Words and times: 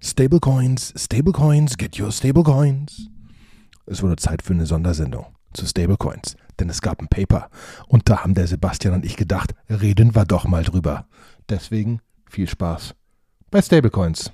Stablecoins, 0.00 0.92
Stablecoins, 0.96 1.76
get 1.76 1.98
your 1.98 2.12
Stablecoins. 2.12 3.08
Es 3.86 4.02
wurde 4.02 4.16
Zeit 4.16 4.42
für 4.42 4.52
eine 4.52 4.66
Sondersendung 4.66 5.26
zu 5.54 5.66
Stablecoins, 5.66 6.36
denn 6.60 6.68
es 6.68 6.82
gab 6.82 7.00
ein 7.00 7.08
Paper 7.08 7.48
und 7.88 8.08
da 8.08 8.22
haben 8.22 8.34
der 8.34 8.46
Sebastian 8.46 8.94
und 8.94 9.04
ich 9.06 9.16
gedacht, 9.16 9.54
reden 9.70 10.14
wir 10.14 10.26
doch 10.26 10.46
mal 10.46 10.64
drüber. 10.64 11.06
Deswegen 11.48 12.00
viel 12.28 12.46
Spaß 12.48 12.94
bei 13.50 13.62
Stablecoins. 13.62 14.32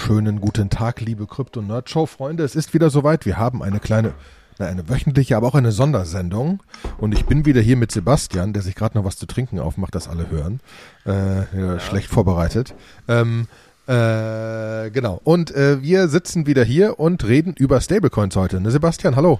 Wunderschönen 0.00 0.40
guten 0.40 0.70
Tag, 0.70 1.02
liebe 1.02 1.26
Krypto 1.26 1.60
Nerd 1.60 1.90
Show 1.90 2.06
Freunde. 2.06 2.42
Es 2.42 2.56
ist 2.56 2.72
wieder 2.72 2.88
soweit. 2.88 3.26
Wir 3.26 3.36
haben 3.36 3.62
eine 3.62 3.80
kleine, 3.80 4.14
na, 4.58 4.64
eine 4.64 4.88
wöchentliche, 4.88 5.36
aber 5.36 5.48
auch 5.48 5.54
eine 5.54 5.72
Sondersendung. 5.72 6.62
Und 6.96 7.12
ich 7.12 7.26
bin 7.26 7.44
wieder 7.44 7.60
hier 7.60 7.76
mit 7.76 7.92
Sebastian, 7.92 8.54
der 8.54 8.62
sich 8.62 8.74
gerade 8.74 8.96
noch 8.96 9.04
was 9.04 9.18
zu 9.18 9.26
trinken 9.26 9.58
aufmacht, 9.58 9.94
das 9.94 10.08
alle 10.08 10.30
hören. 10.30 10.60
Äh, 11.04 11.10
ja, 11.10 11.44
ja. 11.54 11.80
Schlecht 11.80 12.08
vorbereitet. 12.08 12.74
Ähm, 13.08 13.46
äh, 13.86 14.90
genau. 14.90 15.20
Und 15.22 15.54
äh, 15.54 15.82
wir 15.82 16.08
sitzen 16.08 16.46
wieder 16.46 16.64
hier 16.64 16.98
und 16.98 17.24
reden 17.24 17.52
über 17.52 17.78
Stablecoins 17.78 18.36
heute. 18.36 18.58
Ne, 18.58 18.70
Sebastian, 18.70 19.16
hallo. 19.16 19.38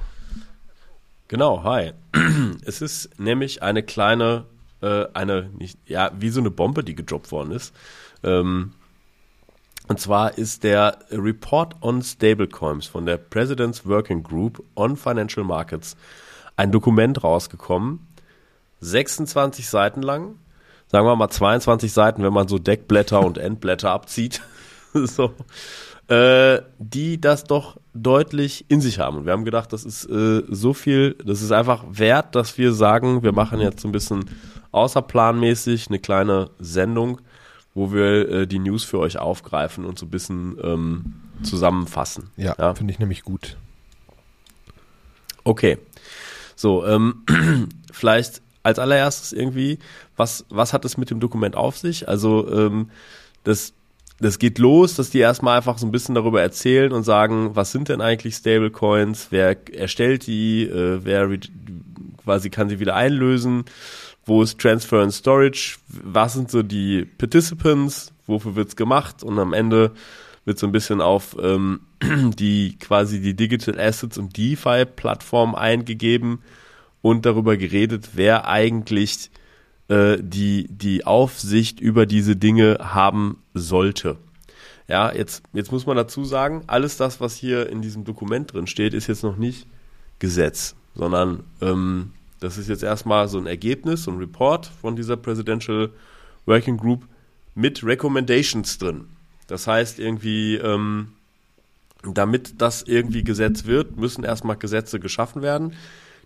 Genau, 1.29 1.65
hi. 1.65 1.93
Es 2.67 2.83
ist 2.83 3.19
nämlich 3.19 3.63
eine 3.63 3.83
kleine, 3.83 4.45
äh, 4.83 5.07
eine, 5.15 5.49
nicht, 5.59 5.79
ja, 5.87 6.11
wie 6.19 6.29
so 6.29 6.41
eine 6.41 6.51
Bombe, 6.51 6.85
die 6.85 6.95
gedroppt 6.95 7.33
worden 7.33 7.52
ist. 7.52 7.74
Ähm, 8.23 8.73
und 9.91 9.99
zwar 9.99 10.38
ist 10.38 10.63
der 10.63 10.99
Report 11.10 11.74
on 11.80 12.01
Stablecoins 12.01 12.87
von 12.87 13.07
der 13.07 13.16
President's 13.16 13.85
Working 13.85 14.23
Group 14.23 14.63
on 14.77 14.96
Financial 14.96 15.45
Markets 15.45 15.96
ein 16.55 16.71
Dokument 16.71 17.24
rausgekommen. 17.24 18.07
26 18.79 19.68
Seiten 19.68 20.02
lang. 20.02 20.37
Sagen 20.87 21.09
wir 21.09 21.16
mal 21.16 21.29
22 21.29 21.93
Seiten, 21.93 22.23
wenn 22.23 22.33
man 22.33 22.46
so 22.46 22.61
Deckblätter 22.61 23.18
und 23.18 23.37
Endblätter 23.37 23.91
abzieht. 23.91 24.43
so. 24.95 25.33
Äh, 26.07 26.63
die 26.79 27.21
das 27.21 27.43
doch 27.43 27.77
deutlich 27.93 28.66
in 28.68 28.80
sich 28.80 29.01
haben. 29.01 29.16
Und 29.16 29.27
wir 29.27 29.33
haben 29.33 29.45
gedacht, 29.45 29.73
das 29.73 29.83
ist 29.83 30.05
äh, 30.05 30.45
so 30.49 30.73
viel, 30.73 31.15
das 31.15 31.43
ist 31.43 31.51
einfach 31.51 31.85
wert, 31.91 32.37
dass 32.37 32.57
wir 32.59 32.73
sagen, 32.74 33.24
wir 33.24 33.33
machen 33.33 33.59
jetzt 33.59 33.80
so 33.80 33.88
ein 33.88 33.93
bisschen 33.93 34.24
außerplanmäßig 34.71 35.88
eine 35.88 35.99
kleine 35.99 36.51
Sendung 36.61 37.21
wo 37.74 37.93
wir 37.93 38.29
äh, 38.29 38.46
die 38.46 38.59
News 38.59 38.85
für 38.85 38.99
euch 38.99 39.18
aufgreifen 39.18 39.85
und 39.85 39.99
so 39.99 40.07
ein 40.07 40.10
bisschen 40.10 40.57
ähm, 40.63 41.15
zusammenfassen. 41.43 42.30
Ja, 42.37 42.54
ja? 42.59 42.74
finde 42.74 42.93
ich 42.93 42.99
nämlich 42.99 43.23
gut. 43.23 43.57
Okay. 45.45 45.79
So, 46.57 46.87
ähm, 46.87 47.24
vielleicht 47.93 48.43
als 48.62 48.79
allererstes 48.79 49.32
irgendwie, 49.32 49.79
was, 50.16 50.45
was 50.51 50.73
hat 50.73 50.85
es 50.85 50.99
mit 50.99 51.10
dem 51.10 51.21
Dokument 51.21 51.57
auf 51.57 51.79
sich? 51.79 52.09
Also, 52.09 52.51
ähm, 52.52 52.90
das, 53.45 53.73
das 54.18 54.38
geht 54.38 54.59
los, 54.59 54.96
dass 54.96 55.09
die 55.09 55.21
erstmal 55.21 55.57
einfach 55.57 55.79
so 55.79 55.87
ein 55.87 55.93
bisschen 55.93 56.15
darüber 56.15 56.43
erzählen 56.43 56.93
und 56.93 57.05
sagen, 57.05 57.57
was 57.57 57.73
sind 57.73 57.88
denn 57.88 58.02
eigentlich 58.02 58.34
Stablecoins, 58.34 59.29
wer 59.30 59.57
erstellt 59.73 60.27
die, 60.27 60.65
äh, 60.65 61.01
wer 61.02 61.30
quasi 62.23 62.51
kann 62.51 62.68
sie 62.68 62.80
wieder 62.80 62.95
einlösen 62.95 63.65
wo 64.31 64.43
ist 64.45 64.61
Transfer 64.61 65.03
and 65.03 65.12
Storage, 65.12 65.78
was 65.89 66.34
sind 66.34 66.53
so 66.53 66.62
die 66.62 67.05
Participants, 67.05 68.13
wofür 68.29 68.55
wird's 68.55 68.77
gemacht? 68.77 69.25
Und 69.25 69.41
am 69.41 69.53
Ende 69.53 69.91
wird 70.45 70.57
so 70.57 70.69
ein 70.69 70.73
bisschen 70.73 71.01
auf 71.01 71.37
ähm, 71.43 71.81
die 72.39 72.79
quasi 72.79 73.21
die 73.21 73.35
Digital 73.35 73.81
Assets 73.81 74.19
und 74.19 74.37
DeFi 74.37 74.85
Plattform 74.87 75.57
eingegeben 75.57 76.43
und 77.03 77.27
darüber 77.27 77.57
geredet, 77.57 78.11
wer 78.15 78.47
eigentlich 78.47 79.33
äh, 79.89 80.19
die 80.21 80.69
die 80.69 81.05
Aufsicht 81.05 81.81
über 81.81 82.07
diese 82.07 82.37
Dinge 82.37 82.79
haben 82.81 83.43
sollte. 83.53 84.17
Ja, 84.87 85.13
jetzt 85.13 85.43
jetzt 85.53 85.73
muss 85.73 85.87
man 85.87 85.97
dazu 85.97 86.25
sagen, 86.25 86.63
alles 86.69 86.97
das, 86.97 87.21
was 87.21 87.35
hier 87.35 87.69
in 87.69 87.83
diesem 87.83 88.05
Dokument 88.05 88.53
drin 88.53 88.69
steht, 88.69 88.95
ist 88.95 89.09
jetzt 89.09 89.25
noch 89.25 89.37
nicht 89.37 89.67
Gesetz, 90.21 90.77
sondern 90.95 91.43
ähm, 91.61 92.13
das 92.41 92.59
ist 92.59 92.69
jetzt 92.69 92.83
erstmal 92.83 93.28
so 93.28 93.39
ein 93.39 93.47
Ergebnis, 93.47 94.05
so 94.05 94.11
ein 94.11 94.19
Report 94.19 94.67
von 94.67 94.97
dieser 94.97 95.17
Presidential 95.17 95.91
Working 96.47 96.78
Group 96.78 97.06
mit 97.55 97.84
Recommendations 97.84 98.78
drin. 98.78 99.06
Das 99.47 99.67
heißt 99.67 99.99
irgendwie, 99.99 100.56
ähm, 100.56 101.09
damit 102.03 102.61
das 102.61 102.83
irgendwie 102.83 103.25
Gesetz 103.25 103.67
wird, 103.67 103.97
müssen 103.97 104.25
erstmal 104.25 104.56
Gesetze 104.56 105.01
geschaffen 105.01 105.43
werden, 105.43 105.75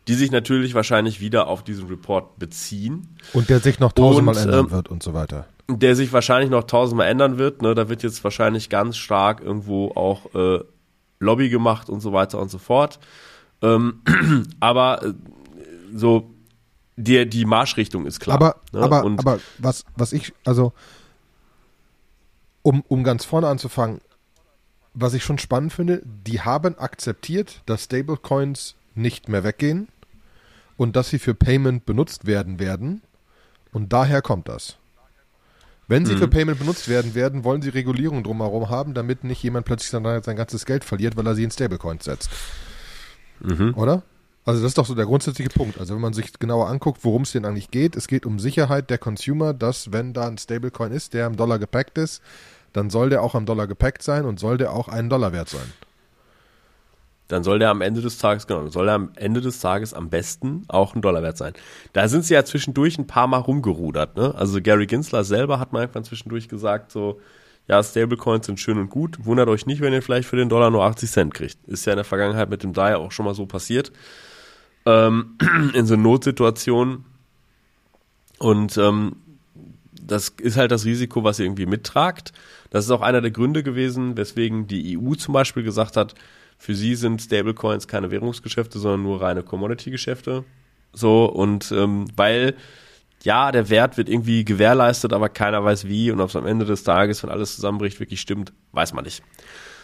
die 0.06 0.14
sich 0.14 0.30
natürlich 0.30 0.74
wahrscheinlich 0.74 1.20
wieder 1.20 1.48
auf 1.48 1.64
diesen 1.64 1.88
Report 1.88 2.38
beziehen. 2.38 3.16
Und 3.32 3.48
der 3.48 3.60
sich 3.60 3.80
noch 3.80 3.92
tausendmal 3.92 4.36
ändern 4.36 4.66
ähm, 4.66 4.70
wird 4.70 4.88
und 4.88 5.02
so 5.02 5.14
weiter. 5.14 5.46
Der 5.68 5.96
sich 5.96 6.12
wahrscheinlich 6.12 6.50
noch 6.50 6.64
tausendmal 6.64 7.08
ändern 7.08 7.38
wird. 7.38 7.62
Ne? 7.62 7.74
Da 7.74 7.88
wird 7.88 8.02
jetzt 8.02 8.22
wahrscheinlich 8.22 8.68
ganz 8.68 8.96
stark 8.96 9.40
irgendwo 9.40 9.92
auch 9.92 10.34
äh, 10.34 10.62
Lobby 11.20 11.48
gemacht 11.48 11.88
und 11.88 12.00
so 12.00 12.12
weiter 12.12 12.38
und 12.38 12.50
so 12.50 12.58
fort. 12.58 13.00
Ähm, 13.62 14.02
aber 14.60 15.02
äh, 15.02 15.14
so 15.94 16.34
die, 16.96 17.28
die 17.28 17.44
Marschrichtung 17.44 18.06
ist 18.06 18.20
klar. 18.20 18.36
Aber, 18.36 18.56
ne? 18.72 18.80
aber, 18.80 19.04
aber 19.04 19.40
was, 19.58 19.84
was 19.96 20.12
ich, 20.12 20.32
also 20.44 20.72
um, 22.62 22.82
um 22.88 23.04
ganz 23.04 23.24
vorne 23.24 23.48
anzufangen, 23.48 24.00
was 24.94 25.14
ich 25.14 25.24
schon 25.24 25.38
spannend 25.38 25.72
finde, 25.72 26.02
die 26.04 26.40
haben 26.40 26.78
akzeptiert, 26.78 27.62
dass 27.66 27.84
Stablecoins 27.84 28.76
nicht 28.94 29.28
mehr 29.28 29.42
weggehen 29.42 29.88
und 30.76 30.94
dass 30.96 31.08
sie 31.08 31.18
für 31.18 31.34
Payment 31.34 31.84
benutzt 31.84 32.26
werden 32.26 32.58
werden. 32.58 33.02
Und 33.72 33.92
daher 33.92 34.22
kommt 34.22 34.48
das. 34.48 34.76
Wenn 35.88 36.06
sie 36.06 36.14
mhm. 36.14 36.18
für 36.18 36.28
Payment 36.28 36.58
benutzt 36.58 36.88
werden 36.88 37.14
werden, 37.14 37.44
wollen 37.44 37.60
sie 37.60 37.68
Regulierung 37.68 38.22
drumherum 38.22 38.70
haben, 38.70 38.94
damit 38.94 39.24
nicht 39.24 39.42
jemand 39.42 39.66
plötzlich 39.66 39.90
sein, 39.90 40.22
sein 40.22 40.36
ganzes 40.36 40.64
Geld 40.64 40.84
verliert, 40.84 41.16
weil 41.16 41.26
er 41.26 41.34
sie 41.34 41.44
in 41.44 41.50
Stablecoins 41.50 42.04
setzt. 42.04 42.30
Mhm. 43.40 43.74
Oder? 43.74 44.04
Also 44.44 44.60
das 44.60 44.72
ist 44.72 44.78
doch 44.78 44.86
so 44.86 44.94
der 44.94 45.06
grundsätzliche 45.06 45.50
Punkt. 45.50 45.78
Also 45.80 45.94
wenn 45.94 46.02
man 46.02 46.12
sich 46.12 46.32
genauer 46.38 46.68
anguckt, 46.68 47.02
worum 47.02 47.22
es 47.22 47.32
denn 47.32 47.46
eigentlich 47.46 47.70
geht, 47.70 47.96
es 47.96 48.08
geht 48.08 48.26
um 48.26 48.38
Sicherheit 48.38 48.90
der 48.90 48.98
Consumer, 48.98 49.54
dass 49.54 49.90
wenn 49.90 50.12
da 50.12 50.26
ein 50.26 50.36
Stablecoin 50.36 50.92
ist, 50.92 51.14
der 51.14 51.26
am 51.26 51.36
Dollar 51.36 51.58
gepackt 51.58 51.96
ist, 51.96 52.22
dann 52.74 52.90
soll 52.90 53.08
der 53.08 53.22
auch 53.22 53.34
am 53.34 53.46
Dollar 53.46 53.66
gepackt 53.66 54.02
sein 54.02 54.26
und 54.26 54.38
soll 54.38 54.58
der 54.58 54.72
auch 54.72 54.88
einen 54.88 55.08
Dollar 55.08 55.32
wert 55.32 55.48
sein. 55.48 55.72
Dann 57.28 57.42
soll 57.42 57.58
der 57.58 57.70
am 57.70 57.80
Ende 57.80 58.02
des 58.02 58.18
Tages, 58.18 58.46
genau, 58.46 58.68
soll 58.68 58.84
der 58.84 58.96
am 58.96 59.12
Ende 59.14 59.40
des 59.40 59.60
Tages 59.60 59.94
am 59.94 60.10
besten 60.10 60.64
auch 60.68 60.94
ein 60.94 61.00
Dollar 61.00 61.22
wert 61.22 61.38
sein. 61.38 61.54
Da 61.94 62.06
sind 62.06 62.26
sie 62.26 62.34
ja 62.34 62.44
zwischendurch 62.44 62.98
ein 62.98 63.06
paar 63.06 63.26
Mal 63.26 63.38
rumgerudert, 63.38 64.14
ne? 64.14 64.34
Also 64.34 64.60
Gary 64.60 64.86
Ginsler 64.86 65.24
selber 65.24 65.58
hat 65.58 65.72
mal 65.72 65.80
irgendwann 65.80 66.04
zwischendurch 66.04 66.48
gesagt, 66.48 66.92
so, 66.92 67.18
ja, 67.66 67.82
Stablecoins 67.82 68.44
sind 68.44 68.60
schön 68.60 68.76
und 68.76 68.90
gut. 68.90 69.24
Wundert 69.24 69.48
euch 69.48 69.64
nicht, 69.64 69.80
wenn 69.80 69.94
ihr 69.94 70.02
vielleicht 70.02 70.28
für 70.28 70.36
den 70.36 70.50
Dollar 70.50 70.70
nur 70.70 70.84
80 70.84 71.10
Cent 71.10 71.32
kriegt. 71.32 71.56
Ist 71.66 71.86
ja 71.86 71.94
in 71.94 71.96
der 71.96 72.04
Vergangenheit 72.04 72.50
mit 72.50 72.62
dem 72.62 72.74
DAI 72.74 72.96
auch 72.96 73.10
schon 73.10 73.24
mal 73.24 73.34
so 73.34 73.46
passiert 73.46 73.90
ähm, 74.86 75.38
in 75.74 75.86
so 75.86 75.96
Notsituationen. 75.96 77.04
Und 78.38 78.76
ähm, 78.76 79.16
das 80.06 80.28
ist 80.40 80.56
halt 80.56 80.70
das 80.70 80.84
Risiko, 80.84 81.24
was 81.24 81.38
ihr 81.38 81.46
irgendwie 81.46 81.66
mittragt. 81.66 82.32
Das 82.70 82.84
ist 82.84 82.90
auch 82.90 83.00
einer 83.00 83.20
der 83.20 83.30
Gründe 83.30 83.62
gewesen, 83.62 84.16
weswegen 84.16 84.66
die 84.66 84.98
EU 84.98 85.14
zum 85.14 85.32
Beispiel 85.32 85.62
gesagt 85.62 85.96
hat, 85.96 86.14
für 86.58 86.74
sie 86.74 86.94
sind 86.94 87.20
Stablecoins 87.20 87.88
keine 87.88 88.10
Währungsgeschäfte, 88.10 88.78
sondern 88.78 89.02
nur 89.02 89.20
reine 89.20 89.42
Commodity-Geschäfte. 89.42 90.44
So, 90.92 91.26
und 91.26 91.72
ähm, 91.72 92.06
weil 92.16 92.54
ja, 93.22 93.52
der 93.52 93.70
Wert 93.70 93.96
wird 93.96 94.08
irgendwie 94.08 94.44
gewährleistet, 94.44 95.12
aber 95.12 95.28
keiner 95.28 95.64
weiß 95.64 95.88
wie 95.88 96.10
und 96.10 96.20
ob 96.20 96.28
es 96.28 96.36
am 96.36 96.46
Ende 96.46 96.66
des 96.66 96.84
Tages, 96.84 97.22
wenn 97.22 97.30
alles 97.30 97.56
zusammenbricht, 97.56 97.98
wirklich 97.98 98.20
stimmt, 98.20 98.52
weiß 98.72 98.92
man 98.92 99.04
nicht. 99.04 99.22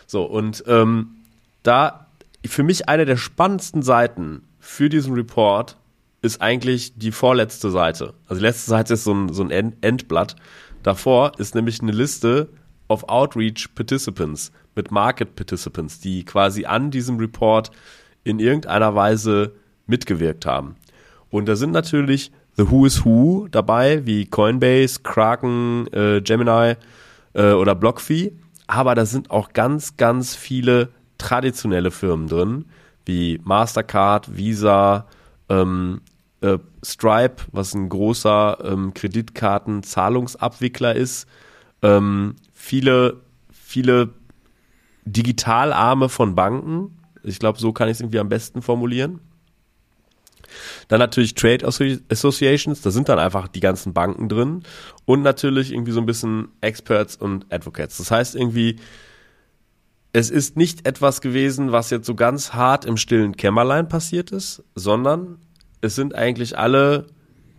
So, 0.06 0.24
und 0.24 0.62
ähm, 0.66 1.16
da 1.62 2.06
für 2.44 2.62
mich 2.62 2.88
eine 2.88 3.06
der 3.06 3.16
spannendsten 3.16 3.82
Seiten 3.82 4.42
für 4.70 4.88
diesen 4.88 5.14
Report 5.14 5.76
ist 6.22 6.40
eigentlich 6.40 6.96
die 6.96 7.10
vorletzte 7.10 7.72
Seite. 7.72 8.14
Also 8.28 8.40
die 8.40 8.46
letzte 8.46 8.70
Seite 8.70 8.94
ist 8.94 9.02
so 9.02 9.12
ein, 9.12 9.32
so 9.32 9.42
ein 9.42 9.74
Endblatt. 9.82 10.36
Davor 10.84 11.32
ist 11.38 11.56
nämlich 11.56 11.82
eine 11.82 11.90
Liste 11.90 12.48
of 12.88 13.02
Outreach 13.08 13.74
Participants 13.74 14.52
mit 14.76 14.92
Market 14.92 15.34
Participants, 15.34 15.98
die 15.98 16.24
quasi 16.24 16.66
an 16.66 16.92
diesem 16.92 17.18
Report 17.18 17.72
in 18.22 18.38
irgendeiner 18.38 18.94
Weise 18.94 19.52
mitgewirkt 19.86 20.46
haben. 20.46 20.76
Und 21.30 21.48
da 21.48 21.56
sind 21.56 21.72
natürlich 21.72 22.30
The 22.56 22.70
Who 22.70 22.86
is 22.86 23.04
Who 23.04 23.48
dabei, 23.50 24.06
wie 24.06 24.26
Coinbase, 24.26 25.00
Kraken, 25.02 25.88
äh, 25.92 26.20
Gemini 26.22 26.76
äh, 27.34 27.52
oder 27.52 27.74
BlockFi. 27.74 28.32
Aber 28.68 28.94
da 28.94 29.04
sind 29.04 29.32
auch 29.32 29.52
ganz, 29.52 29.96
ganz 29.96 30.36
viele 30.36 30.90
traditionelle 31.18 31.90
Firmen 31.90 32.28
drin, 32.28 32.66
wie 33.06 33.40
Mastercard, 33.42 34.36
Visa, 34.36 35.06
ähm, 35.48 36.02
äh, 36.40 36.58
Stripe, 36.84 37.36
was 37.52 37.74
ein 37.74 37.88
großer 37.88 38.58
ähm, 38.64 38.94
Kreditkartenzahlungsabwickler 38.94 40.96
ist, 40.96 41.26
ähm, 41.82 42.36
viele, 42.52 43.20
viele 43.52 44.10
Digitalarme 45.04 46.08
von 46.08 46.34
Banken. 46.34 46.98
Ich 47.22 47.38
glaube, 47.38 47.58
so 47.58 47.72
kann 47.72 47.88
ich 47.88 47.94
es 47.94 48.00
irgendwie 48.00 48.18
am 48.18 48.28
besten 48.28 48.62
formulieren. 48.62 49.20
Dann 50.88 50.98
natürlich 50.98 51.34
Trade 51.34 51.64
Associations, 51.64 52.80
da 52.80 52.90
sind 52.90 53.08
dann 53.08 53.18
einfach 53.18 53.46
die 53.46 53.60
ganzen 53.60 53.92
Banken 53.92 54.28
drin 54.28 54.62
und 55.04 55.22
natürlich 55.22 55.72
irgendwie 55.72 55.92
so 55.92 56.00
ein 56.00 56.06
bisschen 56.06 56.48
Experts 56.60 57.16
und 57.16 57.46
Advocates. 57.52 57.98
Das 57.98 58.10
heißt 58.10 58.34
irgendwie, 58.34 58.76
es 60.12 60.30
ist 60.30 60.56
nicht 60.56 60.86
etwas 60.86 61.20
gewesen, 61.20 61.72
was 61.72 61.90
jetzt 61.90 62.06
so 62.06 62.14
ganz 62.14 62.52
hart 62.52 62.84
im 62.84 62.96
stillen 62.96 63.36
Kämmerlein 63.36 63.88
passiert 63.88 64.32
ist, 64.32 64.64
sondern 64.74 65.38
es 65.80 65.94
sind 65.94 66.14
eigentlich 66.14 66.58
alle 66.58 67.06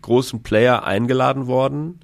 großen 0.02 0.44
Player 0.44 0.84
eingeladen 0.84 1.48
worden, 1.48 2.00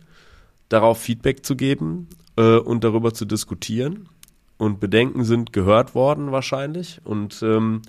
darauf 0.69 0.99
Feedback 0.99 1.45
zu 1.45 1.55
geben 1.55 2.07
äh, 2.37 2.57
und 2.57 2.83
darüber 2.83 3.13
zu 3.13 3.25
diskutieren. 3.25 4.09
Und 4.57 4.79
Bedenken 4.79 5.23
sind 5.23 5.53
gehört 5.53 5.95
worden 5.95 6.31
wahrscheinlich. 6.31 7.01
Und 7.03 7.41
ähm, 7.43 7.81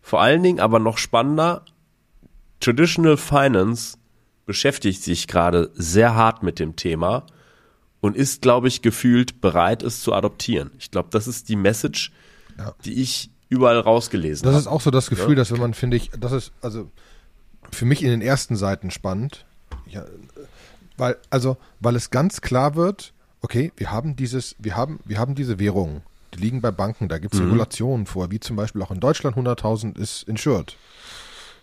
vor 0.00 0.20
allen 0.20 0.42
Dingen, 0.42 0.60
aber 0.60 0.78
noch 0.78 0.98
spannender, 0.98 1.64
Traditional 2.60 3.16
Finance 3.16 3.98
beschäftigt 4.46 5.02
sich 5.02 5.26
gerade 5.26 5.70
sehr 5.74 6.14
hart 6.14 6.42
mit 6.42 6.58
dem 6.58 6.76
Thema 6.76 7.26
und 8.00 8.16
ist, 8.16 8.42
glaube 8.42 8.68
ich, 8.68 8.82
gefühlt 8.82 9.40
bereit, 9.40 9.82
es 9.82 10.00
zu 10.02 10.12
adoptieren. 10.12 10.70
Ich 10.78 10.90
glaube, 10.90 11.08
das 11.10 11.26
ist 11.26 11.48
die 11.48 11.56
Message, 11.56 12.12
ja. 12.58 12.74
die 12.84 13.00
ich 13.00 13.30
überall 13.48 13.80
rausgelesen 13.80 14.46
habe. 14.46 14.54
Das 14.54 14.62
ist 14.62 14.68
auch 14.68 14.80
so 14.80 14.90
das 14.90 15.08
Gefühl, 15.08 15.30
ja? 15.30 15.36
dass 15.36 15.52
wenn 15.52 15.60
man, 15.60 15.74
finde 15.74 15.96
ich, 15.96 16.10
das 16.18 16.32
ist 16.32 16.52
also 16.60 16.90
für 17.70 17.84
mich 17.84 18.02
in 18.02 18.10
den 18.10 18.22
ersten 18.22 18.56
Seiten 18.56 18.90
spannend, 18.90 19.46
ja, 19.86 20.04
weil, 20.96 21.16
also, 21.30 21.56
weil 21.80 21.96
es 21.96 22.10
ganz 22.10 22.40
klar 22.40 22.74
wird, 22.74 23.12
okay, 23.40 23.72
wir 23.76 23.90
haben 23.90 24.16
dieses, 24.16 24.56
wir 24.58 24.76
haben, 24.76 25.00
wir 25.04 25.18
haben 25.18 25.34
diese 25.34 25.58
Währungen, 25.58 26.02
die 26.34 26.40
liegen 26.40 26.60
bei 26.60 26.70
Banken, 26.70 27.08
da 27.08 27.18
gibt 27.18 27.34
es 27.34 27.40
mhm. 27.40 27.46
Regulationen 27.46 28.06
vor, 28.06 28.30
wie 28.30 28.40
zum 28.40 28.56
Beispiel 28.56 28.82
auch 28.82 28.90
in 28.90 29.00
Deutschland 29.00 29.36
100.000 29.36 29.98
ist 29.98 30.24
insured. 30.24 30.76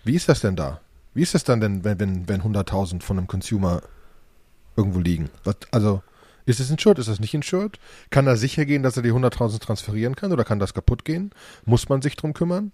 Wie 0.04 0.16
ist 0.16 0.30
das 0.30 0.40
denn 0.40 0.56
da? 0.56 0.80
Wie 1.14 1.22
ist 1.22 1.34
das 1.34 1.44
dann 1.44 1.60
denn, 1.60 1.84
wenn, 1.84 2.00
wenn, 2.00 2.28
wenn 2.28 2.42
100.000 2.42 3.02
von 3.02 3.18
einem 3.18 3.28
Consumer 3.28 3.82
irgendwo 4.76 5.00
liegen? 5.00 5.30
Was, 5.44 5.58
also, 5.72 6.02
ist 6.46 6.60
es 6.60 6.70
insured? 6.70 7.00
Ist 7.00 7.10
das 7.10 7.20
nicht 7.20 7.34
insured? 7.34 7.80
Kann 8.10 8.28
er 8.28 8.38
sicher 8.38 8.66
gehen, 8.66 8.84
dass 8.84 8.98
er 8.98 9.04
die 9.04 9.12
100.000 9.12 9.60
transferieren 9.60 10.16
kann 10.16 10.32
oder 10.32 10.44
kann 10.44 10.60
das 10.60 10.74
kaputt 10.74 11.06
gehen? 11.06 11.32
Muss 11.66 11.90
man 11.90 12.02
sich 12.02 12.16
drum 12.16 12.34
kümmern? 12.34 12.72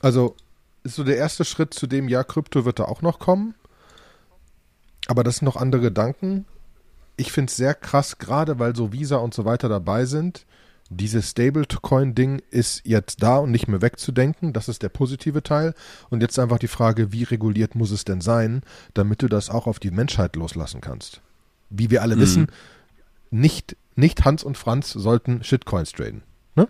Also, 0.00 0.36
ist 0.84 0.96
so 0.96 1.04
der 1.04 1.16
erste 1.16 1.44
Schritt 1.44 1.74
zu 1.74 1.86
dem, 1.86 2.08
ja, 2.08 2.22
Krypto 2.24 2.64
wird 2.64 2.78
da 2.78 2.84
auch 2.84 3.02
noch 3.02 3.18
kommen. 3.18 3.54
Aber 5.06 5.24
das 5.24 5.36
sind 5.36 5.46
noch 5.46 5.56
andere 5.56 5.80
Gedanken. 5.80 6.44
Ich 7.16 7.32
finde 7.32 7.50
es 7.50 7.56
sehr 7.56 7.74
krass, 7.74 8.18
gerade 8.18 8.58
weil 8.58 8.76
so 8.76 8.92
Visa 8.92 9.16
und 9.16 9.34
so 9.34 9.44
weiter 9.44 9.68
dabei 9.68 10.04
sind. 10.04 10.44
Dieses 10.90 11.30
Stablecoin-Ding 11.30 12.40
ist 12.50 12.82
jetzt 12.84 13.22
da 13.22 13.38
und 13.38 13.50
nicht 13.50 13.68
mehr 13.68 13.82
wegzudenken. 13.82 14.52
Das 14.52 14.68
ist 14.68 14.82
der 14.82 14.88
positive 14.88 15.42
Teil. 15.42 15.74
Und 16.08 16.22
jetzt 16.22 16.38
einfach 16.38 16.58
die 16.58 16.68
Frage, 16.68 17.12
wie 17.12 17.24
reguliert 17.24 17.74
muss 17.74 17.90
es 17.90 18.04
denn 18.04 18.20
sein, 18.20 18.62
damit 18.94 19.22
du 19.22 19.28
das 19.28 19.50
auch 19.50 19.66
auf 19.66 19.78
die 19.78 19.90
Menschheit 19.90 20.36
loslassen 20.36 20.80
kannst? 20.80 21.20
Wie 21.68 21.90
wir 21.90 22.02
alle 22.02 22.16
mhm. 22.16 22.20
wissen, 22.20 22.46
nicht, 23.30 23.76
nicht 23.96 24.24
Hans 24.24 24.44
und 24.44 24.56
Franz 24.56 24.92
sollten 24.92 25.42
Shitcoins 25.42 25.92
traden. 25.92 26.22
Ne? 26.54 26.68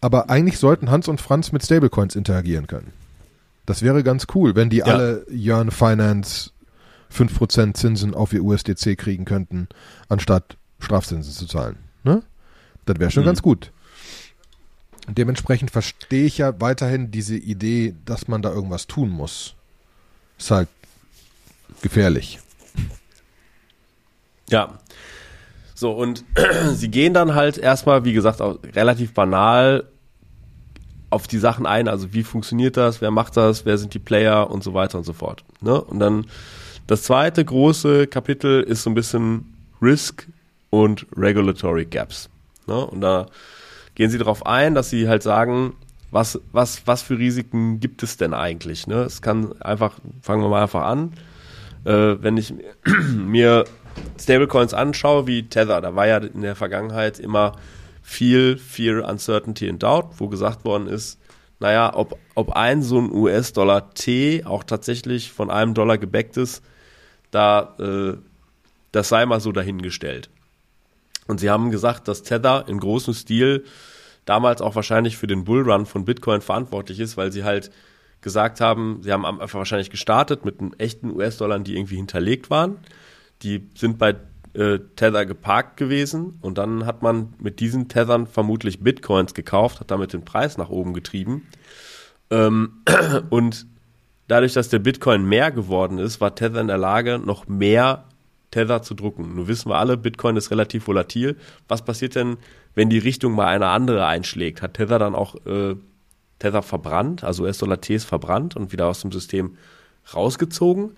Aber 0.00 0.30
eigentlich 0.30 0.58
sollten 0.58 0.90
Hans 0.90 1.08
und 1.08 1.20
Franz 1.20 1.52
mit 1.52 1.64
Stablecoins 1.64 2.16
interagieren 2.16 2.66
können. 2.66 2.92
Das 3.66 3.82
wäre 3.82 4.02
ganz 4.02 4.26
cool, 4.34 4.56
wenn 4.56 4.70
die 4.70 4.78
ja. 4.78 4.86
alle 4.86 5.26
Yearn 5.30 5.70
Finance 5.70 6.50
5% 7.14 7.74
Zinsen 7.74 8.14
auf 8.14 8.32
ihr 8.32 8.42
USDC 8.42 8.96
kriegen 8.96 9.24
könnten, 9.24 9.68
anstatt 10.08 10.56
Strafzinsen 10.78 11.32
zu 11.32 11.46
zahlen. 11.46 11.76
Ne? 12.02 12.22
Das 12.86 12.98
wäre 12.98 13.10
schon 13.10 13.24
mhm. 13.24 13.26
ganz 13.26 13.42
gut. 13.42 13.72
dementsprechend 15.08 15.70
verstehe 15.70 16.24
ich 16.24 16.38
ja 16.38 16.60
weiterhin 16.60 17.10
diese 17.10 17.36
Idee, 17.36 17.94
dass 18.04 18.28
man 18.28 18.42
da 18.42 18.50
irgendwas 18.50 18.86
tun 18.86 19.10
muss. 19.10 19.54
Ist 20.38 20.50
halt 20.50 20.68
gefährlich. 21.82 22.38
Ja. 24.50 24.78
So, 25.74 25.92
und 25.92 26.24
sie 26.74 26.90
gehen 26.90 27.14
dann 27.14 27.34
halt 27.34 27.56
erstmal, 27.56 28.04
wie 28.04 28.12
gesagt, 28.12 28.40
relativ 28.74 29.14
banal 29.14 29.84
auf 31.08 31.26
die 31.26 31.38
Sachen 31.38 31.66
ein, 31.66 31.88
also 31.88 32.12
wie 32.12 32.22
funktioniert 32.22 32.76
das, 32.76 33.00
wer 33.00 33.10
macht 33.10 33.36
das, 33.36 33.66
wer 33.66 33.78
sind 33.78 33.94
die 33.94 33.98
Player 33.98 34.50
und 34.50 34.62
so 34.62 34.74
weiter 34.74 34.98
und 34.98 35.04
so 35.04 35.12
fort. 35.12 35.44
Ne? 35.60 35.80
Und 35.80 35.98
dann 35.98 36.26
das 36.86 37.02
zweite 37.02 37.44
große 37.44 38.06
Kapitel 38.06 38.62
ist 38.62 38.84
so 38.84 38.90
ein 38.90 38.94
bisschen 38.94 39.54
Risk 39.82 40.28
und 40.70 41.06
Regulatory 41.16 41.84
Gaps. 41.84 42.30
Ne? 42.66 42.86
Und 42.86 43.00
da 43.00 43.26
gehen 43.94 44.10
sie 44.10 44.18
darauf 44.18 44.46
ein, 44.46 44.74
dass 44.74 44.90
sie 44.90 45.08
halt 45.08 45.22
sagen, 45.22 45.74
was, 46.12 46.40
was, 46.52 46.86
was 46.86 47.02
für 47.02 47.18
Risiken 47.18 47.80
gibt 47.80 48.02
es 48.02 48.16
denn 48.16 48.34
eigentlich? 48.34 48.86
Ne? 48.86 49.02
Es 49.02 49.22
kann 49.22 49.60
einfach, 49.60 49.94
fangen 50.22 50.42
wir 50.42 50.48
mal 50.48 50.62
einfach 50.62 50.82
an, 50.82 51.12
äh, 51.84 52.16
wenn 52.20 52.36
ich 52.36 52.54
mir 53.14 53.64
Stablecoins 54.18 54.74
anschaue, 54.74 55.26
wie 55.26 55.48
Tether, 55.48 55.80
da 55.80 55.94
war 55.94 56.06
ja 56.06 56.18
in 56.18 56.42
der 56.42 56.56
Vergangenheit 56.56 57.18
immer 57.18 57.56
viel 58.02 58.58
Fear, 58.58 59.08
Uncertainty 59.08 59.68
and 59.68 59.82
Doubt, 59.82 60.18
wo 60.18 60.28
gesagt 60.28 60.64
worden 60.64 60.86
ist, 60.86 61.18
naja, 61.60 61.94
ob, 61.94 62.18
ob 62.34 62.52
ein 62.52 62.82
so 62.82 62.98
ein 62.98 63.12
US-Dollar 63.12 63.92
T 63.92 64.44
auch 64.44 64.64
tatsächlich 64.64 65.30
von 65.30 65.50
einem 65.50 65.74
Dollar 65.74 65.98
gebackt 65.98 66.38
ist, 66.38 66.62
da, 67.30 67.74
äh, 67.78 68.16
das 68.92 69.10
sei 69.10 69.26
mal 69.26 69.40
so 69.40 69.52
dahingestellt. 69.52 70.30
Und 71.26 71.38
sie 71.38 71.50
haben 71.50 71.70
gesagt, 71.70 72.08
dass 72.08 72.22
Tether 72.22 72.64
in 72.66 72.80
großem 72.80 73.14
Stil 73.14 73.64
damals 74.24 74.62
auch 74.62 74.74
wahrscheinlich 74.74 75.16
für 75.16 75.26
den 75.26 75.44
Bullrun 75.44 75.86
von 75.86 76.04
Bitcoin 76.04 76.40
verantwortlich 76.40 76.98
ist, 76.98 77.16
weil 77.16 77.30
sie 77.30 77.44
halt 77.44 77.70
gesagt 78.22 78.60
haben, 78.60 79.00
sie 79.02 79.12
haben 79.12 79.24
einfach 79.24 79.54
wahrscheinlich 79.54 79.90
gestartet 79.90 80.44
mit 80.44 80.60
einem 80.60 80.74
echten 80.78 81.10
US-Dollar, 81.10 81.58
die 81.60 81.76
irgendwie 81.76 81.96
hinterlegt 81.96 82.50
waren. 82.50 82.78
Die 83.42 83.68
sind 83.74 83.98
bei 83.98 84.16
äh, 84.54 84.78
Tether 84.96 85.26
geparkt 85.26 85.76
gewesen 85.76 86.38
und 86.40 86.58
dann 86.58 86.86
hat 86.86 87.02
man 87.02 87.34
mit 87.38 87.60
diesen 87.60 87.88
Tethern 87.88 88.26
vermutlich 88.26 88.80
Bitcoins 88.80 89.34
gekauft, 89.34 89.80
hat 89.80 89.90
damit 89.90 90.12
den 90.12 90.24
Preis 90.24 90.58
nach 90.58 90.70
oben 90.70 90.92
getrieben. 90.92 91.46
Ähm, 92.30 92.82
und 93.30 93.66
dadurch, 94.26 94.52
dass 94.52 94.68
der 94.68 94.80
Bitcoin 94.80 95.24
mehr 95.24 95.50
geworden 95.50 95.98
ist, 95.98 96.20
war 96.20 96.34
Tether 96.34 96.60
in 96.60 96.68
der 96.68 96.78
Lage, 96.78 97.18
noch 97.18 97.48
mehr 97.48 98.04
Tether 98.50 98.82
zu 98.82 98.94
drucken. 98.94 99.36
Nun 99.36 99.48
wissen 99.48 99.70
wir 99.70 99.76
alle, 99.76 99.96
Bitcoin 99.96 100.36
ist 100.36 100.50
relativ 100.50 100.88
volatil. 100.88 101.36
Was 101.68 101.84
passiert 101.84 102.16
denn, 102.16 102.36
wenn 102.74 102.90
die 102.90 102.98
Richtung 102.98 103.32
mal 103.34 103.46
eine 103.46 103.68
andere 103.68 104.06
einschlägt? 104.06 104.62
Hat 104.62 104.74
Tether 104.74 104.98
dann 104.98 105.14
auch 105.14 105.34
äh, 105.46 105.76
Tether 106.40 106.62
verbrannt, 106.62 107.22
also 107.22 107.44
US-Dollar-Ts 107.44 108.04
verbrannt 108.04 108.56
und 108.56 108.72
wieder 108.72 108.86
aus 108.86 109.02
dem 109.02 109.12
System 109.12 109.56
rausgezogen? 110.12 110.96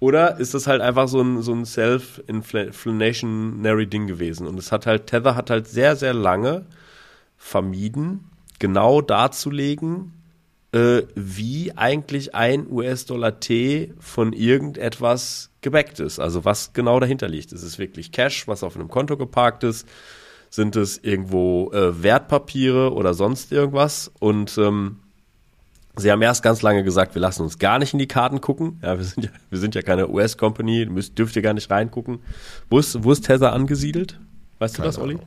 Oder 0.00 0.40
ist 0.40 0.54
das 0.54 0.66
halt 0.66 0.80
einfach 0.80 1.08
so 1.08 1.20
ein, 1.20 1.42
so 1.42 1.52
ein 1.52 1.66
self-inflationary 1.66 3.86
Ding 3.86 4.06
gewesen? 4.06 4.46
Und 4.46 4.58
es 4.58 4.72
hat 4.72 4.86
halt, 4.86 5.06
Tether 5.06 5.36
hat 5.36 5.50
halt 5.50 5.68
sehr, 5.68 5.94
sehr 5.94 6.14
lange 6.14 6.64
vermieden, 7.36 8.30
genau 8.58 9.02
darzulegen, 9.02 10.14
äh, 10.72 11.02
wie 11.14 11.72
eigentlich 11.76 12.34
ein 12.34 12.66
US-Dollar-T 12.70 13.92
von 13.98 14.32
irgendetwas 14.32 15.50
gebackt 15.60 16.00
ist. 16.00 16.18
Also 16.18 16.46
was 16.46 16.72
genau 16.72 16.98
dahinter 16.98 17.28
liegt. 17.28 17.52
Ist 17.52 17.62
es 17.62 17.78
wirklich 17.78 18.10
Cash, 18.10 18.48
was 18.48 18.62
auf 18.62 18.76
einem 18.76 18.88
Konto 18.88 19.18
geparkt 19.18 19.64
ist? 19.64 19.86
Sind 20.48 20.76
es 20.76 20.96
irgendwo 20.98 21.72
äh, 21.72 22.02
Wertpapiere 22.02 22.94
oder 22.94 23.12
sonst 23.12 23.52
irgendwas? 23.52 24.10
Und 24.18 24.56
ähm, 24.56 25.00
sie 25.96 26.10
haben 26.10 26.22
erst 26.22 26.42
ganz 26.42 26.62
lange 26.62 26.84
gesagt, 26.84 27.14
wir 27.14 27.20
lassen 27.20 27.42
uns 27.42 27.58
gar 27.58 27.78
nicht 27.78 27.92
in 27.92 27.98
die 27.98 28.08
Karten 28.08 28.40
gucken. 28.40 28.80
Ja, 28.82 28.96
wir 28.98 29.04
sind 29.04 29.24
ja, 29.24 29.30
wir 29.50 29.58
sind 29.58 29.74
ja 29.74 29.82
keine 29.82 30.08
US-Company, 30.08 30.86
dürft 31.16 31.36
ihr 31.36 31.42
gar 31.42 31.54
nicht 31.54 31.70
reingucken. 31.70 32.20
Wo 32.68 32.78
ist, 32.78 33.02
wo 33.04 33.12
ist 33.12 33.26
Tether 33.26 33.52
angesiedelt? 33.52 34.18
Weißt 34.58 34.76
keine 34.76 34.88
du 34.88 34.88
das, 34.88 34.98
Olli? 34.98 35.18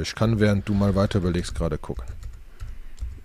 Ich 0.00 0.14
kann, 0.14 0.38
während 0.38 0.68
du 0.68 0.74
mal 0.74 0.94
weiter 0.94 1.18
überlegst, 1.18 1.54
gerade 1.54 1.78
gucken. 1.78 2.04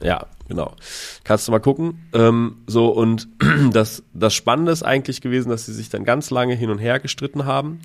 Ja, 0.02 0.26
genau. 0.48 0.76
Kannst 1.24 1.48
du 1.48 1.52
mal 1.52 1.60
gucken. 1.60 2.08
Ähm, 2.14 2.58
so, 2.68 2.90
und 2.90 3.28
das, 3.72 4.04
das 4.14 4.34
Spannende 4.34 4.72
ist 4.72 4.84
eigentlich 4.84 5.22
gewesen, 5.22 5.50
dass 5.50 5.66
sie 5.66 5.74
sich 5.74 5.90
dann 5.90 6.04
ganz 6.04 6.30
lange 6.30 6.56
hin 6.56 6.70
und 6.70 6.80
her 6.80 7.00
gestritten 7.00 7.46
haben, 7.46 7.82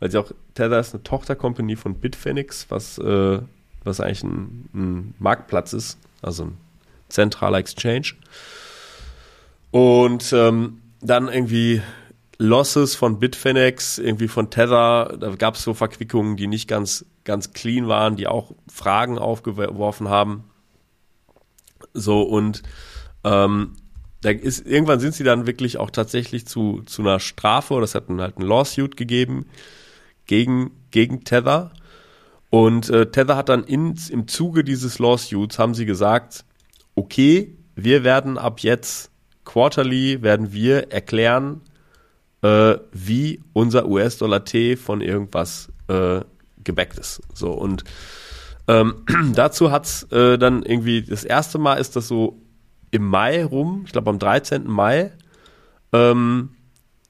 weil 0.00 0.10
sie 0.10 0.18
auch, 0.18 0.32
Tether 0.54 0.80
ist 0.80 0.94
eine 0.94 1.02
Tochtercompany 1.02 1.76
von 1.76 1.94
Bitfinex, 1.94 2.66
was, 2.68 2.98
äh, 2.98 3.40
was 3.84 4.00
eigentlich 4.00 4.24
ein, 4.24 4.68
ein 4.74 5.14
Marktplatz 5.18 5.72
ist, 5.72 5.98
also 6.20 6.44
ein 6.44 6.56
zentraler 7.12 7.58
Exchange. 7.58 8.14
Und 9.70 10.32
ähm, 10.32 10.82
dann 11.00 11.28
irgendwie 11.28 11.82
Losses 12.38 12.94
von 12.94 13.18
Bitfinex, 13.18 13.98
irgendwie 13.98 14.28
von 14.28 14.50
Tether, 14.50 15.16
da 15.18 15.30
gab 15.36 15.54
es 15.54 15.62
so 15.62 15.74
Verquickungen, 15.74 16.36
die 16.36 16.48
nicht 16.48 16.68
ganz, 16.68 17.04
ganz 17.24 17.52
clean 17.52 17.88
waren, 17.88 18.16
die 18.16 18.26
auch 18.26 18.52
Fragen 18.68 19.18
aufgeworfen 19.18 20.08
haben. 20.08 20.44
So, 21.94 22.22
und 22.22 22.62
ähm, 23.24 23.74
da 24.22 24.30
ist, 24.30 24.66
irgendwann 24.66 25.00
sind 25.00 25.14
sie 25.14 25.24
dann 25.24 25.46
wirklich 25.46 25.78
auch 25.78 25.90
tatsächlich 25.90 26.46
zu, 26.46 26.82
zu 26.86 27.02
einer 27.02 27.20
Strafe, 27.20 27.80
es 27.80 27.94
hat 27.94 28.08
halt 28.08 28.38
ein 28.38 28.42
Lawsuit 28.42 28.96
gegeben 28.96 29.46
gegen, 30.26 30.70
gegen 30.90 31.24
Tether. 31.24 31.72
Und 32.50 32.90
äh, 32.90 33.10
Tether 33.10 33.36
hat 33.36 33.48
dann 33.48 33.64
in, 33.64 33.96
im 34.10 34.28
Zuge 34.28 34.64
dieses 34.64 34.98
Lawsuits 34.98 35.58
haben 35.58 35.74
sie 35.74 35.86
gesagt, 35.86 36.44
okay, 36.94 37.56
wir 37.74 38.04
werden 38.04 38.38
ab 38.38 38.60
jetzt 38.60 39.10
quarterly 39.44 40.22
werden 40.22 40.52
wir 40.52 40.92
erklären, 40.92 41.62
äh, 42.42 42.76
wie 42.92 43.40
unser 43.52 43.88
US-Dollar-T 43.88 44.76
von 44.76 45.00
irgendwas 45.00 45.72
äh, 45.88 46.20
gebackt 46.62 46.98
ist. 46.98 47.22
So 47.34 47.52
und 47.52 47.84
ähm, 48.68 49.04
dazu 49.34 49.70
hat's 49.70 50.04
äh, 50.12 50.38
dann 50.38 50.62
irgendwie 50.62 51.02
das 51.02 51.24
erste 51.24 51.58
Mal 51.58 51.74
ist 51.74 51.96
das 51.96 52.08
so 52.08 52.40
im 52.90 53.06
Mai 53.06 53.44
rum, 53.44 53.82
ich 53.86 53.92
glaube 53.92 54.10
am 54.10 54.18
13. 54.18 54.68
Mai, 54.68 55.12
ähm, 55.92 56.50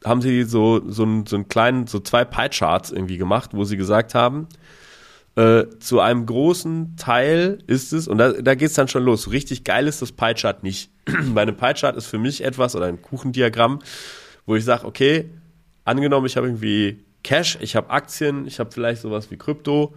haben 0.04 0.22
sie 0.22 0.44
so, 0.44 0.80
so, 0.88 1.02
einen, 1.04 1.26
so 1.26 1.36
einen 1.36 1.48
kleinen, 1.48 1.86
so 1.86 2.00
zwei 2.00 2.24
Pie-Charts 2.24 2.90
irgendwie 2.90 3.18
gemacht, 3.18 3.50
wo 3.52 3.64
sie 3.64 3.76
gesagt 3.76 4.14
haben, 4.14 4.48
äh, 5.34 5.64
zu 5.78 6.00
einem 6.00 6.26
großen 6.26 6.96
Teil 6.96 7.58
ist 7.66 7.92
es, 7.92 8.06
und 8.06 8.18
da, 8.18 8.32
da 8.32 8.54
geht 8.54 8.68
es 8.68 8.74
dann 8.74 8.88
schon 8.88 9.04
los, 9.04 9.30
richtig 9.30 9.64
geil 9.64 9.86
ist 9.86 10.02
das 10.02 10.12
Pie-Chart 10.12 10.62
nicht. 10.62 10.90
Bei 11.34 11.42
einem 11.42 11.56
Pie-Chart 11.56 11.96
ist 11.96 12.06
für 12.06 12.18
mich 12.18 12.44
etwas, 12.44 12.76
oder 12.76 12.86
ein 12.86 13.00
Kuchendiagramm, 13.00 13.78
wo 14.44 14.56
ich 14.56 14.64
sage, 14.64 14.86
okay, 14.86 15.30
angenommen, 15.84 16.26
ich 16.26 16.36
habe 16.36 16.48
irgendwie 16.48 17.04
Cash, 17.22 17.58
ich 17.60 17.76
habe 17.76 17.90
Aktien, 17.90 18.46
ich 18.46 18.58
habe 18.58 18.70
vielleicht 18.72 19.02
sowas 19.02 19.30
wie 19.30 19.36
Krypto, 19.36 19.94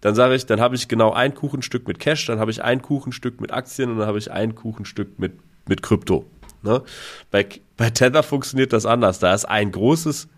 dann 0.00 0.14
sage 0.14 0.34
ich, 0.34 0.46
dann 0.46 0.60
habe 0.60 0.74
ich 0.74 0.88
genau 0.88 1.12
ein 1.12 1.34
Kuchenstück 1.34 1.86
mit 1.86 1.98
Cash, 1.98 2.26
dann 2.26 2.38
habe 2.38 2.50
ich 2.50 2.62
ein 2.62 2.82
Kuchenstück 2.82 3.40
mit 3.40 3.52
Aktien 3.52 3.90
und 3.90 3.98
dann 3.98 4.06
habe 4.06 4.18
ich 4.18 4.30
ein 4.30 4.54
Kuchenstück 4.54 5.18
mit, 5.18 5.34
mit 5.68 5.82
Krypto. 5.82 6.24
Ne? 6.62 6.82
Bei, 7.30 7.46
bei 7.76 7.90
Tether 7.90 8.22
funktioniert 8.22 8.72
das 8.72 8.86
anders. 8.86 9.18
Da 9.18 9.34
ist 9.34 9.44
ein 9.44 9.70
großes 9.70 10.28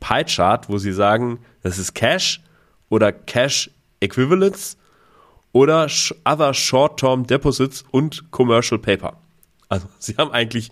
Pie-Chart, 0.00 0.68
wo 0.68 0.78
sie 0.78 0.92
sagen, 0.92 1.40
das 1.62 1.78
ist 1.78 1.94
Cash 1.94 2.40
oder 2.88 3.12
Cash 3.12 3.70
Equivalents 4.02 4.76
oder 5.52 5.88
Other 6.24 6.54
Short-Term 6.54 7.26
Deposits 7.26 7.84
und 7.90 8.30
Commercial 8.30 8.78
Paper. 8.78 9.18
Also 9.68 9.86
sie 9.98 10.16
haben 10.16 10.32
eigentlich 10.32 10.70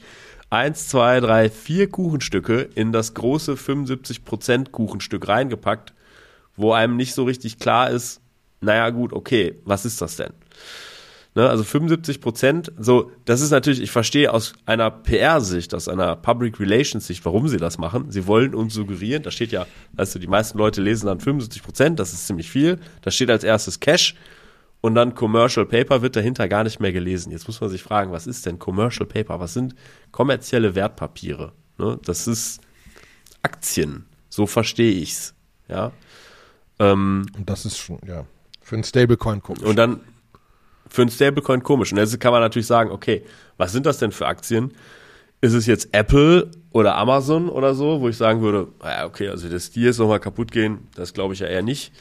eins, 0.50 0.88
zwei, 0.88 1.20
drei, 1.20 1.48
vier 1.48 1.88
Kuchenstücke 1.88 2.68
in 2.74 2.92
das 2.92 3.14
große 3.14 3.54
75% 3.54 4.70
Kuchenstück 4.70 5.28
reingepackt, 5.28 5.94
wo 6.56 6.72
einem 6.72 6.96
nicht 6.96 7.14
so 7.14 7.24
richtig 7.24 7.58
klar 7.58 7.90
ist, 7.90 8.20
naja 8.60 8.90
gut, 8.90 9.12
okay, 9.12 9.58
was 9.64 9.84
ist 9.84 10.02
das 10.02 10.16
denn? 10.16 10.32
Ne, 11.36 11.48
also 11.48 11.62
75 11.62 12.20
Prozent, 12.20 12.72
so, 12.76 13.12
das 13.24 13.40
ist 13.40 13.52
natürlich, 13.52 13.80
ich 13.80 13.92
verstehe 13.92 14.32
aus 14.32 14.52
einer 14.66 14.90
PR-Sicht, 14.90 15.72
aus 15.74 15.86
einer 15.86 16.16
Public 16.16 16.58
Relations-Sicht, 16.58 17.24
warum 17.24 17.46
sie 17.46 17.58
das 17.58 17.78
machen. 17.78 18.10
Sie 18.10 18.26
wollen 18.26 18.52
uns 18.52 18.74
suggerieren, 18.74 19.22
da 19.22 19.30
steht 19.30 19.52
ja, 19.52 19.64
du, 19.92 20.18
die 20.18 20.26
meisten 20.26 20.58
Leute 20.58 20.82
lesen 20.82 21.06
dann 21.06 21.20
75 21.20 21.62
Prozent, 21.62 22.00
das 22.00 22.12
ist 22.12 22.26
ziemlich 22.26 22.50
viel. 22.50 22.80
Da 23.02 23.12
steht 23.12 23.30
als 23.30 23.44
erstes 23.44 23.78
Cash 23.78 24.16
und 24.80 24.96
dann 24.96 25.14
Commercial 25.14 25.66
Paper 25.66 26.02
wird 26.02 26.16
dahinter 26.16 26.48
gar 26.48 26.64
nicht 26.64 26.80
mehr 26.80 26.92
gelesen. 26.92 27.30
Jetzt 27.30 27.46
muss 27.46 27.60
man 27.60 27.70
sich 27.70 27.84
fragen, 27.84 28.10
was 28.10 28.26
ist 28.26 28.46
denn 28.46 28.58
Commercial 28.58 29.06
Paper? 29.06 29.38
Was 29.38 29.54
sind 29.54 29.76
kommerzielle 30.10 30.74
Wertpapiere? 30.74 31.52
Ne, 31.78 31.96
das 32.04 32.26
ist 32.26 32.60
Aktien, 33.42 34.06
so 34.28 34.48
verstehe 34.48 34.94
ich's, 34.94 35.34
ja. 35.68 35.92
Ähm, 36.80 37.26
und 37.36 37.48
das 37.48 37.66
ist 37.66 37.78
schon, 37.78 38.00
ja. 38.04 38.26
Für 38.60 38.74
einen 38.74 38.84
Stablecoin 38.84 39.42
komisch. 39.42 39.62
Und 39.62 39.76
dann 39.76 40.00
für 40.90 41.02
einen 41.02 41.10
Stablecoin 41.10 41.62
komisch. 41.62 41.92
Und 41.92 41.98
jetzt 41.98 42.18
kann 42.20 42.32
man 42.32 42.42
natürlich 42.42 42.66
sagen, 42.66 42.90
okay, 42.90 43.22
was 43.56 43.72
sind 43.72 43.86
das 43.86 43.98
denn 43.98 44.12
für 44.12 44.26
Aktien? 44.26 44.74
Ist 45.40 45.54
es 45.54 45.64
jetzt 45.66 45.88
Apple 45.92 46.50
oder 46.72 46.96
Amazon 46.96 47.48
oder 47.48 47.74
so, 47.74 48.00
wo 48.02 48.08
ich 48.08 48.16
sagen 48.16 48.42
würde, 48.42 48.68
naja, 48.82 49.06
okay, 49.06 49.28
also 49.28 49.48
dass 49.48 49.70
die 49.70 49.82
jetzt 49.82 49.98
nochmal 49.98 50.20
kaputt 50.20 50.52
gehen, 50.52 50.88
das 50.94 51.14
glaube 51.14 51.32
ich 51.32 51.40
ja 51.40 51.46
eher 51.46 51.62
nicht. 51.62 51.92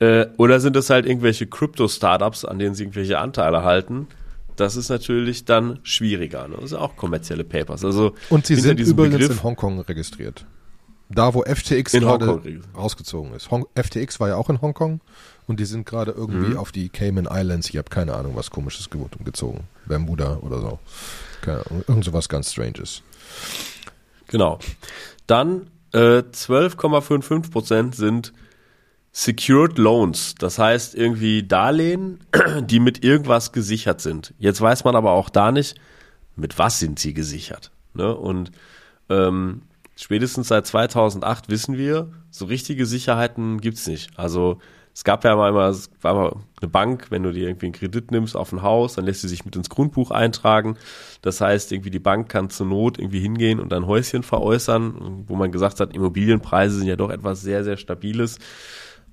Äh, 0.00 0.26
oder 0.36 0.58
sind 0.58 0.74
es 0.74 0.90
halt 0.90 1.06
irgendwelche 1.06 1.46
Crypto-Startups, 1.46 2.44
an 2.44 2.58
denen 2.58 2.74
sie 2.74 2.82
irgendwelche 2.82 3.18
Anteile 3.18 3.62
halten? 3.62 4.08
Das 4.56 4.76
ist 4.76 4.88
natürlich 4.88 5.44
dann 5.44 5.78
schwieriger. 5.82 6.48
Ne? 6.48 6.56
Das 6.60 6.70
sind 6.70 6.78
auch 6.78 6.96
kommerzielle 6.96 7.44
Papers. 7.44 7.84
Also 7.84 8.14
Und 8.28 8.46
sie 8.46 8.56
sind 8.56 8.80
übrigens 8.80 9.18
Begriff, 9.18 9.30
in 9.30 9.42
Hongkong 9.42 9.80
registriert. 9.80 10.44
Da, 11.08 11.34
wo 11.34 11.42
FTX 11.42 11.92
gerade 11.92 12.60
rausgezogen 12.76 13.34
ist. 13.34 13.50
Hong 13.50 13.66
FTX 13.74 14.18
war 14.18 14.28
ja 14.28 14.36
auch 14.36 14.48
in 14.50 14.60
Hongkong 14.60 15.00
und 15.46 15.60
die 15.60 15.64
sind 15.64 15.86
gerade 15.86 16.12
irgendwie 16.12 16.50
mhm. 16.50 16.58
auf 16.58 16.72
die 16.72 16.88
Cayman 16.88 17.28
Islands. 17.30 17.68
Ich 17.70 17.76
habe 17.76 17.90
keine 17.90 18.14
Ahnung, 18.14 18.36
was 18.36 18.50
komisches 18.50 18.88
gezogen. 18.90 19.64
Bermuda 19.86 20.38
oder 20.42 20.60
so. 20.60 20.78
Keine 21.40 21.66
Ahnung, 21.66 21.84
irgend 21.88 22.04
sowas 22.04 22.28
ganz 22.28 22.52
Stranges. 22.52 23.02
Genau. 24.28 24.58
Dann 25.26 25.68
äh, 25.92 26.22
12,55% 26.22 27.94
sind 27.94 28.32
Secured 29.12 29.76
Loans. 29.78 30.34
Das 30.38 30.58
heißt 30.58 30.94
irgendwie 30.94 31.42
Darlehen, 31.42 32.20
die 32.62 32.80
mit 32.80 33.04
irgendwas 33.04 33.52
gesichert 33.52 34.00
sind. 34.00 34.34
Jetzt 34.38 34.60
weiß 34.60 34.84
man 34.84 34.96
aber 34.96 35.12
auch 35.12 35.28
da 35.28 35.52
nicht, 35.52 35.78
mit 36.34 36.58
was 36.58 36.78
sind 36.78 36.98
sie 36.98 37.12
gesichert. 37.12 37.70
Ne? 37.94 38.14
Und 38.16 38.52
ähm, 39.10 39.62
spätestens 39.96 40.48
seit 40.48 40.66
2008 40.66 41.50
wissen 41.50 41.76
wir, 41.76 42.10
so 42.30 42.46
richtige 42.46 42.86
Sicherheiten 42.86 43.60
gibt's 43.60 43.86
nicht. 43.86 44.18
Also 44.18 44.58
es 44.94 45.04
gab 45.04 45.24
ja 45.24 45.34
mal 45.36 45.48
immer, 45.48 45.68
es 45.68 45.90
war 46.02 46.14
mal 46.14 46.36
eine 46.60 46.68
Bank, 46.68 47.06
wenn 47.10 47.22
du 47.22 47.32
dir 47.32 47.48
irgendwie 47.48 47.66
einen 47.66 47.74
Kredit 47.74 48.10
nimmst 48.10 48.36
auf 48.36 48.52
ein 48.52 48.62
Haus, 48.62 48.94
dann 48.94 49.06
lässt 49.06 49.22
sie 49.22 49.28
sich 49.28 49.44
mit 49.44 49.56
ins 49.56 49.70
Grundbuch 49.70 50.10
eintragen. 50.10 50.76
Das 51.22 51.40
heißt, 51.40 51.72
irgendwie 51.72 51.90
die 51.90 51.98
Bank 51.98 52.28
kann 52.28 52.50
zur 52.50 52.66
Not 52.66 52.98
irgendwie 52.98 53.20
hingehen 53.20 53.58
und 53.58 53.72
ein 53.72 53.86
Häuschen 53.86 54.22
veräußern, 54.22 55.24
wo 55.26 55.34
man 55.34 55.50
gesagt 55.50 55.80
hat, 55.80 55.94
Immobilienpreise 55.94 56.76
sind 56.76 56.88
ja 56.88 56.96
doch 56.96 57.10
etwas 57.10 57.40
sehr, 57.40 57.64
sehr 57.64 57.78
Stabiles. 57.78 58.38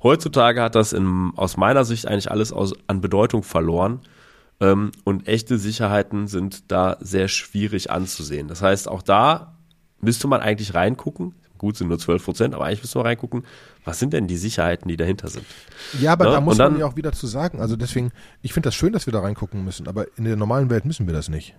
Heutzutage 0.04 0.62
hat 0.62 0.76
das 0.76 0.94
in, 0.94 1.32
aus 1.36 1.56
meiner 1.56 1.86
Sicht 1.86 2.08
eigentlich 2.08 2.32
alles 2.32 2.52
aus, 2.52 2.74
an 2.88 3.00
Bedeutung 3.02 3.44
verloren. 3.44 4.02
Ähm, 4.62 4.92
und 5.06 5.28
echte 5.28 5.58
Sicherheiten 5.58 6.28
sind 6.28 6.72
da 6.72 6.98
sehr 7.00 7.30
schwierig 7.30 7.92
anzusehen. 7.92 8.48
Das 8.50 8.62
heißt, 8.62 8.90
auch 8.90 9.02
da 9.02 9.56
müsste 10.02 10.28
man 10.28 10.42
eigentlich 10.42 10.74
reingucken. 10.74 11.36
Gut, 11.60 11.78
sind 11.78 11.90
nur 11.90 12.00
12 12.00 12.26
Prozent, 12.26 12.56
aber 12.56 12.66
eigentlich 12.66 12.82
müsste 12.82 12.98
man 12.98 13.06
reingucken, 13.06 13.44
was 13.86 14.00
sind 14.00 14.14
denn 14.14 14.26
die 14.26 14.38
Sicherheiten, 14.38 14.88
die 14.88 14.98
dahinter 14.98 15.28
sind? 15.28 15.46
Ja, 16.02 16.14
aber 16.14 16.26
ne? 16.26 16.32
da 16.32 16.42
muss 16.42 16.58
dann, 16.58 16.72
man 16.72 16.82
ja 16.82 16.88
auch 16.88 16.96
wieder 16.96 17.12
zu 17.12 17.28
sagen. 17.28 17.60
Also 17.62 17.76
deswegen, 17.76 18.12
ich 18.42 18.54
finde 18.54 18.68
das 18.68 18.76
schön, 18.76 18.94
dass 18.94 19.06
wir 19.06 19.14
da 19.14 19.20
reingucken 19.20 19.64
müssen, 19.64 19.88
aber 19.88 20.08
in 20.18 20.24
der 20.24 20.36
normalen 20.36 20.72
Welt 20.72 20.86
müssen 20.86 21.06
wir 21.06 21.14
das 21.14 21.30
nicht. 21.30 21.54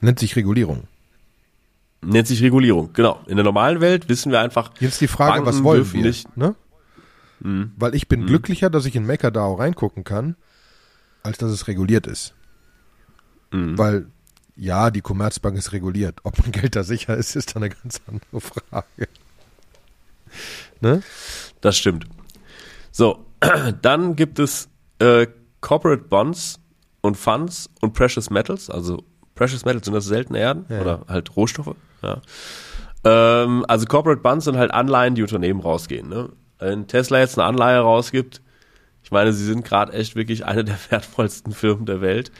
Nennt 0.00 0.18
sich 0.18 0.36
Regulierung. 0.36 0.84
Nennt 2.00 2.26
sich 2.26 2.42
Regulierung, 2.42 2.92
genau. 2.92 3.20
In 3.26 3.36
der 3.36 3.44
normalen 3.44 3.80
Welt 3.80 4.08
wissen 4.08 4.32
wir 4.32 4.40
einfach. 4.40 4.72
Jetzt 4.80 5.00
die 5.00 5.08
Frage, 5.08 5.32
Banken 5.32 5.46
was 5.46 5.62
wollen 5.62 5.92
wir? 5.92 6.02
Nicht, 6.02 6.36
ne? 6.36 6.54
Mhm. 7.40 7.72
Weil 7.76 7.94
ich 7.94 8.08
bin 8.08 8.22
mhm. 8.22 8.26
glücklicher, 8.26 8.70
dass 8.70 8.86
ich 8.86 8.96
in 8.96 9.06
MakerDAO 9.06 9.54
reingucken 9.54 10.04
kann, 10.04 10.36
als 11.22 11.38
dass 11.38 11.50
es 11.50 11.68
reguliert 11.68 12.06
ist. 12.06 12.34
Mhm. 13.52 13.78
Weil 13.78 14.06
ja, 14.56 14.90
die 14.90 15.00
Commerzbank 15.00 15.56
ist 15.56 15.72
reguliert. 15.72 16.20
Ob 16.24 16.38
mein 16.38 16.52
Geld 16.52 16.76
da 16.76 16.82
sicher 16.82 17.16
ist, 17.16 17.36
ist 17.36 17.54
dann 17.54 17.62
eine 17.62 17.74
ganz 17.74 18.00
andere 18.06 18.40
Frage. 18.40 19.08
Ne? 20.80 21.02
Das 21.60 21.76
stimmt. 21.76 22.06
So, 22.90 23.24
dann 23.82 24.16
gibt 24.16 24.38
es 24.38 24.68
äh, 24.98 25.26
Corporate 25.60 26.04
Bonds 26.04 26.58
und 27.00 27.16
Funds 27.16 27.70
und 27.80 27.94
Precious 27.94 28.30
Metals. 28.30 28.68
Also 28.68 29.04
Precious 29.34 29.64
Metals 29.64 29.86
sind 29.86 29.94
das 29.94 30.04
seltene 30.04 30.38
Erden 30.38 30.66
ja. 30.68 30.80
oder 30.80 31.04
halt 31.08 31.34
Rohstoffe. 31.36 31.74
Ja. 32.02 32.20
Ähm, 33.04 33.64
also 33.68 33.86
Corporate 33.86 34.20
Bonds 34.20 34.44
sind 34.44 34.56
halt 34.56 34.72
Anleihen, 34.72 35.14
die 35.14 35.22
Unternehmen 35.22 35.60
rausgehen. 35.60 36.08
Ne? 36.08 36.30
Wenn 36.58 36.86
Tesla 36.86 37.18
jetzt 37.18 37.38
eine 37.38 37.46
Anleihe 37.46 37.80
rausgibt, 37.80 38.42
ich 39.02 39.10
meine, 39.10 39.32
sie 39.32 39.44
sind 39.44 39.64
gerade 39.64 39.92
echt 39.92 40.14
wirklich 40.14 40.44
eine 40.44 40.64
der 40.64 40.78
wertvollsten 40.90 41.52
Firmen 41.52 41.86
der 41.86 42.00
Welt. 42.00 42.30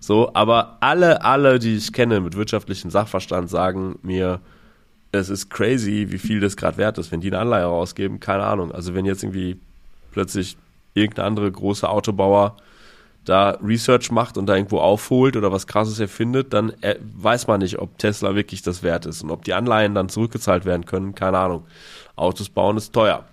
So, 0.00 0.30
aber 0.34 0.78
alle, 0.80 1.22
alle, 1.22 1.58
die 1.58 1.76
ich 1.76 1.92
kenne 1.92 2.20
mit 2.20 2.34
wirtschaftlichem 2.34 2.90
Sachverstand, 2.90 3.50
sagen 3.50 3.98
mir, 4.02 4.40
es 5.12 5.28
ist 5.28 5.50
crazy, 5.50 6.06
wie 6.10 6.18
viel 6.18 6.40
das 6.40 6.56
gerade 6.56 6.78
wert 6.78 6.98
ist, 6.98 7.12
wenn 7.12 7.20
die 7.20 7.28
eine 7.28 7.38
Anleihe 7.38 7.64
rausgeben, 7.64 8.18
keine 8.18 8.44
Ahnung. 8.44 8.72
Also 8.72 8.94
wenn 8.94 9.04
jetzt 9.04 9.22
irgendwie 9.22 9.58
plötzlich 10.12 10.56
irgendeine 10.94 11.26
andere 11.26 11.52
große 11.52 11.88
Autobauer 11.88 12.56
da 13.24 13.58
Research 13.62 14.10
macht 14.10 14.38
und 14.38 14.46
da 14.46 14.56
irgendwo 14.56 14.78
aufholt 14.78 15.36
oder 15.36 15.52
was 15.52 15.66
krasses 15.66 16.00
erfindet, 16.00 16.54
dann 16.54 16.72
äh, 16.80 16.96
weiß 17.00 17.46
man 17.46 17.60
nicht, 17.60 17.78
ob 17.78 17.98
Tesla 17.98 18.34
wirklich 18.34 18.62
das 18.62 18.82
wert 18.82 19.04
ist 19.04 19.22
und 19.22 19.30
ob 19.30 19.44
die 19.44 19.52
Anleihen 19.52 19.94
dann 19.94 20.08
zurückgezahlt 20.08 20.64
werden 20.64 20.86
können, 20.86 21.14
keine 21.14 21.38
Ahnung. 21.38 21.66
Autos 22.16 22.48
bauen 22.48 22.76
ist 22.76 22.92
teuer. 22.92 23.24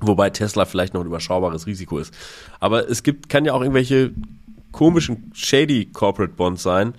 Wobei 0.00 0.30
Tesla 0.30 0.64
vielleicht 0.64 0.94
noch 0.94 1.00
ein 1.00 1.08
überschaubares 1.08 1.66
Risiko 1.66 1.98
ist. 1.98 2.14
Aber 2.60 2.88
es 2.88 3.02
gibt, 3.02 3.28
kann 3.28 3.44
ja 3.44 3.52
auch 3.52 3.62
irgendwelche 3.62 4.12
komischen, 4.72 5.30
shady 5.34 5.86
Corporate 5.86 6.34
Bonds 6.34 6.62
sein. 6.62 6.94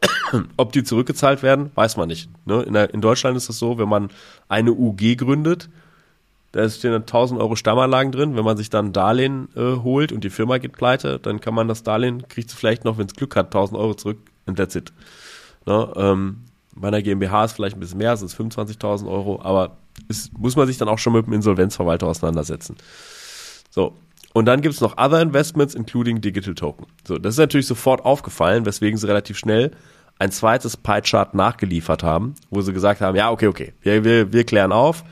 Ob 0.56 0.72
die 0.72 0.84
zurückgezahlt 0.84 1.42
werden, 1.42 1.70
weiß 1.74 1.96
man 1.96 2.08
nicht. 2.08 2.28
Ne? 2.46 2.62
In, 2.62 2.74
der, 2.74 2.92
in, 2.94 3.00
Deutschland 3.00 3.36
ist 3.36 3.48
es 3.48 3.58
so, 3.58 3.78
wenn 3.78 3.88
man 3.88 4.10
eine 4.48 4.72
UG 4.72 5.16
gründet, 5.16 5.68
Da 6.52 6.68
stehen 6.68 6.92
dann 6.92 7.02
1000 7.02 7.40
Euro 7.40 7.56
Stammanlagen 7.56 8.12
drin. 8.12 8.36
Wenn 8.36 8.44
man 8.44 8.56
sich 8.56 8.70
dann 8.70 8.86
ein 8.86 8.92
Darlehen 8.92 9.48
äh, 9.56 9.76
holt 9.82 10.12
und 10.12 10.24
die 10.24 10.30
Firma 10.30 10.58
geht 10.58 10.72
pleite, 10.72 11.18
dann 11.18 11.40
kann 11.40 11.54
man 11.54 11.68
das 11.68 11.82
Darlehen, 11.82 12.26
kriegt 12.28 12.50
es 12.50 12.56
vielleicht 12.56 12.84
noch, 12.84 12.98
wenn 12.98 13.06
es 13.06 13.14
Glück 13.14 13.36
hat, 13.36 13.46
1000 13.46 13.78
Euro 13.78 13.94
zurück 13.94 14.18
und 14.46 14.56
that's 14.56 14.74
it. 14.74 14.92
Ne? 15.66 15.92
Ähm, 15.96 16.44
bei 16.74 16.88
einer 16.88 17.02
GmbH 17.02 17.44
ist 17.44 17.52
vielleicht 17.52 17.76
ein 17.76 17.80
bisschen 17.80 17.98
mehr, 17.98 18.16
sind 18.16 18.26
es 18.26 18.38
25.000 18.38 19.08
Euro, 19.08 19.40
aber 19.42 19.78
ist, 20.08 20.36
muss 20.38 20.56
man 20.56 20.66
sich 20.66 20.78
dann 20.78 20.88
auch 20.88 20.98
schon 20.98 21.12
mit 21.12 21.26
dem 21.26 21.32
Insolvenzverwalter 21.32 22.06
auseinandersetzen. 22.06 22.76
So. 23.70 23.96
Und 24.34 24.46
dann 24.46 24.60
gibt 24.60 24.74
es 24.74 24.80
noch 24.80 24.98
Other 24.98 25.20
Investments, 25.20 25.74
including 25.74 26.20
Digital 26.20 26.54
Token. 26.54 26.86
So, 27.06 27.18
das 27.18 27.34
ist 27.34 27.38
natürlich 27.38 27.66
sofort 27.66 28.04
aufgefallen, 28.04 28.66
weswegen 28.66 28.98
sie 28.98 29.08
relativ 29.08 29.38
schnell 29.38 29.72
ein 30.18 30.30
zweites 30.30 30.76
Pie-Chart 30.76 31.34
nachgeliefert 31.34 32.02
haben, 32.02 32.34
wo 32.50 32.60
sie 32.60 32.72
gesagt 32.72 33.00
haben, 33.00 33.16
ja, 33.16 33.30
okay, 33.30 33.46
okay, 33.46 33.72
wir, 33.82 34.04
wir, 34.04 34.32
wir 34.32 34.44
klären 34.44 34.72
auf. 34.72 35.04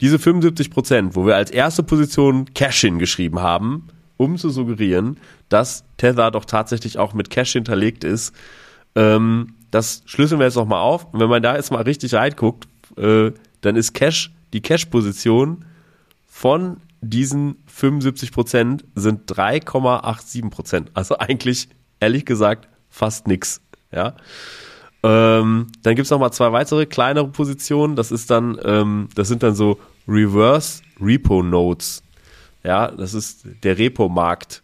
Diese 0.00 0.18
75 0.18 0.70
Prozent, 0.70 1.16
wo 1.16 1.26
wir 1.26 1.36
als 1.36 1.50
erste 1.50 1.82
Position 1.82 2.52
Cash 2.52 2.86
geschrieben 2.98 3.40
haben, 3.40 3.88
um 4.16 4.36
zu 4.36 4.50
suggerieren, 4.50 5.18
dass 5.48 5.84
Tether 5.96 6.30
doch 6.30 6.44
tatsächlich 6.44 6.98
auch 6.98 7.14
mit 7.14 7.30
Cash 7.30 7.52
hinterlegt 7.52 8.04
ist, 8.04 8.34
ähm, 8.94 9.54
das 9.70 10.02
schlüsseln 10.06 10.38
wir 10.38 10.46
jetzt 10.46 10.56
nochmal 10.56 10.80
auf. 10.80 11.12
Und 11.12 11.20
wenn 11.20 11.28
man 11.28 11.42
da 11.42 11.56
jetzt 11.56 11.72
mal 11.72 11.82
richtig 11.82 12.14
reinguckt, 12.14 12.68
äh, 12.96 13.32
dann 13.60 13.76
ist 13.76 13.92
Cash, 13.94 14.32
die 14.52 14.60
Cash-Position 14.60 15.64
von 16.26 16.76
diesen 17.08 17.56
75 17.66 18.32
Prozent 18.32 18.84
sind 18.94 19.30
3,87 19.30 20.50
Prozent. 20.50 20.90
Also 20.94 21.18
eigentlich, 21.18 21.68
ehrlich 22.00 22.24
gesagt, 22.24 22.68
fast 22.88 23.26
nix. 23.26 23.60
Ja. 23.92 24.14
Ähm, 25.02 25.66
dann 25.82 25.94
gibt's 25.94 26.10
noch 26.10 26.18
mal 26.18 26.32
zwei 26.32 26.52
weitere 26.52 26.86
kleinere 26.86 27.28
Positionen. 27.28 27.96
Das 27.96 28.10
ist 28.10 28.30
dann, 28.30 28.58
ähm, 28.64 29.08
das 29.14 29.28
sind 29.28 29.42
dann 29.42 29.54
so 29.54 29.78
Reverse 30.08 30.82
Repo 31.00 31.42
Notes. 31.42 32.02
Ja, 32.62 32.90
das 32.90 33.12
ist 33.12 33.46
der 33.62 33.78
Repo-Markt. 33.78 34.62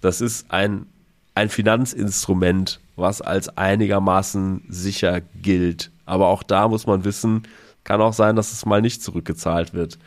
Das 0.00 0.20
ist 0.20 0.50
ein, 0.50 0.86
ein 1.34 1.50
Finanzinstrument, 1.50 2.80
was 2.96 3.20
als 3.20 3.56
einigermaßen 3.56 4.64
sicher 4.68 5.20
gilt. 5.20 5.90
Aber 6.06 6.28
auch 6.28 6.42
da 6.42 6.68
muss 6.68 6.86
man 6.86 7.04
wissen, 7.04 7.42
kann 7.84 8.00
auch 8.00 8.14
sein, 8.14 8.36
dass 8.36 8.52
es 8.52 8.64
mal 8.64 8.80
nicht 8.80 9.02
zurückgezahlt 9.02 9.74
wird. 9.74 9.98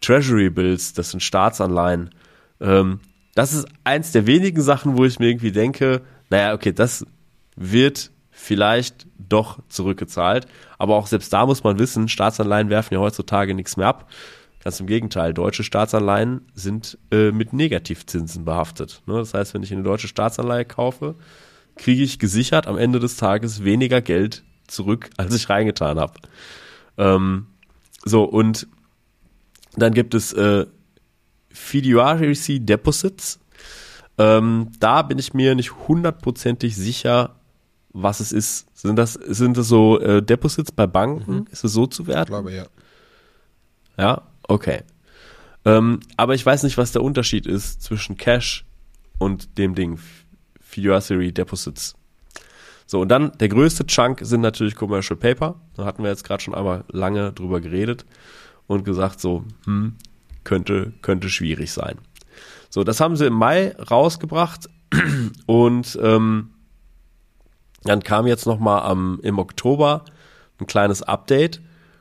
Treasury 0.00 0.50
Bills, 0.50 0.92
das 0.92 1.10
sind 1.10 1.22
Staatsanleihen. 1.22 2.10
Ähm, 2.60 3.00
das 3.34 3.52
ist 3.52 3.66
eins 3.84 4.12
der 4.12 4.26
wenigen 4.26 4.60
Sachen, 4.60 4.96
wo 4.96 5.04
ich 5.04 5.18
mir 5.18 5.28
irgendwie 5.28 5.52
denke, 5.52 6.02
naja, 6.30 6.54
okay, 6.54 6.72
das 6.72 7.06
wird 7.56 8.10
vielleicht 8.30 9.06
doch 9.18 9.58
zurückgezahlt. 9.68 10.46
Aber 10.78 10.96
auch 10.96 11.06
selbst 11.06 11.32
da 11.32 11.46
muss 11.46 11.64
man 11.64 11.78
wissen, 11.78 12.08
Staatsanleihen 12.08 12.70
werfen 12.70 12.94
ja 12.94 13.00
heutzutage 13.00 13.54
nichts 13.54 13.76
mehr 13.76 13.88
ab. 13.88 14.10
Ganz 14.62 14.80
im 14.80 14.86
Gegenteil, 14.86 15.34
deutsche 15.34 15.62
Staatsanleihen 15.64 16.42
sind 16.54 16.98
äh, 17.10 17.30
mit 17.30 17.52
Negativzinsen 17.52 18.44
behaftet. 18.44 19.02
Ne? 19.06 19.14
Das 19.14 19.34
heißt, 19.34 19.54
wenn 19.54 19.62
ich 19.62 19.72
eine 19.72 19.82
deutsche 19.82 20.08
Staatsanleihe 20.08 20.64
kaufe, 20.64 21.14
kriege 21.76 22.02
ich 22.02 22.18
gesichert 22.18 22.66
am 22.66 22.76
Ende 22.76 22.98
des 22.98 23.16
Tages 23.16 23.64
weniger 23.64 24.00
Geld 24.00 24.44
zurück, 24.66 25.10
als 25.16 25.34
ich 25.34 25.48
reingetan 25.48 25.98
habe. 25.98 26.14
Ähm, 26.96 27.46
so, 28.04 28.24
und 28.24 28.66
dann 29.76 29.94
gibt 29.94 30.14
es 30.14 30.32
äh, 30.32 30.66
Fiduciary 31.50 32.60
Deposits. 32.60 33.40
Ähm, 34.16 34.72
da 34.80 35.02
bin 35.02 35.18
ich 35.18 35.34
mir 35.34 35.54
nicht 35.54 35.72
hundertprozentig 35.88 36.76
sicher, 36.76 37.36
was 37.90 38.20
es 38.20 38.32
ist. 38.32 38.66
Sind 38.76 38.96
das, 38.96 39.14
sind 39.14 39.56
das 39.56 39.68
so 39.68 40.00
äh, 40.00 40.22
Deposits 40.22 40.72
bei 40.72 40.86
Banken? 40.86 41.32
Mhm. 41.32 41.46
Ist 41.50 41.64
es 41.64 41.72
so 41.72 41.86
zu 41.86 42.06
werten? 42.06 42.32
Ich 42.32 42.38
glaube, 42.38 42.54
ja. 42.54 42.66
Ja, 43.96 44.22
okay. 44.42 44.82
Ähm, 45.64 46.00
aber 46.16 46.34
ich 46.34 46.44
weiß 46.44 46.62
nicht, 46.62 46.78
was 46.78 46.92
der 46.92 47.02
Unterschied 47.02 47.46
ist 47.46 47.82
zwischen 47.82 48.16
Cash 48.16 48.64
und 49.18 49.58
dem 49.58 49.74
Ding. 49.74 49.98
Fiduciary 50.60 51.32
Deposits. 51.32 51.94
So, 52.86 53.00
und 53.00 53.08
dann 53.08 53.32
der 53.38 53.48
größte 53.48 53.86
Chunk 53.86 54.20
sind 54.22 54.40
natürlich 54.40 54.74
Commercial 54.74 55.16
Paper. 55.18 55.60
Da 55.74 55.84
hatten 55.84 56.02
wir 56.02 56.10
jetzt 56.10 56.24
gerade 56.24 56.42
schon 56.42 56.54
einmal 56.54 56.84
lange 56.88 57.32
drüber 57.32 57.60
geredet 57.60 58.04
und 58.68 58.84
gesagt, 58.84 59.18
so, 59.18 59.44
hm, 59.64 59.96
könnte, 60.44 60.92
könnte 61.02 61.28
schwierig 61.28 61.72
sein. 61.72 61.98
So, 62.70 62.84
das 62.84 63.00
haben 63.00 63.16
sie 63.16 63.26
im 63.26 63.34
Mai 63.34 63.74
rausgebracht 63.90 64.68
und 65.46 65.98
ähm, 66.00 66.50
dann 67.82 68.02
kam 68.02 68.26
jetzt 68.26 68.46
nochmal 68.46 68.82
am, 68.82 69.18
im 69.22 69.38
Oktober 69.38 70.04
ein 70.60 70.66
kleines 70.66 71.02
Update, 71.02 71.60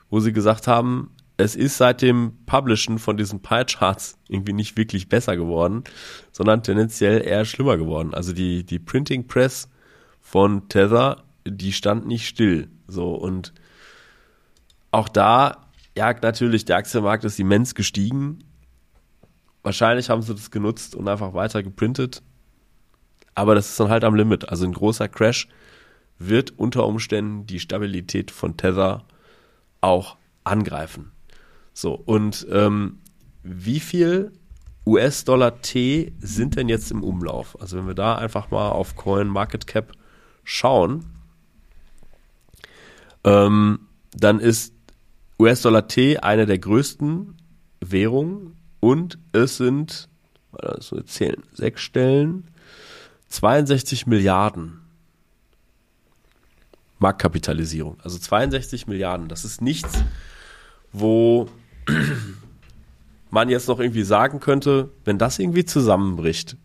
wo 0.09 0.19
sie 0.19 0.33
gesagt 0.33 0.67
haben, 0.67 1.11
es 1.37 1.55
ist 1.55 1.77
seit 1.77 2.01
dem 2.01 2.33
Publishen 2.45 2.97
von 2.97 3.15
diesen 3.15 3.41
Pie-Charts 3.41 4.17
irgendwie 4.27 4.53
nicht 4.53 4.75
wirklich 4.75 5.07
besser 5.07 5.37
geworden, 5.37 5.83
sondern 6.31 6.63
tendenziell 6.63 7.21
eher 7.25 7.45
schlimmer 7.45 7.77
geworden. 7.77 8.13
Also 8.13 8.33
die, 8.33 8.63
die 8.63 8.79
Printing 8.79 9.27
Press 9.27 9.69
von 10.19 10.67
Tether, 10.67 11.23
die 11.45 11.73
stand 11.73 12.07
nicht 12.07 12.27
still. 12.27 12.69
So, 12.87 13.13
und 13.13 13.53
auch 14.89 15.09
da, 15.09 15.66
ja, 15.97 16.13
natürlich, 16.21 16.63
der 16.63 16.77
Aktienmarkt 16.77 17.23
ist 17.23 17.39
immens 17.39 17.73
gestiegen. 17.73 18.43
Wahrscheinlich 19.63 20.11
haben 20.11 20.21
sie 20.21 20.35
das 20.35 20.51
genutzt 20.51 20.93
und 20.93 21.07
einfach 21.07 21.33
weiter 21.33 21.63
geprintet. 21.63 22.21
Aber 23.33 23.55
das 23.55 23.69
ist 23.69 23.79
dann 23.79 23.89
halt 23.89 24.03
am 24.03 24.13
Limit. 24.13 24.47
Also 24.47 24.65
ein 24.65 24.73
großer 24.73 25.09
Crash 25.09 25.47
wird 26.19 26.51
unter 26.57 26.85
Umständen 26.85 27.47
die 27.47 27.59
Stabilität 27.59 28.29
von 28.29 28.57
Tether 28.57 29.05
auch 29.81 30.17
angreifen. 30.43 31.11
So, 31.73 31.93
und 31.93 32.45
ähm, 32.51 32.99
wie 33.41 33.79
viel 33.79 34.31
US-Dollar 34.85 35.61
T 35.61 36.13
sind 36.19 36.57
denn 36.57 36.69
jetzt 36.69 36.91
im 36.91 37.03
Umlauf? 37.03 37.59
Also 37.59 37.77
wenn 37.77 37.87
wir 37.87 37.95
da 37.95 38.15
einfach 38.15 38.51
mal 38.51 38.69
auf 38.69 38.95
Coin 38.95 39.27
Market 39.27 39.65
Cap 39.65 39.93
schauen, 40.43 41.05
ähm, 43.23 43.79
dann 44.13 44.39
ist 44.39 44.76
US-Dollar 45.39 45.87
T 45.87 46.17
eine 46.17 46.45
der 46.45 46.59
größten 46.59 47.35
Währungen 47.79 48.55
und 48.79 49.17
es 49.33 49.57
sind, 49.57 50.09
das 50.51 50.91
wir 50.91 51.05
zählen, 51.05 51.43
sechs 51.53 51.81
Stellen, 51.81 52.45
62 53.29 54.07
Milliarden 54.07 54.81
Marktkapitalisierung. 56.99 57.97
Also 58.03 58.17
62 58.17 58.87
Milliarden. 58.87 59.27
Das 59.27 59.45
ist 59.45 59.61
nichts, 59.61 60.03
wo 60.91 61.47
man 63.29 63.49
jetzt 63.49 63.67
noch 63.67 63.79
irgendwie 63.79 64.03
sagen 64.03 64.39
könnte, 64.39 64.89
wenn 65.05 65.17
das 65.17 65.39
irgendwie 65.39 65.65
zusammenbricht, 65.65 66.57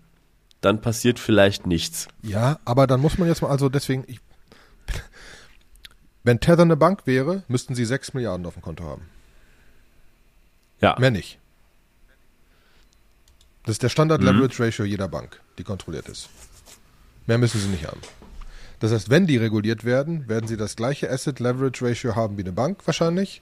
dann 0.61 0.81
passiert 0.81 1.19
vielleicht 1.19 1.67
nichts. 1.67 2.09
Ja, 2.23 2.59
aber 2.65 2.87
dann 2.87 3.01
muss 3.01 3.19
man 3.19 3.29
jetzt 3.29 3.43
mal, 3.43 3.51
also 3.51 3.69
deswegen, 3.69 4.05
ich, 4.07 4.21
wenn 6.25 6.41
Tether 6.41 6.63
eine 6.63 6.77
Bank 6.77 7.07
wäre, 7.07 7.43
müssten 7.49 7.75
sie 7.75 7.85
6 7.85 8.15
Milliarden 8.15 8.47
auf 8.47 8.55
dem 8.55 8.63
Konto 8.63 8.85
haben. 8.85 9.09
Ja. 10.81 10.97
Mehr 10.99 11.11
nicht. 11.11 11.39
Das 13.65 13.75
ist 13.75 13.83
der 13.83 13.89
Standard 13.89 14.23
Leverage 14.23 14.63
Ratio 14.63 14.85
jeder 14.85 15.09
Bank, 15.09 15.41
die 15.59 15.65
kontrolliert 15.65 16.09
ist. 16.09 16.29
Mehr 17.27 17.39
müssen 17.39 17.61
sie 17.61 17.69
nicht 17.69 17.87
haben. 17.87 18.01
Das 18.81 18.91
heißt, 18.91 19.11
wenn 19.11 19.29
die 19.29 19.37
reguliert 19.37 19.85
werden, 19.85 20.29
werden 20.29 20.49
sie 20.49 20.57
das 20.57 20.75
gleiche 20.75 21.09
Asset 21.09 21.39
Leverage 21.39 21.85
Ratio 21.85 22.17
haben 22.17 22.37
wie 22.37 22.43
eine 22.43 22.51
Bank 22.53 22.85
wahrscheinlich. 22.85 23.41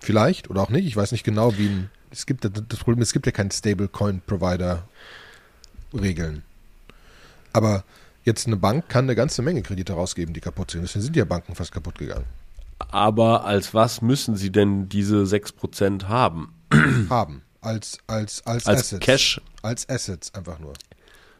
Vielleicht 0.00 0.50
oder 0.50 0.60
auch 0.60 0.68
nicht. 0.68 0.86
Ich 0.86 0.96
weiß 0.96 1.12
nicht 1.12 1.24
genau, 1.24 1.56
wie 1.56 1.68
ein. 1.68 1.90
Es 2.10 2.26
gibt 2.26 2.44
das 2.44 2.78
Problem, 2.78 3.02
es 3.02 3.12
gibt 3.12 3.26
ja 3.26 3.32
keinen 3.32 3.50
Stablecoin 3.50 4.20
Provider 4.26 4.86
Regeln. 5.92 6.42
Aber 7.52 7.84
jetzt 8.28 8.46
eine 8.46 8.56
Bank 8.56 8.88
kann 8.88 9.06
eine 9.06 9.16
ganze 9.16 9.42
Menge 9.42 9.62
Kredite 9.62 9.94
rausgeben, 9.94 10.32
die 10.32 10.40
kaputt 10.40 10.70
sind. 10.70 10.82
Deswegen 10.82 11.02
sind 11.02 11.16
ja 11.16 11.24
Banken 11.24 11.56
fast 11.56 11.72
kaputt 11.72 11.98
gegangen. 11.98 12.26
Aber 12.78 13.44
als 13.44 13.74
was 13.74 14.02
müssen 14.02 14.36
sie 14.36 14.52
denn 14.52 14.88
diese 14.88 15.16
6% 15.22 16.04
haben? 16.04 16.54
haben. 17.10 17.42
Als, 17.60 17.98
als, 18.06 18.46
als, 18.46 18.66
als 18.66 18.78
Assets. 18.78 19.04
Cash. 19.04 19.40
Als 19.62 19.88
Assets 19.88 20.32
einfach 20.34 20.60
nur. 20.60 20.74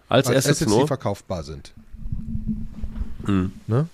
Als, 0.09 0.27
als 0.27 0.39
Assets, 0.39 0.49
Assets 0.63 0.71
nur? 0.71 0.81
die 0.81 0.87
verkaufbar 0.89 1.45
sind. 1.45 1.73
Hm. 3.25 3.53
Ne? 3.67 3.87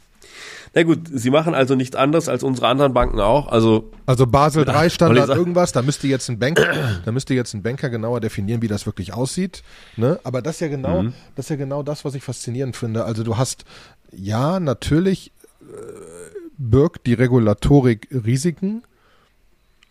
Na 0.74 0.82
gut, 0.82 1.02
sie 1.12 1.30
machen 1.30 1.54
also 1.54 1.76
nichts 1.76 1.94
anderes 1.94 2.28
als 2.28 2.42
unsere 2.42 2.66
anderen 2.66 2.92
Banken 2.92 3.20
auch. 3.20 3.46
Also, 3.48 3.92
Also 4.06 4.26
Basel 4.26 4.64
3 4.66 4.88
Standard 4.90 5.28
irgendwas, 5.28 5.70
da 5.72 5.82
müsste 5.82 6.08
jetzt 6.08 6.28
ein 6.28 6.38
Banker, 6.40 6.66
da 7.04 7.12
müsste 7.12 7.32
jetzt 7.34 7.54
ein 7.54 7.62
Banker 7.62 7.90
genauer 7.90 8.20
definieren, 8.20 8.60
wie 8.60 8.66
das 8.68 8.84
wirklich 8.86 9.12
aussieht. 9.14 9.62
Ne? 9.96 10.18
Aber 10.24 10.42
das 10.42 10.56
ist 10.56 10.60
ja 10.60 10.68
genau, 10.68 11.02
Mhm. 11.02 11.14
das 11.36 11.46
ist 11.46 11.50
ja 11.50 11.56
genau 11.56 11.82
das, 11.84 12.04
was 12.04 12.14
ich 12.14 12.24
faszinierend 12.24 12.76
finde. 12.76 13.04
Also 13.04 13.22
du 13.22 13.36
hast, 13.36 13.64
ja, 14.12 14.58
natürlich 14.58 15.30
äh, 15.60 15.64
birgt 16.58 17.06
die 17.06 17.14
Regulatorik 17.14 18.08
Risiken 18.10 18.82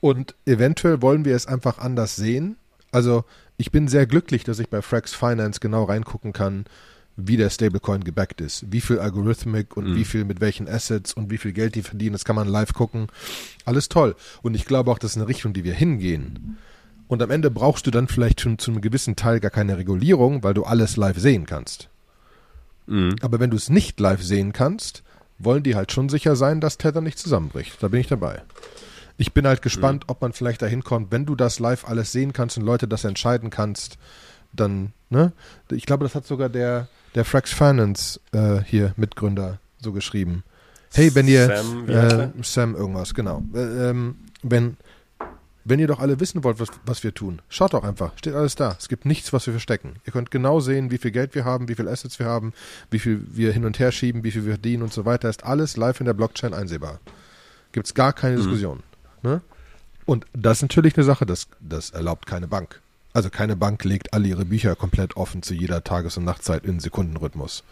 und 0.02 0.36
eventuell 0.46 1.02
wollen 1.02 1.24
wir 1.26 1.36
es 1.36 1.48
einfach 1.48 1.78
anders 1.78 2.16
sehen. 2.18 2.58
Also 2.92 3.24
ich 3.58 3.72
bin 3.72 3.88
sehr 3.88 4.06
glücklich, 4.06 4.44
dass 4.44 4.60
ich 4.60 4.70
bei 4.70 4.82
Frax 4.82 5.14
Finance 5.14 5.60
genau 5.60 5.84
reingucken 5.86 6.34
kann, 6.34 6.66
wie 7.16 7.38
der 7.38 7.50
Stablecoin 7.50 8.04
gebackt 8.04 8.42
ist, 8.42 8.66
wie 8.72 8.82
viel 8.82 9.00
Algorithmik 9.00 9.78
und 9.78 9.92
Mhm. 9.92 9.96
wie 9.96 10.06
viel 10.06 10.26
mit 10.26 10.42
welchen 10.42 10.68
Assets 10.68 11.14
und 11.14 11.30
wie 11.30 11.38
viel 11.38 11.52
Geld 11.54 11.76
die 11.76 11.84
verdienen, 11.84 12.14
das 12.14 12.26
kann 12.26 12.36
man 12.36 12.48
live 12.48 12.74
gucken. 12.74 13.08
Alles 13.66 13.88
toll. 13.90 14.16
Und 14.42 14.56
ich 14.56 14.66
glaube 14.66 14.90
auch, 14.92 14.98
das 14.98 15.12
ist 15.12 15.18
eine 15.18 15.28
Richtung, 15.28 15.54
die 15.54 15.64
wir 15.64 15.74
hingehen. 15.74 16.58
Und 17.08 17.22
am 17.22 17.30
Ende 17.30 17.52
brauchst 17.52 17.86
du 17.86 17.92
dann 17.92 18.08
vielleicht 18.08 18.42
schon 18.42 18.58
zu 18.58 18.72
einem 18.72 18.82
gewissen 18.82 19.16
Teil 19.16 19.40
gar 19.40 19.52
keine 19.52 19.78
Regulierung, 19.78 20.44
weil 20.44 20.56
du 20.56 20.64
alles 20.64 20.98
live 20.98 21.20
sehen 21.20 21.46
kannst. 21.46 21.90
Mhm. 22.88 23.16
Aber 23.22 23.40
wenn 23.40 23.52
du 23.52 23.58
es 23.58 23.70
nicht 23.70 24.00
live 24.00 24.24
sehen 24.24 24.52
kannst, 24.54 25.04
wollen 25.38 25.64
die 25.64 25.76
halt 25.76 25.92
schon 25.92 26.10
sicher 26.10 26.36
sein, 26.36 26.62
dass 26.62 26.78
Tether 26.78 27.02
nicht 27.02 27.20
zusammenbricht. 27.20 27.82
Da 27.82 27.90
bin 27.90 28.00
ich 28.00 28.08
dabei. 28.08 28.42
Ich 29.18 29.34
bin 29.34 29.46
halt 29.46 29.62
gespannt, 29.62 30.06
ob 30.08 30.22
man 30.22 30.34
vielleicht 30.34 30.64
dahin 30.64 30.84
kommt, 30.84 31.12
wenn 31.12 31.26
du 31.26 31.36
das 31.36 31.60
live 31.60 31.86
alles 31.86 32.12
sehen 32.12 32.34
kannst 32.34 32.58
und 32.58 32.66
Leute 32.66 32.88
das 32.88 33.04
entscheiden 33.04 33.52
kannst, 33.52 33.98
dann, 34.54 34.94
ne? 35.10 35.32
Ich 35.72 35.86
glaube, 35.86 36.04
das 36.04 36.16
hat 36.16 36.26
sogar 36.26 36.50
der, 36.50 36.88
der 37.16 37.26
Frax 37.26 37.54
Finance 37.54 38.20
äh, 38.32 38.60
hier 38.66 38.94
Mitgründer 38.98 39.60
so 39.80 39.92
geschrieben. 39.92 40.44
Hey, 40.94 41.14
wenn 41.16 41.28
ihr 41.28 41.48
Sam, 41.48 41.90
äh? 41.90 42.30
Sam 42.44 42.76
irgendwas, 42.76 43.14
genau. 43.14 43.44
Äh, 43.54 43.90
ähm, 43.90 44.16
wenn 44.42 44.78
wenn 45.66 45.80
ihr 45.80 45.88
doch 45.88 46.00
alle 46.00 46.20
wissen 46.20 46.44
wollt, 46.44 46.60
was, 46.60 46.70
was 46.86 47.04
wir 47.04 47.14
tun, 47.14 47.42
schaut 47.48 47.74
doch 47.74 47.84
einfach. 47.84 48.18
Steht 48.18 48.34
alles 48.34 48.56
da. 48.56 48.76
Es 48.78 48.90
gibt 48.90 49.06
nichts, 49.06 49.32
was 49.32 49.46
wir 49.46 49.54
verstecken. 49.54 49.96
Ihr 50.06 50.12
könnt 50.12 50.30
genau 50.30 50.60
sehen, 50.60 50.92
wie 50.92 50.98
viel 50.98 51.12
Geld 51.12 51.36
wir 51.36 51.46
haben, 51.46 51.70
wie 51.70 51.76
viel 51.76 51.88
Assets 51.88 52.20
wir 52.20 52.26
haben, 52.26 52.54
wie 52.92 53.00
viel 53.00 53.26
wir 53.32 53.54
hin 53.54 53.64
und 53.64 53.80
her 53.80 53.92
schieben, 53.92 54.24
wie 54.24 54.32
viel 54.32 54.44
wir 54.44 54.54
verdienen 54.54 54.84
und 54.84 54.92
so 54.92 55.06
weiter. 55.06 55.30
Ist 55.30 55.46
alles 55.46 55.78
live 55.78 56.02
in 56.02 56.06
der 56.06 56.14
Blockchain 56.14 56.54
einsehbar. 56.54 57.00
Gibt 57.72 57.88
es 57.88 57.94
gar 57.94 58.12
keine 58.12 58.36
Diskussion. 58.36 58.84
Ne? 59.22 59.42
Und 60.06 60.26
das 60.34 60.58
ist 60.58 60.64
natürlich 60.64 60.98
eine 60.98 61.06
Sache, 61.06 61.26
das, 61.26 61.48
das 61.62 61.92
erlaubt 61.92 62.26
keine 62.26 62.48
Bank. 62.48 62.82
Also 63.14 63.30
keine 63.30 63.56
Bank 63.56 63.84
legt 63.84 64.14
alle 64.14 64.28
ihre 64.28 64.46
Bücher 64.46 64.76
komplett 64.76 65.16
offen 65.18 65.44
zu 65.44 65.54
jeder 65.54 65.84
Tages- 65.84 66.18
und 66.18 66.24
Nachtzeit 66.26 66.66
in 66.66 66.80
Sekundenrhythmus. 66.80 67.64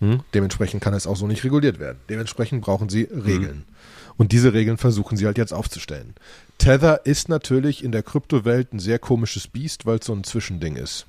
Hm? 0.00 0.20
Dementsprechend 0.34 0.82
kann 0.82 0.92
es 0.92 1.06
auch 1.06 1.16
so 1.16 1.26
nicht 1.28 1.44
reguliert 1.44 1.78
werden. 1.78 1.98
Dementsprechend 2.08 2.62
brauchen 2.62 2.88
sie 2.88 3.04
Regeln. 3.04 3.64
Und 4.16 4.32
diese 4.32 4.52
Regeln 4.54 4.76
versuchen 4.78 5.16
sie 5.16 5.26
halt 5.26 5.38
jetzt 5.38 5.52
aufzustellen. 5.52 6.14
Tether 6.58 7.04
ist 7.06 7.28
natürlich 7.28 7.84
in 7.84 7.92
der 7.92 8.02
Kryptowelt 8.02 8.72
ein 8.72 8.78
sehr 8.80 8.98
komisches 8.98 9.46
Biest, 9.46 9.86
weil 9.86 9.98
es 9.98 10.06
so 10.06 10.14
ein 10.14 10.24
Zwischending 10.24 10.76
ist. 10.76 11.06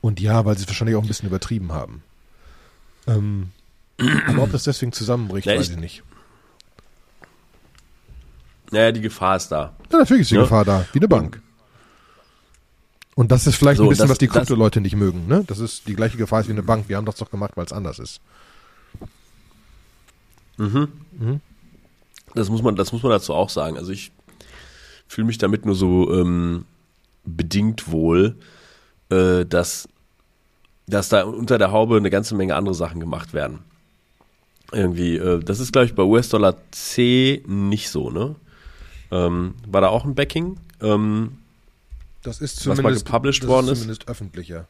Und 0.00 0.18
ja, 0.20 0.44
weil 0.44 0.56
sie 0.56 0.62
es 0.62 0.68
wahrscheinlich 0.68 0.96
auch 0.96 1.02
ein 1.02 1.08
bisschen 1.08 1.28
übertrieben 1.28 1.72
haben. 1.72 2.02
Ähm, 3.08 3.50
aber 4.26 4.44
ob 4.44 4.52
das 4.52 4.64
deswegen 4.64 4.92
zusammenbricht, 4.92 5.46
Ja, 5.46 5.56
weiß 5.56 5.66
ich- 5.66 5.72
ich 5.72 5.78
nicht. 5.78 6.02
Naja, 8.70 8.90
die 8.92 9.00
Gefahr 9.00 9.36
ist 9.36 9.48
da. 9.48 9.74
Ja, 9.92 9.98
natürlich 9.98 10.22
ist 10.22 10.30
die 10.30 10.36
Ja. 10.36 10.42
Gefahr 10.42 10.64
da, 10.64 10.86
wie 10.92 10.98
eine 10.98 11.08
Bank. 11.08 11.40
Und 13.16 13.32
das 13.32 13.46
ist 13.46 13.56
vielleicht 13.56 13.78
So, 13.78 13.84
ein 13.84 13.88
bisschen, 13.88 14.04
das- 14.04 14.10
was 14.10 14.18
die 14.18 14.28
Krypto-Leute 14.28 14.80
nicht 14.80 14.94
mögen. 14.94 15.26
Ne? 15.26 15.42
Das 15.46 15.58
ist 15.58 15.88
die 15.88 15.96
gleiche 15.96 16.16
Gefahr 16.18 16.40
ist 16.40 16.48
wie 16.48 16.52
eine 16.52 16.62
Bank. 16.62 16.84
Wir 16.88 16.96
haben 16.98 17.06
das 17.06 17.16
doch 17.16 17.30
gemacht, 17.30 17.52
weil 17.56 17.64
es 17.64 17.72
anders 17.72 17.98
ist. 17.98 18.20
Das 22.34 22.50
muss 22.50 22.62
man, 22.62 22.76
das 22.76 22.92
muss 22.92 23.02
man 23.02 23.10
dazu 23.12 23.34
auch 23.34 23.48
sagen. 23.50 23.76
Also 23.76 23.90
ich 23.92 24.12
fühle 25.08 25.26
mich 25.26 25.38
damit 25.38 25.64
nur 25.64 25.74
so 25.74 26.12
ähm, 26.12 26.64
bedingt 27.24 27.90
wohl, 27.90 28.36
äh, 29.10 29.44
dass, 29.44 29.88
dass 30.86 31.08
da 31.08 31.24
unter 31.24 31.58
der 31.58 31.72
Haube 31.72 31.96
eine 31.96 32.10
ganze 32.10 32.34
Menge 32.34 32.54
andere 32.54 32.74
Sachen 32.74 33.00
gemacht 33.00 33.32
werden. 33.32 33.60
Irgendwie, 34.72 35.16
äh, 35.16 35.38
das 35.42 35.60
ist, 35.60 35.72
glaube 35.72 35.86
ich, 35.86 35.94
bei 35.94 36.02
US-Dollar 36.02 36.56
C 36.72 37.42
nicht 37.46 37.88
so, 37.88 38.10
ne? 38.10 38.34
Ähm, 39.10 39.54
war 39.66 39.80
da 39.80 39.88
auch 39.88 40.04
ein 40.04 40.14
Backing? 40.16 40.56
Ähm, 40.82 41.38
Das 42.26 42.40
ist 42.40 42.66
mal 42.66 42.74
zumindest, 42.74 43.06
gepublished 43.06 43.44
das 43.44 43.48
worden 43.48 43.66
ist 43.66 43.72
ist? 43.72 43.78
zumindest 43.78 44.08
öffentlicher. 44.08 44.66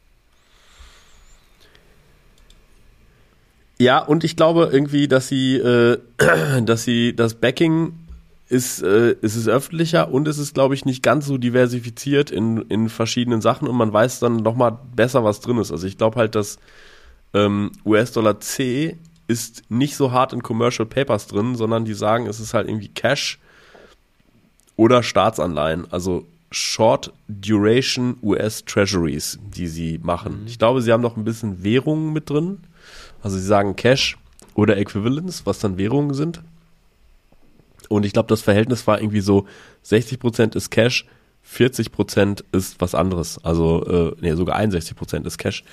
Ja, 3.79 3.99
und 3.99 4.23
ich 4.23 4.35
glaube 4.35 4.69
irgendwie, 4.71 5.07
dass 5.07 5.27
sie, 5.27 5.55
äh, 5.55 5.97
dass 6.61 6.83
sie 6.83 7.15
das 7.15 7.33
Backing 7.33 7.93
ist, 8.47 8.83
äh, 8.83 9.15
es 9.23 9.35
ist 9.35 9.47
öffentlicher 9.47 10.11
und 10.11 10.27
es 10.27 10.37
ist, 10.37 10.53
glaube 10.53 10.75
ich, 10.75 10.85
nicht 10.85 11.01
ganz 11.01 11.25
so 11.25 11.39
diversifiziert 11.39 12.29
in, 12.29 12.61
in 12.69 12.89
verschiedenen 12.89 13.41
Sachen 13.41 13.67
und 13.67 13.75
man 13.75 13.91
weiß 13.91 14.19
dann 14.19 14.37
nochmal 14.37 14.77
besser, 14.95 15.23
was 15.23 15.39
drin 15.39 15.57
ist. 15.57 15.71
Also 15.71 15.87
ich 15.87 15.97
glaube 15.97 16.17
halt, 16.17 16.35
dass 16.35 16.59
ähm, 17.33 17.71
US-Dollar 17.85 18.39
C 18.39 18.97
ist 19.27 19.63
nicht 19.69 19.95
so 19.95 20.11
hart 20.11 20.31
in 20.31 20.43
Commercial 20.43 20.85
Papers 20.85 21.25
drin, 21.25 21.55
sondern 21.55 21.85
die 21.85 21.95
sagen, 21.95 22.27
es 22.27 22.39
ist 22.39 22.53
halt 22.53 22.67
irgendwie 22.67 22.87
Cash 22.87 23.39
oder 24.75 25.01
Staatsanleihen, 25.01 25.91
also 25.91 26.25
Short 26.51 27.11
Duration 27.27 28.17
US 28.21 28.63
Treasuries, 28.63 29.37
die 29.41 29.67
sie 29.67 29.99
machen. 30.01 30.43
Ich 30.47 30.57
glaube, 30.57 30.81
sie 30.81 30.93
haben 30.93 31.01
noch 31.01 31.17
ein 31.17 31.25
bisschen 31.25 31.63
Währungen 31.63 32.13
mit 32.13 32.29
drin. 32.29 32.59
Also 33.21 33.37
sie 33.37 33.45
sagen 33.45 33.75
Cash 33.75 34.17
oder 34.55 34.77
Equivalents, 34.77 35.45
was 35.45 35.59
dann 35.59 35.77
Währungen 35.77 36.13
sind. 36.13 36.41
Und 37.89 38.05
ich 38.05 38.13
glaube, 38.13 38.27
das 38.27 38.41
Verhältnis 38.41 38.87
war 38.87 39.01
irgendwie 39.01 39.21
so 39.21 39.45
60% 39.85 40.55
ist 40.55 40.69
Cash, 40.69 41.05
40% 41.49 42.43
ist 42.51 42.79
was 42.79 42.95
anderes. 42.95 43.43
Also, 43.43 43.85
äh, 43.85 44.15
nee, 44.19 44.33
sogar 44.33 44.57
61% 44.57 45.25
ist 45.25 45.37
Cash 45.37 45.63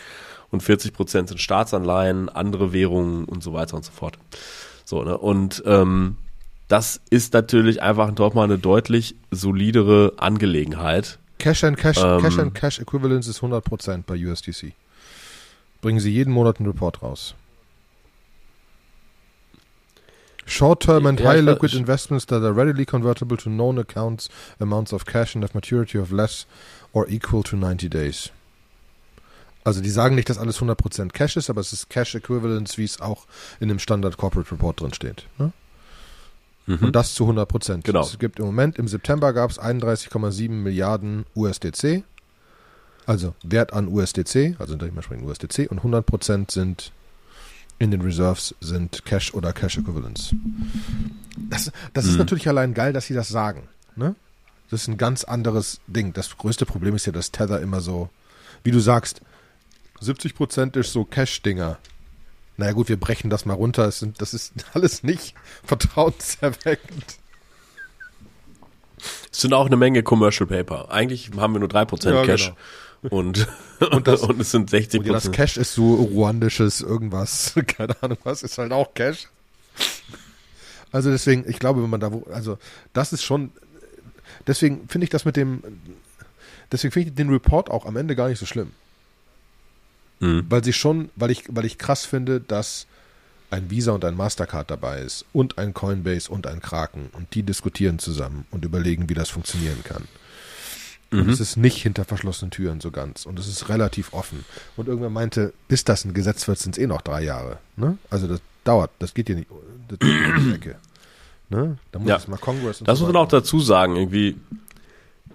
und 0.51 0.63
40% 0.63 1.29
sind 1.29 1.41
Staatsanleihen, 1.41 2.29
andere 2.29 2.73
Währungen 2.73 3.25
und 3.25 3.43
so 3.43 3.53
weiter 3.53 3.77
und 3.77 3.85
so 3.85 3.93
fort. 3.93 4.19
So, 4.85 5.03
ne? 5.03 5.19
Und 5.19 5.63
ähm, 5.67 6.17
das 6.69 7.01
ist 7.11 7.35
natürlich 7.35 7.83
einfach 7.83 8.17
nochmal 8.17 8.45
eine 8.45 8.59
deutlich 8.59 9.17
solidere 9.31 10.15
Angelegenheit. 10.17 11.19
Cash 11.39 11.65
and 11.65 11.77
Cash, 11.77 11.99
Ähm. 11.99 12.23
Cash 12.23 12.39
and 12.39 12.55
Cash 12.55 12.79
Equivalence 12.79 13.27
ist 13.29 13.41
100% 13.41 14.05
bei 14.07 14.15
USDC. 14.17 14.73
Bringen 15.81 16.01
sie 16.01 16.11
jeden 16.11 16.33
Monat 16.33 16.59
einen 16.59 16.69
Report 16.69 17.03
raus. 17.03 17.35
Short-term 20.47 21.07
and 21.07 21.21
high 21.21 21.41
liquid 21.41 21.75
investments 21.75 22.27
that 22.27 22.43
are 22.43 22.55
readily 22.55 22.85
convertible 22.85 23.37
to 23.37 23.49
known 23.49 23.79
accounts, 23.79 24.29
amounts 24.61 24.93
of 24.93 25.07
cash 25.07 25.35
and 25.35 25.43
have 25.43 25.55
maturity 25.55 25.99
of 25.99 26.13
less 26.13 26.47
or 26.93 27.09
equal 27.09 27.43
to 27.43 27.57
90 27.57 27.89
days. 27.89 28.31
Also 29.65 29.81
die 29.81 29.91
sagen 29.91 30.15
nicht, 30.15 30.29
dass 30.29 30.37
alles 30.37 30.61
100% 30.61 31.13
Cash 31.13 31.37
ist, 31.39 31.49
aber 31.49 31.63
es 31.63 31.73
ist 31.73 31.89
Cash 31.89 32.15
Equivalence, 32.15 32.77
wie 32.77 32.85
es 32.85 33.01
auch 33.01 33.27
in 33.61 33.69
dem 33.69 33.79
Standard 33.79 34.19
Corporate 34.19 34.51
Report 34.51 34.79
drin 34.79 34.93
steht. 34.93 35.27
Ne? 35.39 35.53
Und 36.67 36.93
das 36.97 37.15
zu 37.15 37.25
100 37.25 37.47
Prozent. 37.49 37.85
Genau. 37.85 38.03
Es 38.03 38.19
gibt 38.19 38.39
im 38.39 38.47
Moment, 38.47 38.79
im 38.79 38.89
September 38.89 39.33
gab 39.33 39.51
es 39.51 39.61
31,7 39.61 40.49
Milliarden 40.51 41.27
USDC, 41.35 42.03
also 43.07 43.35
Wert 43.43 43.73
an 43.75 43.89
USDC, 43.89 44.57
also 44.59 44.75
sprechen 45.03 45.25
USDC, 45.25 45.71
und 45.71 45.79
100 45.79 46.07
Prozent 46.07 46.51
sind 46.51 46.93
in 47.79 47.91
den 47.91 48.01
Reserves 48.01 48.55
sind 48.61 49.05
Cash 49.05 49.35
oder 49.35 49.53
Cash 49.53 49.79
Equivalents. 49.79 50.35
Das, 51.51 51.71
das 51.93 52.05
ist 52.07 52.13
Mhm. 52.13 52.19
natürlich 52.19 52.49
allein 52.49 52.73
geil, 52.73 52.93
dass 52.93 53.07
sie 53.07 53.15
das 53.15 53.29
sagen. 53.29 53.69
Ne? 53.97 54.15
Das 54.71 54.83
ist 54.83 54.89
ein 54.89 54.97
ganz 54.97 55.25
anderes 55.25 55.81
Ding. 55.87 56.13
Das 56.13 56.37
größte 56.39 56.67
Problem 56.67 56.95
ist 56.95 57.05
ja, 57.07 57.13
dass 57.13 57.33
Tether 57.33 57.61
immer 57.61 57.81
so, 57.81 58.09
wie 58.63 58.71
du 58.71 58.79
sagst, 58.81 59.21
70 60.01 60.35
Prozent 60.35 60.77
ist 60.77 60.93
so 60.93 61.05
Cash-Dinger. 61.05 61.79
Naja 62.57 62.73
gut, 62.73 62.89
wir 62.89 62.99
brechen 62.99 63.31
das 63.31 63.45
mal 63.47 63.55
runter. 63.55 63.87
Es 63.89 63.99
sind, 63.99 64.21
das 64.21 64.33
ist 64.35 64.53
alles 64.75 65.03
nicht 65.03 65.35
vertrauenserweckend. 65.65 67.19
Es 69.33 69.41
sind 69.41 69.53
auch 69.53 69.67
eine 69.67 69.77
Menge 69.77 70.03
Commercial 70.03 70.47
Paper. 70.47 70.91
Eigentlich 70.91 71.31
haben 71.37 71.53
wir 71.53 71.59
nur 71.61 71.69
3% 71.69 72.11
Ja, 72.15 72.25
Cash 72.25 72.53
und, 73.03 73.47
und, 73.91 74.07
das- 74.07 74.23
und 74.23 74.41
es 74.41 74.51
sind 74.51 74.71
60%. 74.71 74.99
Und 75.01 75.07
ja, 75.07 75.13
das 75.13 75.31
Cash 75.33 75.57
ist 75.57 75.75
so 75.75 75.95
ruandisches 75.95 76.81
irgendwas. 76.81 77.55
Keine 77.67 78.01
Ahnung 78.03 78.19
was, 78.25 78.43
ist 78.43 78.57
halt 78.59 78.73
auch 78.73 78.95
Cash. 78.95 79.29
Also 80.93 81.11
deswegen, 81.11 81.45
ich 81.51 81.59
glaube, 81.59 81.83
wenn 81.83 81.91
man 81.91 82.01
da, 82.01 82.13
wo- 82.13 82.27
also 82.33 82.57
das 82.93 83.13
ist 83.13 83.25
schon, 83.25 83.51
deswegen 84.47 84.89
finde 84.89 85.05
ich 85.05 85.11
das 85.11 85.25
mit 85.25 85.37
dem, 85.37 85.63
deswegen 86.71 86.93
finde 86.93 87.09
ich 87.11 87.15
den 87.17 87.31
Report 87.31 87.69
auch 87.69 87.85
am 87.85 87.97
Ende 87.97 88.15
gar 88.15 88.29
nicht 88.29 88.39
so 88.39 88.47
schlimm. 88.47 88.71
Mhm. 90.21 90.47
Weil 90.49 90.63
sie 90.65 90.73
schon, 90.73 91.11
weil 91.17 91.31
ich, 91.31 91.45
weil 91.49 91.65
ich 91.65 91.79
krass 91.79 92.05
finde, 92.07 92.41
dass 92.41 92.87
ein 93.51 93.71
Visa 93.71 93.93
und 93.93 94.05
ein 94.05 94.17
Mastercard 94.17 94.71
dabei 94.71 95.01
ist 95.01 95.25
und 95.33 95.59
ein 95.59 95.75
Coinbase 95.75 96.31
und 96.31 96.47
ein 96.47 96.61
Kraken 96.61 97.09
und 97.13 97.35
die 97.35 97.43
diskutieren 97.43 97.99
zusammen 97.99 98.47
und 98.51 98.65
überlegen, 98.65 99.09
wie 99.09 99.15
das 99.15 99.29
funktionieren 99.31 99.83
kann. 99.85 100.05
Und 101.13 101.29
es 101.29 101.39
ist 101.39 101.57
nicht 101.57 101.81
hinter 101.81 102.05
verschlossenen 102.05 102.51
Türen 102.51 102.81
so 102.81 102.91
ganz 102.91 103.25
und 103.25 103.39
es 103.39 103.47
ist 103.47 103.69
relativ 103.69 104.13
offen. 104.13 104.45
Und 104.77 104.89
irgendwer 104.89 105.11
meinte, 105.11 105.53
bis 105.69 105.85
das 105.85 106.05
ein 106.05 106.13
Gesetz 106.13 106.49
wird, 106.49 106.59
sind 106.59 106.77
es 106.77 106.83
eh 106.83 106.89
noch 106.89 107.03
drei 107.03 107.23
Jahre. 107.23 107.59
Ne? 107.77 107.99
Also 108.11 108.27
das 108.27 108.41
dauert, 108.65 108.91
das 108.99 109.15
geht 109.15 109.29
hier 109.29 109.37
nicht, 109.37 109.49
das 109.87 110.01
geht 110.01 110.09
nicht 110.11 110.37
um 110.37 110.45
die 110.49 110.55
Ecke. 110.57 110.77
Ne? 111.51 111.79
Da 111.93 112.01
muss 112.01 112.09
Ja. 112.09 112.21
mal 112.27 112.39
Congress 112.39 112.81
und 112.81 112.89
Das 112.89 112.99
so 112.99 113.05
muss 113.05 113.13
man 113.13 113.23
auch 113.23 113.29
dazu 113.29 113.61
sagen, 113.61 113.95
irgendwie. 113.95 114.37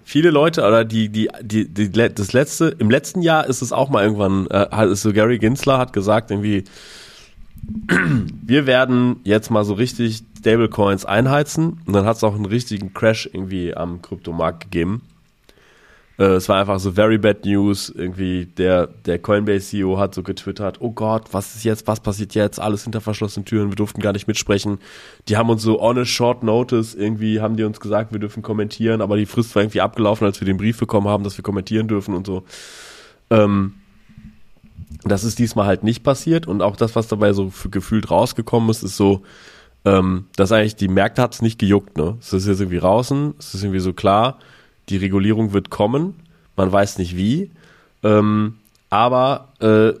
Viele 0.04 0.30
Leute, 0.30 0.62
oder 0.66 0.84
die, 0.84 1.08
die, 1.08 1.28
die, 1.40 1.68
die, 1.68 1.90
das 1.90 2.32
letzte, 2.32 2.68
im 2.78 2.90
letzten 2.90 3.22
Jahr 3.22 3.46
ist 3.46 3.62
es 3.62 3.72
auch 3.72 3.90
mal 3.90 4.02
irgendwann, 4.02 4.46
äh, 4.48 4.94
so 4.94 5.12
Gary 5.12 5.38
Ginsler 5.38 5.78
hat 5.78 5.92
gesagt, 5.92 6.30
irgendwie, 6.30 6.64
wir 8.42 8.66
werden 8.66 9.20
jetzt 9.24 9.50
mal 9.50 9.64
so 9.64 9.74
richtig 9.74 10.22
Stablecoins 10.38 11.04
einheizen 11.04 11.80
und 11.86 11.92
dann 11.92 12.06
hat 12.06 12.16
es 12.16 12.24
auch 12.24 12.34
einen 12.34 12.46
richtigen 12.46 12.94
Crash 12.94 13.28
irgendwie 13.32 13.76
am 13.76 14.02
Kryptomarkt 14.02 14.64
gegeben. 14.64 15.02
Äh, 16.20 16.34
es 16.34 16.50
war 16.50 16.60
einfach 16.60 16.78
so 16.78 16.92
very 16.92 17.16
bad 17.16 17.46
news. 17.46 17.88
Irgendwie 17.88 18.44
der, 18.44 18.86
der 18.86 19.18
Coinbase-CEO 19.18 19.98
hat 19.98 20.14
so 20.14 20.22
getwittert, 20.22 20.80
oh 20.80 20.90
Gott, 20.92 21.32
was 21.32 21.56
ist 21.56 21.64
jetzt, 21.64 21.86
was 21.88 22.00
passiert 22.00 22.34
jetzt? 22.34 22.60
Alles 22.60 22.84
hinter 22.84 23.00
verschlossenen 23.00 23.46
Türen, 23.46 23.70
wir 23.70 23.76
durften 23.76 24.02
gar 24.02 24.12
nicht 24.12 24.28
mitsprechen. 24.28 24.78
Die 25.28 25.38
haben 25.38 25.48
uns 25.48 25.62
so 25.62 25.80
on 25.80 25.98
a 25.98 26.04
short 26.04 26.42
notice, 26.42 26.94
irgendwie 26.94 27.40
haben 27.40 27.56
die 27.56 27.64
uns 27.64 27.80
gesagt, 27.80 28.12
wir 28.12 28.20
dürfen 28.20 28.42
kommentieren, 28.42 29.00
aber 29.00 29.16
die 29.16 29.26
Frist 29.26 29.54
war 29.54 29.62
irgendwie 29.62 29.80
abgelaufen, 29.80 30.26
als 30.26 30.40
wir 30.40 30.46
den 30.46 30.58
Brief 30.58 30.78
bekommen 30.78 31.08
haben, 31.08 31.24
dass 31.24 31.38
wir 31.38 31.42
kommentieren 31.42 31.88
dürfen 31.88 32.14
und 32.14 32.26
so. 32.26 32.44
Ähm, 33.30 33.74
das 35.04 35.24
ist 35.24 35.38
diesmal 35.38 35.66
halt 35.66 35.82
nicht 35.82 36.02
passiert 36.02 36.46
und 36.46 36.60
auch 36.60 36.76
das, 36.76 36.94
was 36.94 37.08
dabei 37.08 37.32
so 37.32 37.50
gefühlt 37.70 38.10
rausgekommen 38.10 38.68
ist, 38.68 38.82
ist 38.82 38.98
so, 38.98 39.22
ähm, 39.86 40.26
dass 40.36 40.52
eigentlich 40.52 40.76
die 40.76 40.88
Märkte 40.88 41.22
hat 41.22 41.32
es 41.32 41.40
nicht 41.40 41.58
gejuckt, 41.58 41.96
ne? 41.96 42.18
Es 42.20 42.34
ist 42.34 42.46
jetzt 42.46 42.60
irgendwie 42.60 42.80
draußen, 42.80 43.32
es 43.38 43.54
ist 43.54 43.62
irgendwie 43.62 43.80
so 43.80 43.94
klar, 43.94 44.38
die 44.90 44.98
Regulierung 44.98 45.52
wird 45.52 45.70
kommen, 45.70 46.14
man 46.56 46.70
weiß 46.70 46.98
nicht 46.98 47.16
wie, 47.16 47.50
ähm, 48.02 48.58
aber 48.90 49.48
äh, 49.60 49.92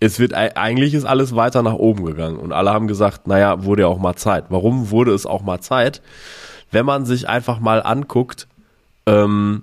es 0.00 0.18
wird 0.18 0.32
eigentlich 0.34 0.94
ist 0.94 1.04
alles 1.04 1.36
weiter 1.36 1.62
nach 1.62 1.74
oben 1.74 2.04
gegangen 2.06 2.38
und 2.38 2.52
alle 2.52 2.70
haben 2.70 2.88
gesagt, 2.88 3.26
naja, 3.26 3.64
wurde 3.64 3.82
ja 3.82 3.88
auch 3.88 3.98
mal 3.98 4.16
Zeit. 4.16 4.46
Warum 4.48 4.90
wurde 4.90 5.12
es 5.12 5.26
auch 5.26 5.42
mal 5.42 5.60
Zeit? 5.60 6.00
Wenn 6.70 6.86
man 6.86 7.04
sich 7.04 7.28
einfach 7.28 7.60
mal 7.60 7.82
anguckt, 7.82 8.46
ähm, 9.06 9.62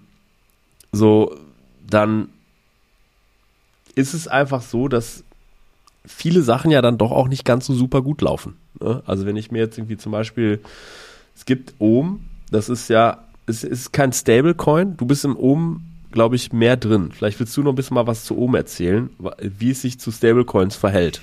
so 0.91 1.36
dann 1.89 2.30
ist 3.96 4.13
es 4.13 4.28
einfach 4.28 4.62
so, 4.62 4.88
dass 4.88 5.24
viele 6.06 6.41
Sachen 6.41 6.70
ja 6.70 6.82
dann 6.82 6.98
doch 6.98 7.12
auch 7.12 7.28
nicht 7.28 7.46
ganz 7.46 7.65
so 7.65 7.74
super 7.74 8.02
gut 8.02 8.22
laufen. 8.22 8.58
Ne? 8.80 9.02
Also 9.06 9.26
wenn 9.26 9.36
ich 9.36 9.52
mir 9.52 9.60
jetzt 9.60 9.78
irgendwie 9.78 9.98
zum 9.98 10.12
Beispiel, 10.12 10.62
es 11.36 11.46
gibt 11.46 11.74
Ohm, 11.80 12.26
das 12.52 12.70
ist 12.70 12.89
ja, 12.89 13.27
es 13.47 13.63
ist 13.63 13.93
kein 13.93 14.13
Stablecoin, 14.13 14.97
du 14.97 15.05
bist 15.05 15.25
im 15.25 15.36
Ohm, 15.36 15.81
glaube 16.12 16.36
ich, 16.36 16.51
mehr 16.53 16.77
drin. 16.77 17.12
Vielleicht 17.12 17.39
willst 17.39 17.55
du 17.57 17.63
noch 17.63 17.71
ein 17.71 17.75
bisschen 17.75 17.95
mal 17.95 18.07
was 18.07 18.25
zu 18.25 18.38
Ohm 18.38 18.55
erzählen, 18.55 19.10
wie 19.39 19.71
es 19.71 19.81
sich 19.81 19.99
zu 19.99 20.12
Stablecoins 20.12 20.75
verhält. 20.75 21.21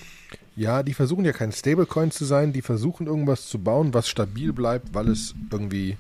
Ja, 0.57 0.83
die 0.83 0.95
versuchen 0.95 1.25
ja 1.25 1.33
kein 1.33 1.53
Stablecoin 1.53 2.11
zu 2.11 2.25
sein, 2.25 2.53
die 2.53 2.63
versuchen 2.63 3.07
irgendwas 3.07 3.47
zu 3.47 3.59
bauen, 3.59 3.93
was 3.93 4.09
stabil 4.09 4.53
bleibt, 4.53 4.95
weil 4.95 5.09
es 5.09 5.35
irgendwie 5.51 5.97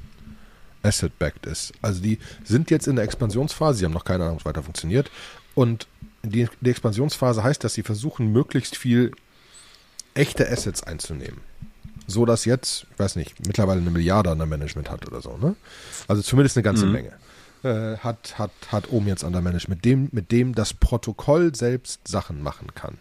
asset-backed 0.83 1.47
ist. 1.47 1.73
Also 1.83 2.01
die 2.01 2.19
sind 2.45 2.71
jetzt 2.71 2.87
in 2.87 2.97
der 2.97 3.05
Expansionsphase, 3.05 3.79
sie 3.79 3.85
haben 3.85 3.93
noch 3.93 4.05
keine 4.05 4.25
Ahnung, 4.25 4.37
was 4.37 4.45
weiter 4.45 4.63
funktioniert. 4.63 5.11
Und 5.55 5.89
die, 6.23 6.49
die 6.61 6.71
Expansionsphase 6.71 7.43
heißt, 7.43 7.65
dass 7.65 7.75
sie 7.75 7.83
versuchen, 7.83 8.33
möglichst 8.33 8.77
viel 8.77 9.13
echte 10.15 10.49
Assets 10.49 10.83
einzunehmen. 10.83 11.41
So 12.07 12.27
dass 12.27 12.45
jetzt, 12.45 12.87
ich 12.93 12.99
weiß 12.99 13.17
nicht, 13.17 13.47
mittlerweile 13.47 13.81
eine 13.81 13.91
Milliarde 13.91 14.31
an 14.31 14.39
der 14.39 14.47
Management 14.47 14.91
hat 14.91 15.07
oder 15.07 15.21
so, 15.21 15.37
ne? 15.39 15.57
Also 16.07 16.23
zumindest 16.23 16.57
eine 16.57 16.63
ganze 16.63 16.87
mhm. 16.87 16.93
Menge. 16.93 17.13
Äh, 17.63 17.97
hat, 17.99 18.39
hat, 18.39 18.51
hat 18.69 18.91
oben 18.91 19.07
jetzt 19.07 19.25
an 19.25 19.33
der 19.33 19.41
Management, 19.41 19.79
mit 19.79 19.85
dem, 19.85 20.09
mit 20.13 20.33
dem 20.33 20.55
das 20.55 20.75
Protokoll 20.75 21.55
selbst 21.55 22.07
Sachen 22.07 22.43
machen 22.43 22.69
kann. 22.75 22.99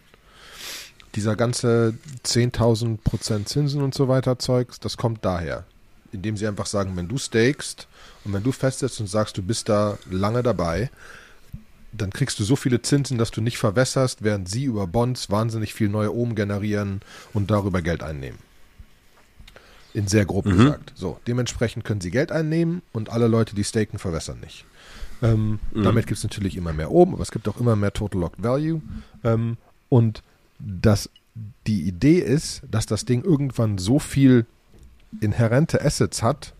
Dieser 1.14 1.36
ganze 1.36 1.94
10.000 2.24 2.98
Prozent 3.04 3.48
Zinsen 3.48 3.82
und 3.82 3.94
so 3.94 4.08
weiter 4.08 4.38
Zeugs, 4.38 4.80
das 4.80 4.96
kommt 4.96 5.24
daher. 5.24 5.64
Indem 6.12 6.36
sie 6.36 6.46
einfach 6.46 6.66
sagen, 6.66 6.96
wenn 6.96 7.08
du 7.08 7.18
stakest 7.18 7.88
und 8.24 8.32
wenn 8.32 8.42
du 8.42 8.52
festsetzt 8.52 9.00
und 9.00 9.06
sagst, 9.06 9.36
du 9.36 9.42
bist 9.42 9.68
da 9.68 9.98
lange 10.10 10.42
dabei, 10.42 10.90
dann 11.92 12.10
kriegst 12.10 12.38
du 12.40 12.44
so 12.44 12.56
viele 12.56 12.82
Zinsen, 12.82 13.18
dass 13.18 13.30
du 13.30 13.40
nicht 13.40 13.58
verwässerst, 13.58 14.24
während 14.24 14.48
sie 14.48 14.64
über 14.64 14.86
Bonds 14.86 15.30
wahnsinnig 15.30 15.74
viel 15.74 15.88
neue 15.88 16.14
Ohm 16.14 16.34
generieren 16.34 17.00
und 17.32 17.50
darüber 17.50 17.82
Geld 17.82 18.02
einnehmen. 18.02 18.38
In 19.94 20.08
sehr 20.08 20.26
grob 20.26 20.44
mhm. 20.44 20.56
gesagt. 20.56 20.92
So, 20.94 21.18
dementsprechend 21.26 21.84
können 21.84 22.00
sie 22.00 22.10
Geld 22.10 22.32
einnehmen 22.32 22.82
und 22.92 23.10
alle 23.10 23.28
Leute, 23.28 23.54
die 23.54 23.64
staken, 23.64 23.98
verwässern 23.98 24.40
nicht. 24.40 24.66
Ähm, 25.22 25.60
mhm. 25.72 25.84
Damit 25.84 26.06
gibt 26.06 26.18
es 26.18 26.24
natürlich 26.24 26.56
immer 26.56 26.72
mehr 26.72 26.90
Ohm, 26.90 27.14
aber 27.14 27.22
es 27.22 27.30
gibt 27.30 27.48
auch 27.48 27.60
immer 27.60 27.76
mehr 27.76 27.92
Total 27.92 28.20
Locked 28.20 28.42
Value. 28.42 28.82
Ähm, 29.22 29.56
und 29.88 30.22
das, 30.58 31.08
die 31.66 31.82
Idee 31.82 32.18
ist, 32.18 32.62
dass 32.70 32.86
das 32.86 33.04
Ding 33.04 33.22
irgendwann 33.22 33.78
so 33.78 33.98
viel 33.98 34.46
inhärente 35.20 35.80
Assets 35.80 36.22
hat, 36.22 36.54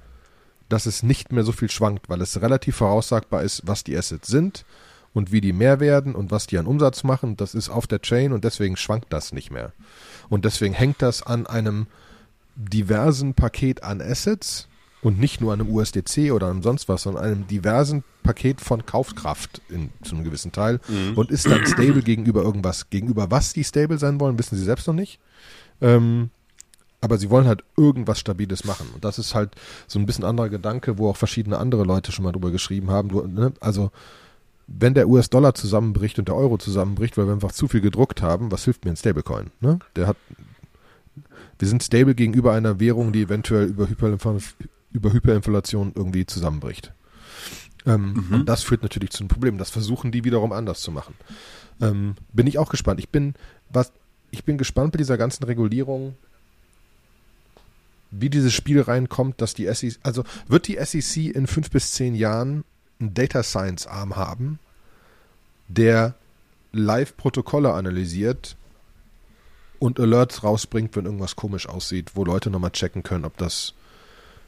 dass 0.68 0.86
es 0.86 1.02
nicht 1.02 1.32
mehr 1.32 1.44
so 1.44 1.52
viel 1.52 1.70
schwankt, 1.70 2.08
weil 2.08 2.20
es 2.20 2.40
relativ 2.40 2.76
voraussagbar 2.76 3.42
ist, 3.42 3.62
was 3.66 3.84
die 3.84 3.96
Assets 3.96 4.28
sind 4.28 4.64
und 5.12 5.32
wie 5.32 5.40
die 5.40 5.52
mehr 5.52 5.80
werden 5.80 6.14
und 6.14 6.30
was 6.30 6.46
die 6.46 6.58
an 6.58 6.66
Umsatz 6.66 7.04
machen, 7.04 7.36
das 7.36 7.54
ist 7.54 7.68
auf 7.68 7.86
der 7.86 8.00
Chain 8.00 8.32
und 8.32 8.44
deswegen 8.44 8.76
schwankt 8.76 9.12
das 9.12 9.32
nicht 9.32 9.50
mehr. 9.50 9.72
Und 10.28 10.44
deswegen 10.44 10.74
hängt 10.74 11.02
das 11.02 11.22
an 11.22 11.46
einem 11.46 11.86
diversen 12.56 13.34
Paket 13.34 13.82
an 13.82 14.00
Assets 14.00 14.68
und 15.02 15.18
nicht 15.18 15.40
nur 15.40 15.52
an 15.52 15.60
einem 15.60 15.70
USDC 15.70 16.32
oder 16.32 16.48
einem 16.48 16.62
sonst 16.62 16.88
was, 16.88 17.02
sondern 17.02 17.24
einem 17.24 17.46
diversen 17.46 18.04
Paket 18.22 18.60
von 18.60 18.86
Kaufkraft 18.86 19.60
in, 19.68 19.90
zu 20.02 20.14
einem 20.14 20.24
gewissen 20.24 20.52
Teil 20.52 20.80
mhm. 20.88 21.16
und 21.16 21.30
ist 21.30 21.46
dann 21.46 21.66
stable 21.66 22.02
gegenüber 22.02 22.42
irgendwas. 22.42 22.88
Gegenüber 22.90 23.30
was 23.30 23.52
die 23.52 23.64
stable 23.64 23.98
sein 23.98 24.18
wollen, 24.18 24.38
wissen 24.38 24.56
sie 24.56 24.64
selbst 24.64 24.86
noch 24.86 24.94
nicht. 24.94 25.20
Ähm, 25.80 26.30
aber 27.02 27.18
sie 27.18 27.28
wollen 27.28 27.46
halt 27.46 27.62
irgendwas 27.76 28.18
Stabiles 28.18 28.64
machen. 28.64 28.88
Und 28.94 29.04
das 29.04 29.18
ist 29.18 29.34
halt 29.34 29.54
so 29.86 29.98
ein 29.98 30.06
bisschen 30.06 30.24
anderer 30.24 30.48
Gedanke, 30.48 30.96
wo 30.96 31.10
auch 31.10 31.18
verschiedene 31.18 31.58
andere 31.58 31.84
Leute 31.84 32.12
schon 32.12 32.24
mal 32.24 32.32
drüber 32.32 32.50
geschrieben 32.50 32.90
haben. 32.90 33.34
Ne? 33.34 33.52
Also 33.60 33.90
wenn 34.66 34.94
der 34.94 35.06
US-Dollar 35.06 35.54
zusammenbricht 35.54 36.18
und 36.18 36.28
der 36.28 36.34
Euro 36.34 36.56
zusammenbricht, 36.56 37.18
weil 37.18 37.26
wir 37.26 37.34
einfach 37.34 37.52
zu 37.52 37.68
viel 37.68 37.82
gedruckt 37.82 38.22
haben, 38.22 38.50
was 38.50 38.64
hilft 38.64 38.86
mir 38.86 38.92
ein 38.92 38.96
Stablecoin? 38.96 39.50
Ne? 39.60 39.80
Der 39.96 40.06
hat, 40.06 40.16
wir 41.64 41.68
sind 41.70 41.82
stable 41.82 42.14
gegenüber 42.14 42.52
einer 42.52 42.78
Währung, 42.78 43.14
die 43.14 43.22
eventuell 43.22 43.64
über, 43.64 43.88
Hyperinfl 43.88 44.38
über 44.92 45.14
Hyperinflation 45.14 45.92
irgendwie 45.94 46.26
zusammenbricht. 46.26 46.92
Ähm, 47.86 48.12
mhm. 48.12 48.34
Und 48.34 48.46
das 48.50 48.62
führt 48.62 48.82
natürlich 48.82 49.12
zu 49.12 49.20
einem 49.20 49.28
Problem. 49.28 49.56
Das 49.56 49.70
versuchen 49.70 50.12
die 50.12 50.24
wiederum 50.24 50.52
anders 50.52 50.82
zu 50.82 50.92
machen. 50.92 51.14
Ähm, 51.80 52.16
bin 52.34 52.46
ich 52.46 52.58
auch 52.58 52.68
gespannt. 52.68 53.00
Ich 53.00 53.08
bin, 53.08 53.32
was, 53.70 53.92
ich 54.30 54.44
bin 54.44 54.58
gespannt 54.58 54.92
bei 54.92 54.98
dieser 54.98 55.16
ganzen 55.16 55.44
Regulierung, 55.44 56.14
wie 58.10 58.28
dieses 58.28 58.52
Spiel 58.52 58.82
reinkommt, 58.82 59.40
dass 59.40 59.54
die 59.54 59.66
SEC, 59.72 59.98
also 60.02 60.22
wird 60.46 60.68
die 60.68 60.76
SEC 60.84 61.34
in 61.34 61.46
fünf 61.46 61.70
bis 61.70 61.92
zehn 61.92 62.14
Jahren 62.14 62.64
einen 63.00 63.14
Data 63.14 63.42
Science 63.42 63.86
Arm 63.86 64.16
haben, 64.16 64.58
der 65.68 66.14
Live-Protokolle 66.72 67.72
analysiert 67.72 68.54
und 69.78 70.00
Alerts 70.00 70.42
rausbringt, 70.42 70.96
wenn 70.96 71.04
irgendwas 71.04 71.36
komisch 71.36 71.68
aussieht, 71.68 72.12
wo 72.14 72.24
Leute 72.24 72.50
nochmal 72.50 72.70
checken 72.70 73.02
können, 73.02 73.24
ob 73.24 73.36
das 73.36 73.74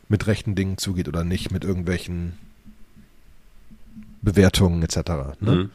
mit 0.09 0.27
rechten 0.27 0.55
Dingen 0.55 0.79
zugeht 0.79 1.09
oder 1.09 1.25
nicht, 1.25 1.51
mit 1.51 1.65
irgendwelchen 1.65 2.39
Bewertungen 4.23 4.83
etc. 4.83 4.97
Ne? 5.41 5.51
Mhm. 5.51 5.71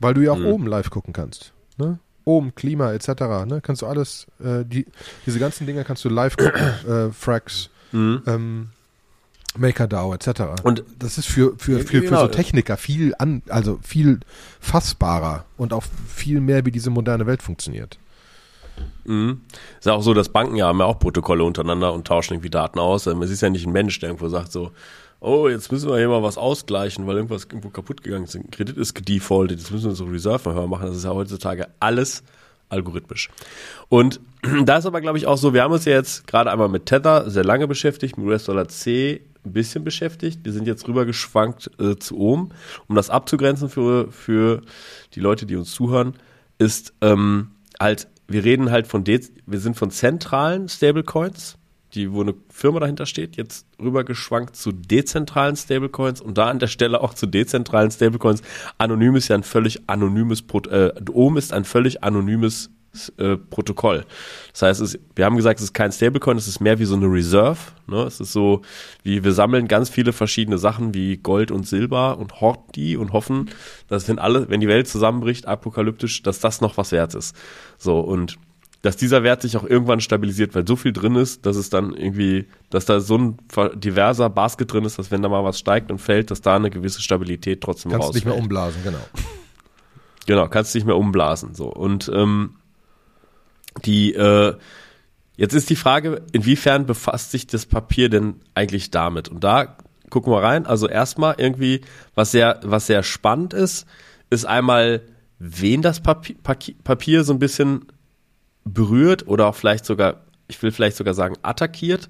Weil 0.00 0.14
du 0.14 0.22
ja 0.22 0.32
auch 0.32 0.38
mhm. 0.38 0.46
oben 0.46 0.66
live 0.66 0.90
gucken 0.90 1.12
kannst. 1.12 1.52
Ne? 1.76 1.98
Oben, 2.24 2.54
Klima 2.54 2.92
etc. 2.92 3.08
Ne? 3.46 3.60
Kannst 3.62 3.82
du 3.82 3.86
alles, 3.86 4.26
äh, 4.42 4.64
die, 4.64 4.86
diese 5.26 5.38
ganzen 5.38 5.66
Dinge 5.66 5.84
kannst 5.84 6.04
du 6.04 6.08
live 6.08 6.36
gucken, 6.36 6.62
äh, 6.88 7.12
Frags, 7.12 7.70
mhm. 7.92 8.22
ähm, 8.26 8.68
MakerDAO 9.56 10.14
etc. 10.14 10.62
Und 10.62 10.84
das 10.98 11.18
ist 11.18 11.26
für, 11.26 11.54
für, 11.58 11.80
für, 11.80 12.00
genau. 12.00 12.16
für 12.16 12.22
so 12.22 12.28
Techniker 12.28 12.76
viel 12.76 13.14
an, 13.18 13.42
also 13.48 13.78
viel 13.82 14.20
fassbarer 14.60 15.44
und 15.56 15.72
auch 15.72 15.84
viel 16.08 16.40
mehr, 16.40 16.64
wie 16.64 16.70
diese 16.70 16.90
moderne 16.90 17.26
Welt 17.26 17.42
funktioniert. 17.42 17.98
Mhm. 19.04 19.42
Ist 19.78 19.86
ja 19.86 19.94
auch 19.94 20.02
so, 20.02 20.14
dass 20.14 20.28
Banken 20.28 20.56
ja 20.56 20.66
haben 20.66 20.80
ja 20.80 20.86
auch 20.86 20.98
Protokolle 20.98 21.44
untereinander 21.44 21.92
und 21.92 22.06
tauschen 22.06 22.34
irgendwie 22.34 22.50
Daten 22.50 22.78
aus. 22.78 23.06
Es 23.06 23.30
ist 23.30 23.40
ja 23.40 23.50
nicht 23.50 23.66
ein 23.66 23.72
Mensch, 23.72 23.98
der 24.00 24.10
irgendwo 24.10 24.28
sagt 24.28 24.52
so, 24.52 24.70
oh, 25.20 25.48
jetzt 25.48 25.72
müssen 25.72 25.88
wir 25.88 25.98
hier 25.98 26.08
mal 26.08 26.22
was 26.22 26.38
ausgleichen, 26.38 27.06
weil 27.06 27.16
irgendwas 27.16 27.44
irgendwo 27.44 27.70
kaputt 27.70 28.02
gegangen 28.02 28.24
ist. 28.24 28.36
Ein 28.36 28.50
Kredit 28.50 28.76
ist 28.76 28.94
gedefaultet, 28.94 29.58
jetzt 29.58 29.70
müssen 29.70 29.90
wir 29.90 29.94
so 29.94 30.04
Reserve 30.04 30.52
höher 30.52 30.66
machen. 30.66 30.86
Das 30.86 30.96
ist 30.96 31.04
ja 31.04 31.10
heutzutage 31.10 31.68
alles 31.80 32.22
algorithmisch. 32.68 33.30
Und 33.88 34.20
da 34.64 34.76
ist 34.76 34.86
aber, 34.86 35.00
glaube 35.00 35.18
ich, 35.18 35.26
auch 35.26 35.38
so, 35.38 35.54
wir 35.54 35.62
haben 35.62 35.72
uns 35.72 35.84
ja 35.84 35.92
jetzt 35.92 36.26
gerade 36.26 36.50
einmal 36.50 36.68
mit 36.68 36.86
Tether 36.86 37.30
sehr 37.30 37.44
lange 37.44 37.66
beschäftigt, 37.66 38.18
mit 38.18 38.26
US-Dollar 38.26 38.68
C 38.68 39.22
ein 39.44 39.52
bisschen 39.52 39.84
beschäftigt. 39.84 40.40
Wir 40.44 40.52
sind 40.52 40.66
jetzt 40.66 40.86
rübergeschwankt 40.86 41.70
äh, 41.80 41.96
zu 41.96 42.18
Ohm. 42.18 42.50
Um 42.86 42.94
das 42.94 43.10
abzugrenzen 43.10 43.68
für, 43.68 44.12
für 44.12 44.62
die 45.14 45.20
Leute, 45.20 45.46
die 45.46 45.56
uns 45.56 45.72
zuhören, 45.72 46.14
ist 46.58 46.92
ähm, 47.00 47.52
halt, 47.80 48.08
wir 48.28 48.44
reden 48.44 48.70
halt 48.70 48.86
von, 48.86 49.04
De 49.04 49.20
wir 49.46 49.58
sind 49.58 49.76
von 49.76 49.90
zentralen 49.90 50.68
Stablecoins, 50.68 51.56
die, 51.94 52.12
wo 52.12 52.20
eine 52.20 52.34
Firma 52.50 52.80
dahinter 52.80 53.06
steht, 53.06 53.36
jetzt 53.36 53.66
rübergeschwankt 53.80 54.54
zu 54.54 54.72
dezentralen 54.72 55.56
Stablecoins 55.56 56.20
und 56.20 56.36
da 56.36 56.48
an 56.48 56.58
der 56.58 56.66
Stelle 56.66 57.00
auch 57.00 57.14
zu 57.14 57.26
dezentralen 57.26 57.90
Stablecoins. 57.90 58.42
Anonym 58.76 59.16
ist 59.16 59.28
ja 59.28 59.36
ein 59.36 59.42
völlig 59.42 59.88
anonymes, 59.88 60.44
äh, 60.70 60.92
Ohm 61.10 61.38
ist 61.38 61.52
ein 61.54 61.64
völlig 61.64 62.04
anonymes 62.04 62.70
äh, 63.18 63.36
Protokoll. 63.36 64.04
Das 64.52 64.62
heißt, 64.62 64.80
es, 64.80 64.98
wir 65.14 65.24
haben 65.24 65.36
gesagt, 65.36 65.60
es 65.60 65.64
ist 65.64 65.74
kein 65.74 65.92
Stablecoin, 65.92 66.36
es 66.36 66.48
ist 66.48 66.60
mehr 66.60 66.78
wie 66.78 66.84
so 66.84 66.96
eine 66.96 67.06
Reserve. 67.06 67.58
Ne? 67.86 68.02
Es 68.02 68.20
ist 68.20 68.32
so, 68.32 68.62
wie 69.02 69.24
wir 69.24 69.32
sammeln 69.32 69.68
ganz 69.68 69.88
viele 69.88 70.12
verschiedene 70.12 70.58
Sachen 70.58 70.94
wie 70.94 71.16
Gold 71.16 71.50
und 71.50 71.66
Silber 71.66 72.18
und 72.18 72.40
horten 72.40 72.72
die 72.74 72.96
und 72.96 73.12
hoffen, 73.12 73.50
dass 73.88 74.08
wenn 74.08 74.18
alle, 74.18 74.48
wenn 74.48 74.60
die 74.60 74.68
Welt 74.68 74.88
zusammenbricht, 74.88 75.46
apokalyptisch, 75.46 76.22
dass 76.22 76.40
das 76.40 76.60
noch 76.60 76.76
was 76.76 76.92
wert 76.92 77.14
ist. 77.14 77.34
So 77.78 78.00
und 78.00 78.38
dass 78.82 78.96
dieser 78.96 79.24
Wert 79.24 79.42
sich 79.42 79.56
auch 79.56 79.64
irgendwann 79.64 80.00
stabilisiert, 80.00 80.54
weil 80.54 80.66
so 80.66 80.76
viel 80.76 80.92
drin 80.92 81.16
ist, 81.16 81.46
dass 81.46 81.56
es 81.56 81.68
dann 81.68 81.94
irgendwie, 81.94 82.46
dass 82.70 82.84
da 82.84 83.00
so 83.00 83.18
ein 83.18 83.36
diverser 83.74 84.30
Basket 84.30 84.72
drin 84.72 84.84
ist, 84.84 84.98
dass 84.98 85.10
wenn 85.10 85.20
da 85.20 85.28
mal 85.28 85.42
was 85.42 85.58
steigt 85.58 85.90
und 85.90 85.98
fällt, 85.98 86.30
dass 86.30 86.42
da 86.42 86.56
eine 86.56 86.70
gewisse 86.70 87.02
Stabilität 87.02 87.60
trotzdem 87.60 87.90
Kannst 87.90 88.08
rausfällt. 88.08 88.24
nicht 88.24 88.32
mehr 88.32 88.40
umblasen, 88.40 88.82
genau. 88.84 89.00
Genau, 90.28 90.46
kannst 90.46 90.74
nicht 90.74 90.86
mehr 90.86 90.96
umblasen. 90.96 91.54
So. 91.54 91.72
Und 91.72 92.10
ähm, 92.14 92.56
die, 93.84 94.14
äh, 94.14 94.54
jetzt 95.36 95.54
ist 95.54 95.70
die 95.70 95.76
Frage, 95.76 96.22
inwiefern 96.32 96.86
befasst 96.86 97.30
sich 97.30 97.46
das 97.46 97.66
Papier 97.66 98.08
denn 98.08 98.40
eigentlich 98.54 98.90
damit? 98.90 99.28
Und 99.28 99.44
da 99.44 99.76
gucken 100.10 100.32
wir 100.32 100.42
rein. 100.42 100.66
Also 100.66 100.88
erstmal 100.88 101.36
irgendwie, 101.38 101.82
was 102.14 102.32
sehr, 102.32 102.60
was 102.62 102.86
sehr 102.86 103.02
spannend 103.02 103.54
ist, 103.54 103.86
ist 104.30 104.46
einmal, 104.46 105.02
wen 105.38 105.82
das 105.82 106.00
Papier, 106.00 106.36
Papier 106.42 107.24
so 107.24 107.32
ein 107.32 107.38
bisschen 107.38 107.86
berührt 108.64 109.26
oder 109.26 109.46
auch 109.46 109.54
vielleicht 109.54 109.84
sogar, 109.84 110.22
ich 110.48 110.60
will 110.62 110.72
vielleicht 110.72 110.96
sogar 110.96 111.14
sagen, 111.14 111.36
attackiert. 111.42 112.08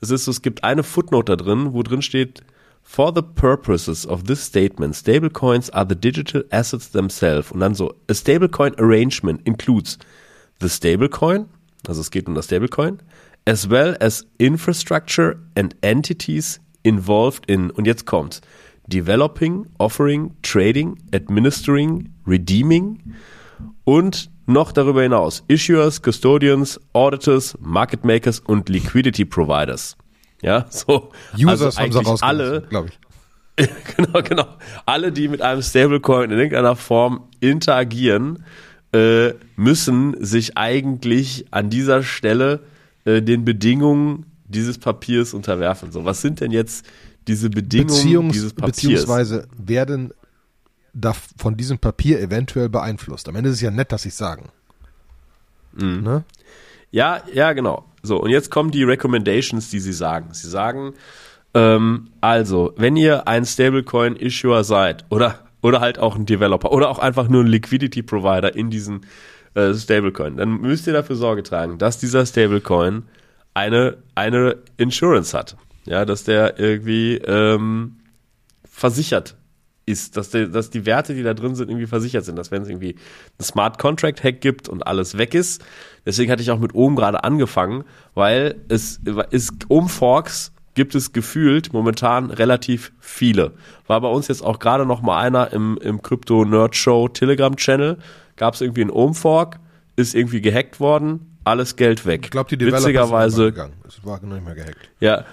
Es 0.00 0.10
ist 0.10 0.24
so, 0.24 0.30
es 0.30 0.42
gibt 0.42 0.64
eine 0.64 0.82
Footnote 0.82 1.36
da 1.36 1.42
drin, 1.42 1.72
wo 1.72 1.82
drin 1.82 2.02
steht, 2.02 2.42
For 2.88 3.12
the 3.12 3.22
purposes 3.22 4.06
of 4.06 4.22
this 4.24 4.44
statement, 4.44 4.94
stablecoins 4.94 5.70
are 5.70 5.84
the 5.88 5.96
digital 5.96 6.44
assets 6.50 6.92
themselves. 6.92 7.50
Und 7.50 7.58
dann 7.58 7.74
so, 7.74 7.92
a 8.08 8.14
stablecoin 8.14 8.78
arrangement 8.78 9.44
includes 9.44 9.98
the 10.60 10.68
stablecoin, 10.68 11.46
also 11.86 12.00
es 12.00 12.10
geht 12.10 12.28
um 12.28 12.34
das 12.34 12.46
Stablecoin, 12.46 12.98
as 13.46 13.70
well 13.70 13.96
as 14.00 14.26
infrastructure 14.38 15.36
and 15.54 15.76
entities 15.82 16.60
involved 16.82 17.48
in, 17.48 17.70
und 17.70 17.86
jetzt 17.86 18.06
kommt's, 18.06 18.40
developing, 18.86 19.66
offering, 19.78 20.36
trading, 20.42 20.98
administering, 21.12 22.12
redeeming 22.26 23.14
und 23.84 24.30
noch 24.46 24.72
darüber 24.72 25.02
hinaus 25.02 25.44
Issuers, 25.48 26.02
Custodians, 26.02 26.80
Auditors, 26.92 27.56
Market 27.60 28.04
Makers 28.04 28.40
und 28.40 28.68
Liquidity 28.68 29.24
Providers. 29.24 29.96
Ja, 30.42 30.66
so. 30.70 31.10
Users 31.34 31.78
also 31.78 31.98
eigentlich 32.00 32.22
alle, 32.22 32.62
glaube 32.68 32.90
ich. 32.90 32.98
genau, 33.96 34.22
genau. 34.22 34.46
Alle, 34.84 35.12
die 35.12 35.28
mit 35.28 35.40
einem 35.40 35.62
Stablecoin 35.62 36.30
in 36.30 36.38
irgendeiner 36.38 36.76
Form 36.76 37.28
interagieren, 37.40 38.44
äh, 38.92 39.32
müssen 39.56 40.16
sich 40.24 40.56
eigentlich 40.56 41.46
an 41.50 41.70
dieser 41.70 42.02
Stelle 42.02 42.60
äh, 43.04 43.22
den 43.22 43.44
Bedingungen 43.44 44.26
dieses 44.46 44.78
Papiers 44.78 45.34
unterwerfen. 45.34 45.92
So, 45.92 46.04
was 46.04 46.20
sind 46.20 46.40
denn 46.40 46.50
jetzt 46.52 46.86
diese 47.26 47.50
Bedingungen 47.50 47.88
Beziehungs 47.88 48.32
dieses 48.32 48.52
Papiers? 48.52 48.76
Beziehungsweise 48.76 49.48
werden 49.56 50.12
da 50.92 51.14
von 51.36 51.56
diesem 51.56 51.78
Papier 51.78 52.20
eventuell 52.20 52.68
beeinflusst. 52.68 53.28
Am 53.28 53.36
Ende 53.36 53.50
ist 53.50 53.56
es 53.56 53.62
ja 53.62 53.70
nett, 53.70 53.92
dass 53.92 54.06
es 54.06 54.16
sagen. 54.16 54.48
Mhm. 55.74 56.02
Ne? 56.02 56.24
Ja, 56.90 57.22
ja, 57.32 57.52
genau. 57.52 57.84
So, 58.02 58.20
und 58.20 58.30
jetzt 58.30 58.50
kommen 58.50 58.70
die 58.70 58.84
Recommendations, 58.84 59.68
die 59.68 59.80
sie 59.80 59.92
sagen. 59.92 60.28
Sie 60.32 60.48
sagen, 60.48 60.94
ähm, 61.54 62.08
also, 62.20 62.72
wenn 62.76 62.96
ihr 62.96 63.26
ein 63.28 63.44
Stablecoin-Issuer 63.44 64.64
seid 64.64 65.04
oder, 65.10 65.45
oder 65.66 65.80
halt 65.80 65.98
auch 65.98 66.14
ein 66.14 66.26
Developer 66.26 66.70
oder 66.70 66.88
auch 66.88 67.00
einfach 67.00 67.28
nur 67.28 67.42
ein 67.42 67.48
Liquidity-Provider 67.48 68.54
in 68.54 68.70
diesen 68.70 69.00
äh, 69.54 69.74
Stablecoin, 69.74 70.36
dann 70.36 70.60
müsst 70.60 70.86
ihr 70.86 70.92
dafür 70.92 71.16
Sorge 71.16 71.42
tragen, 71.42 71.78
dass 71.78 71.98
dieser 71.98 72.24
Stablecoin 72.24 73.02
eine, 73.52 73.96
eine 74.14 74.58
Insurance 74.76 75.36
hat. 75.36 75.56
Ja, 75.86 76.04
dass 76.04 76.24
der 76.24 76.58
irgendwie 76.58 77.16
ähm, 77.16 77.96
versichert 78.64 79.36
ist, 79.86 80.16
dass, 80.16 80.30
der, 80.30 80.48
dass 80.48 80.70
die 80.70 80.84
Werte, 80.84 81.14
die 81.14 81.22
da 81.22 81.32
drin 81.32 81.54
sind, 81.54 81.68
irgendwie 81.68 81.86
versichert 81.86 82.24
sind, 82.24 82.36
dass 82.36 82.50
wenn 82.50 82.62
es 82.62 82.68
irgendwie 82.68 82.96
ein 83.38 83.44
Smart 83.44 83.78
Contract 83.78 84.22
Hack 84.22 84.40
gibt 84.40 84.68
und 84.68 84.86
alles 84.86 85.16
weg 85.16 85.32
ist. 85.34 85.64
Deswegen 86.04 86.30
hatte 86.30 86.42
ich 86.42 86.50
auch 86.50 86.58
mit 86.58 86.74
oben 86.74 86.96
gerade 86.96 87.24
angefangen, 87.24 87.84
weil 88.14 88.56
es 88.68 89.00
ist 89.30 89.52
um 89.68 89.88
Forks 89.88 90.52
gibt 90.76 90.94
es 90.94 91.12
gefühlt 91.12 91.72
momentan 91.72 92.30
relativ 92.30 92.92
viele. 93.00 93.54
War 93.88 94.00
bei 94.00 94.08
uns 94.08 94.28
jetzt 94.28 94.42
auch 94.42 94.60
gerade 94.60 94.86
noch 94.86 95.02
mal 95.02 95.18
einer 95.18 95.52
im, 95.52 95.76
im 95.82 96.00
Crypto 96.02 96.44
Nerd 96.44 96.76
Show 96.76 97.08
Telegram 97.08 97.56
Channel. 97.56 97.98
Gab 98.36 98.54
es 98.54 98.60
irgendwie 98.60 98.82
einen 98.82 98.90
Ohm-Fork, 98.90 99.58
ist 99.96 100.14
irgendwie 100.14 100.40
gehackt 100.40 100.78
worden, 100.78 101.38
alles 101.42 101.74
Geld 101.74 102.06
weg. 102.06 102.20
Ich 102.24 102.30
glaube, 102.30 102.50
die 102.50 102.58
Developer 102.58 102.84
Witzigerweise, 102.84 103.36
sind 103.36 103.54
gegangen. 103.54 103.72
Es 103.88 104.04
war 104.04 104.22
noch 104.22 104.34
nicht 104.34 104.44
mehr 104.44 104.54
gehackt. 104.54 104.90
Ja, 105.00 105.24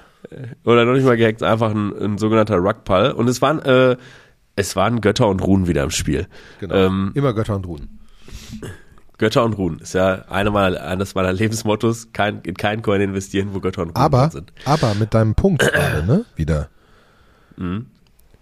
oder 0.63 0.85
noch 0.85 0.93
nicht 0.93 1.05
mal 1.05 1.17
gehackt, 1.17 1.43
einfach 1.43 1.71
ein, 1.71 1.93
ein 2.01 2.17
sogenannter 2.17 2.57
Rugpull. 2.57 3.11
Und 3.11 3.27
es 3.27 3.41
waren 3.41 3.59
äh, 3.59 3.97
es 4.55 4.75
waren 4.75 5.01
Götter 5.01 5.27
und 5.27 5.41
Runen 5.41 5.67
wieder 5.67 5.83
im 5.83 5.91
Spiel. 5.91 6.27
Genau. 6.59 6.75
Ähm, 6.75 7.11
Immer 7.15 7.33
Götter 7.33 7.55
und 7.55 7.65
Runen. 7.65 7.99
Götter 9.23 9.45
und 9.45 9.53
Runen 9.53 9.79
ist 9.79 9.93
ja 9.93 10.25
eine 10.27 10.51
meiner, 10.51 10.81
eines 10.81 11.15
meiner 11.15 11.31
Lebensmottos, 11.31 12.09
kein, 12.11 12.41
in 12.41 12.55
keinen 12.55 12.81
Coin 12.81 12.99
investieren, 12.99 13.53
wo 13.53 13.61
Götter 13.61 13.83
und 13.83 13.91
Runen 13.91 13.95
aber, 13.95 14.29
sind. 14.29 14.51
Aber 14.65 14.95
mit 14.95 15.13
deinem 15.13 15.33
Punkt 15.33 15.61
gerade, 15.73 16.05
ne? 16.05 16.25
Wieder. 16.35 16.67
Mhm. 17.55 17.85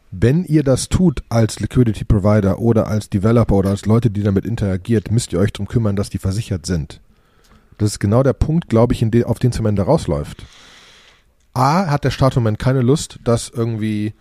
Wenn 0.10 0.44
ihr 0.44 0.64
das 0.64 0.90
tut 0.90 1.22
als 1.30 1.60
Liquidity 1.60 2.04
Provider 2.04 2.58
oder 2.58 2.88
als 2.88 3.12
Developer 3.12 3.54
oder 3.54 3.70
als 3.70 3.86
Leute, 3.86 4.10
die 4.10 4.24
damit 4.24 4.44
interagiert, 4.44 5.12
müsst 5.12 5.34
ihr 5.34 5.40
euch 5.40 5.54
darum 5.54 5.68
kümmern, 5.68 5.96
dass 5.96 6.10
die 6.10 6.18
versichert 6.18 6.66
sind. 6.66 7.00
Das 7.78 7.92
ist 7.92 8.00
genau 8.00 8.24
der 8.24 8.34
Punkt, 8.34 8.68
glaube 8.68 8.96
ich, 8.96 9.06
de, 9.08 9.26
auf 9.26 9.38
den 9.38 9.52
es 9.52 9.60
am 9.60 9.68
Ende 9.68 9.84
rausläuft. 9.84 10.48
A, 11.54 11.92
hat 11.92 12.06
der 12.06 12.10
Staat 12.10 12.36
im 12.36 12.42
Moment 12.42 12.58
keine 12.58 12.82
Lust, 12.82 13.20
dass 13.24 13.50
irgendwie 13.50 14.16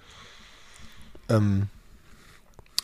ähm, 1.31 1.69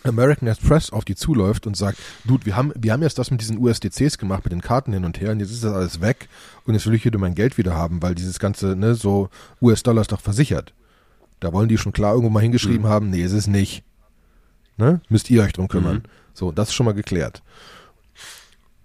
American 0.07 0.49
Express 0.49 0.91
auf 0.91 1.05
die 1.05 1.15
zuläuft 1.15 1.67
und 1.67 1.77
sagt, 1.77 1.99
Dude, 2.25 2.47
wir 2.47 2.57
haben, 2.57 2.73
wir 2.75 2.93
haben 2.93 3.03
jetzt 3.03 3.19
das 3.19 3.31
mit 3.31 3.41
diesen 3.41 3.59
USDCs 3.59 4.19
gemacht, 4.19 4.45
mit 4.45 4.53
den 4.53 4.63
Karten 4.63 4.93
hin 4.93 5.05
und 5.05 5.21
her 5.21 5.33
und 5.33 5.41
jetzt 5.41 5.51
ist 5.51 5.65
das 5.65 5.73
alles 5.73 6.01
weg 6.01 6.29
und 6.65 6.75
jetzt 6.75 6.87
will 6.87 6.95
ich 6.95 7.05
wieder 7.05 7.19
mein 7.19 7.35
Geld 7.35 7.59
wieder 7.59 7.75
haben, 7.75 8.03
weil 8.03 8.15
dieses 8.15 8.39
ganze, 8.39 8.77
ne, 8.77 8.95
so 8.95 9.29
US-Dollar 9.61 10.03
ist 10.03 10.13
doch 10.13 10.21
versichert. 10.21 10.73
Da 11.41 11.53
wollen 11.53 11.69
die 11.69 11.79
schon 11.79 11.93
klar 11.93 12.13
irgendwo 12.13 12.31
mal 12.31 12.41
hingeschrieben 12.41 12.87
mhm. 12.87 12.89
haben, 12.89 13.11
nee, 13.11 13.23
ist 13.23 13.33
es 13.33 13.47
nicht. 13.47 13.85
Ne? 14.77 15.01
Müsst 15.09 15.31
ihr 15.31 15.43
euch 15.43 15.53
drum 15.53 15.69
kümmern. 15.69 15.97
Mhm. 15.97 16.03
So, 16.35 16.53
das 16.53 16.69
ist 16.69 16.75
schon 16.75 16.87
mal 16.87 16.93
geklärt. 16.93 17.43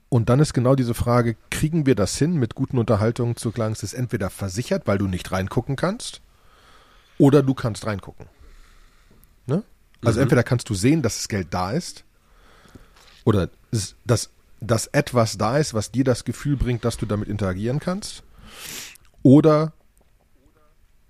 Und 0.10 0.28
dann 0.28 0.42
ist 0.42 0.54
genau 0.54 0.76
diese 0.76 0.94
Frage, 0.94 1.38
kriegen 1.50 1.86
wir 1.86 1.96
das 1.96 2.18
hin, 2.18 2.34
mit 2.34 2.54
guten 2.54 2.78
Unterhaltungen 2.78 3.38
zu 3.38 3.52
klagen, 3.52 3.74
es 3.74 3.84
ist 3.84 3.94
entweder 3.94 4.30
versichert, 4.30 4.86
weil 4.86 4.98
du 4.98 5.08
nicht 5.08 5.32
reingucken 5.32 5.78
kannst, 5.78 6.22
oder 7.18 7.44
du 7.44 7.54
kannst 7.54 7.86
reingucken. 7.86 8.26
Ne? 9.46 9.64
Also 10.04 10.20
mhm. 10.20 10.24
entweder 10.24 10.44
kannst 10.44 10.70
du 10.70 10.74
sehen, 10.74 11.02
dass 11.02 11.18
das 11.18 11.28
Geld 11.28 11.48
da 11.52 11.72
ist, 11.72 12.04
oder 13.24 13.50
dass, 14.06 14.30
dass 14.60 14.88
etwas 14.88 15.38
da 15.38 15.58
ist, 15.58 15.74
was 15.74 15.92
dir 15.92 16.04
das 16.04 16.26
Gefühl 16.26 16.58
bringt, 16.58 16.86
dass 16.86 16.98
du 16.98 17.06
damit 17.06 17.28
interagieren 17.28 17.80
kannst, 17.80 18.24
oder 19.24 19.74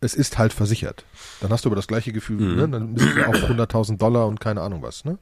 es 0.02 0.16
ist 0.16 0.38
halt 0.38 0.52
versichert. 0.52 1.06
Dann 1.40 1.52
hast 1.52 1.64
du 1.64 1.70
aber 1.70 1.76
das 1.76 1.88
gleiche 1.88 2.12
Gefühl, 2.12 2.42
mhm. 2.42 2.56
ne? 2.56 2.70
dann 2.70 2.94
bist 2.96 3.16
du 3.16 3.28
auch 3.28 3.34
100.000 3.34 3.98
Dollar 3.98 4.28
und 4.28 4.40
keine 4.40 4.62
Ahnung 4.62 4.82
was, 4.82 5.06
ne? 5.06 5.18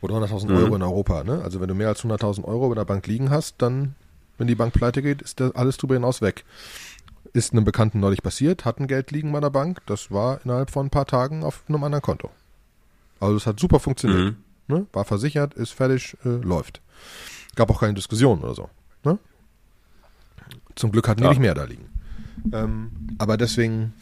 Oder 0.00 0.14
100.000 0.16 0.48
mhm. 0.48 0.56
Euro 0.56 0.76
in 0.76 0.82
Europa, 0.82 1.24
ne? 1.24 1.42
Also 1.42 1.60
wenn 1.60 1.68
du 1.68 1.74
mehr 1.74 1.88
als 1.88 2.04
100.000 2.04 2.44
Euro 2.44 2.68
bei 2.68 2.76
der 2.76 2.84
Bank 2.84 3.06
liegen 3.08 3.30
hast, 3.30 3.56
dann, 3.58 3.96
wenn 4.38 4.46
die 4.46 4.54
Bank 4.54 4.72
pleite 4.72 5.02
geht, 5.02 5.20
ist 5.20 5.40
das 5.40 5.54
alles 5.56 5.76
drüber 5.76 5.94
hinaus 5.94 6.22
weg. 6.22 6.44
Ist 7.32 7.52
einem 7.52 7.64
Bekannten 7.64 7.98
neulich 7.98 8.22
passiert, 8.22 8.64
hat 8.64 8.78
ein 8.78 8.86
Geld 8.86 9.10
liegen 9.10 9.32
bei 9.32 9.40
der 9.40 9.50
Bank, 9.50 9.80
das 9.86 10.12
war 10.12 10.40
innerhalb 10.44 10.70
von 10.70 10.86
ein 10.86 10.90
paar 10.90 11.06
Tagen 11.06 11.42
auf 11.42 11.64
einem 11.68 11.82
anderen 11.82 12.02
Konto. 12.02 12.30
Also 13.20 13.36
es 13.36 13.46
hat 13.46 13.58
super 13.60 13.80
funktioniert. 13.80 14.36
Mhm. 14.68 14.74
Ne? 14.74 14.86
War 14.92 15.04
versichert, 15.04 15.54
ist 15.54 15.72
fertig, 15.72 16.16
äh, 16.24 16.28
läuft. 16.28 16.80
Gab 17.54 17.70
auch 17.70 17.80
keine 17.80 17.94
Diskussion 17.94 18.40
oder 18.40 18.54
so. 18.54 18.68
Ne? 19.04 19.18
Zum 20.74 20.92
Glück 20.92 21.08
hatten 21.08 21.22
ja. 21.22 21.28
die 21.28 21.30
nicht 21.30 21.42
mehr 21.42 21.54
da 21.54 21.64
liegen. 21.64 21.88
Ähm, 22.52 22.90
aber 23.18 23.36
deswegen, 23.36 23.94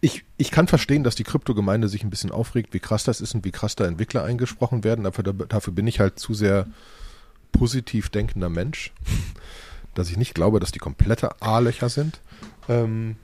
ich, 0.00 0.24
ich 0.36 0.50
kann 0.50 0.66
verstehen, 0.68 1.04
dass 1.04 1.14
die 1.14 1.24
Kryptogemeinde 1.24 1.88
sich 1.88 2.02
ein 2.04 2.10
bisschen 2.10 2.30
aufregt, 2.30 2.74
wie 2.74 2.80
krass 2.80 3.04
das 3.04 3.20
ist 3.20 3.34
und 3.34 3.44
wie 3.44 3.52
krass 3.52 3.76
da 3.76 3.86
Entwickler 3.86 4.24
eingesprochen 4.24 4.84
werden. 4.84 5.04
Dafür, 5.04 5.24
dafür 5.32 5.72
bin 5.72 5.86
ich 5.86 6.00
halt 6.00 6.18
zu 6.18 6.34
sehr 6.34 6.66
positiv 7.52 8.10
denkender 8.10 8.50
Mensch 8.50 8.92
dass 9.98 10.10
ich 10.10 10.16
nicht 10.16 10.34
glaube, 10.34 10.60
dass 10.60 10.70
die 10.70 10.78
komplette 10.78 11.42
A-Löcher 11.42 11.88
sind. 11.88 12.20
Ähm, 12.68 13.16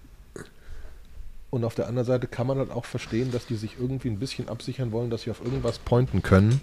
und 1.54 1.64
auf 1.64 1.74
der 1.74 1.86
anderen 1.86 2.06
Seite 2.06 2.26
kann 2.26 2.46
man 2.46 2.58
halt 2.58 2.70
auch 2.70 2.84
verstehen, 2.84 3.30
dass 3.30 3.46
die 3.46 3.54
sich 3.54 3.76
irgendwie 3.78 4.08
ein 4.08 4.18
bisschen 4.18 4.48
absichern 4.48 4.92
wollen, 4.92 5.10
dass 5.10 5.22
sie 5.22 5.30
auf 5.30 5.42
irgendwas 5.42 5.78
pointen 5.78 6.22
können, 6.22 6.60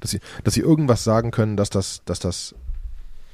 dass 0.00 0.10
sie, 0.10 0.20
dass 0.44 0.54
sie 0.54 0.60
irgendwas 0.60 1.02
sagen 1.02 1.30
können, 1.30 1.56
dass 1.56 1.70
das, 1.70 2.02
dass 2.04 2.18
das 2.18 2.54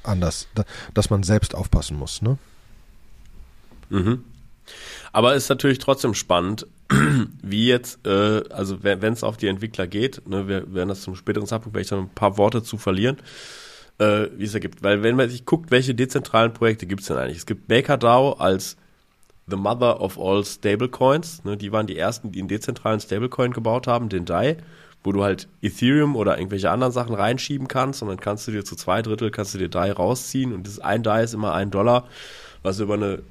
anders, 0.03 0.47
dass 0.93 1.09
man 1.09 1.23
selbst 1.23 1.53
aufpassen 1.53 1.97
muss, 1.97 2.21
ne? 2.21 2.37
Mhm. 3.89 4.23
Aber 5.11 5.35
ist 5.35 5.49
natürlich 5.49 5.79
trotzdem 5.79 6.13
spannend, 6.13 6.65
wie 7.43 7.67
jetzt, 7.67 8.05
äh, 8.07 8.43
also 8.49 8.83
wenn 8.83 9.13
es 9.13 9.23
auf 9.23 9.35
die 9.35 9.47
Entwickler 9.47 9.87
geht, 9.87 10.27
ne, 10.27 10.47
wir 10.47 10.73
werden 10.73 10.89
das 10.89 11.01
zum 11.01 11.15
späteren 11.15 11.45
Zeitpunkt, 11.45 11.75
werde 11.75 11.83
ich 11.83 11.89
da 11.89 11.97
ein 11.97 12.09
paar 12.09 12.37
Worte 12.37 12.63
zu 12.63 12.77
verlieren, 12.77 13.17
äh, 13.97 14.27
wie 14.37 14.45
es 14.45 14.53
ergibt. 14.53 14.81
Weil 14.81 15.03
wenn 15.03 15.17
man 15.17 15.29
sich 15.29 15.45
guckt, 15.45 15.71
welche 15.71 15.93
dezentralen 15.93 16.53
Projekte 16.53 16.85
gibt 16.85 17.01
es 17.01 17.07
denn 17.07 17.17
eigentlich? 17.17 17.39
Es 17.39 17.45
gibt 17.45 17.67
MakerDAO 17.67 18.33
als 18.33 18.77
the 19.47 19.55
mother 19.57 19.99
of 20.01 20.17
all 20.19 20.43
Stablecoins. 20.45 21.43
Ne, 21.43 21.57
die 21.57 21.71
waren 21.71 21.87
die 21.87 21.97
ersten, 21.97 22.31
die 22.31 22.39
einen 22.39 22.47
dezentralen 22.47 22.99
Stablecoin 22.99 23.51
gebaut 23.53 23.87
haben, 23.87 24.09
den 24.09 24.25
DAI. 24.25 24.57
wo 25.03 25.11
du 25.11 25.23
halt 25.23 25.47
Ethereum 25.63 26.15
oder 26.15 26.37
irgendwelche 26.37 26.69
anderen 26.69 26.93
Sachen 26.93 27.15
reinschieben 27.15 27.67
kannst 27.67 28.03
und 28.03 28.09
dann 28.09 28.19
kannst 28.19 28.47
du 28.47 28.51
dir 28.51 28.63
zu 28.63 28.75
zwei 28.75 29.01
Drittel, 29.01 29.31
kannst 29.31 29.51
du 29.55 29.57
dir 29.57 29.67
DAI 29.67 29.91
rausziehen 29.93 30.53
und 30.53 30.67
das 30.67 30.77
ein 30.79 31.01
DAI 31.01 31.23
ist 31.23 31.33
immer 31.33 31.53
ein 31.55 31.71
Dollar, 31.71 32.05
was 32.61 32.79
über 32.79 32.93
eine 32.93 33.23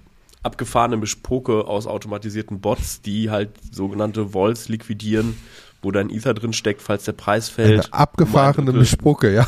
abgefahrene 0.43 0.97
Bespoke 0.99 1.69
aus 1.69 1.87
automatisierten 1.87 2.61
Bots, 2.61 3.03
die 3.03 3.31
halt 3.31 3.51
sogenannte 3.73 4.33
Volts 4.33 4.69
liquidieren, 4.69 5.37
wo 5.81 5.93
dein 5.93 6.11
Ether 6.11 6.35
drin 6.35 6.53
steckt, 6.53 6.83
falls 6.83 7.05
der 7.05 7.13
Preis 7.13 7.49
fällt. 7.49 7.85
Eine 7.85 7.93
abgefahrene 7.93 8.73
Bespucke, 8.73 9.33
ja. 9.33 9.47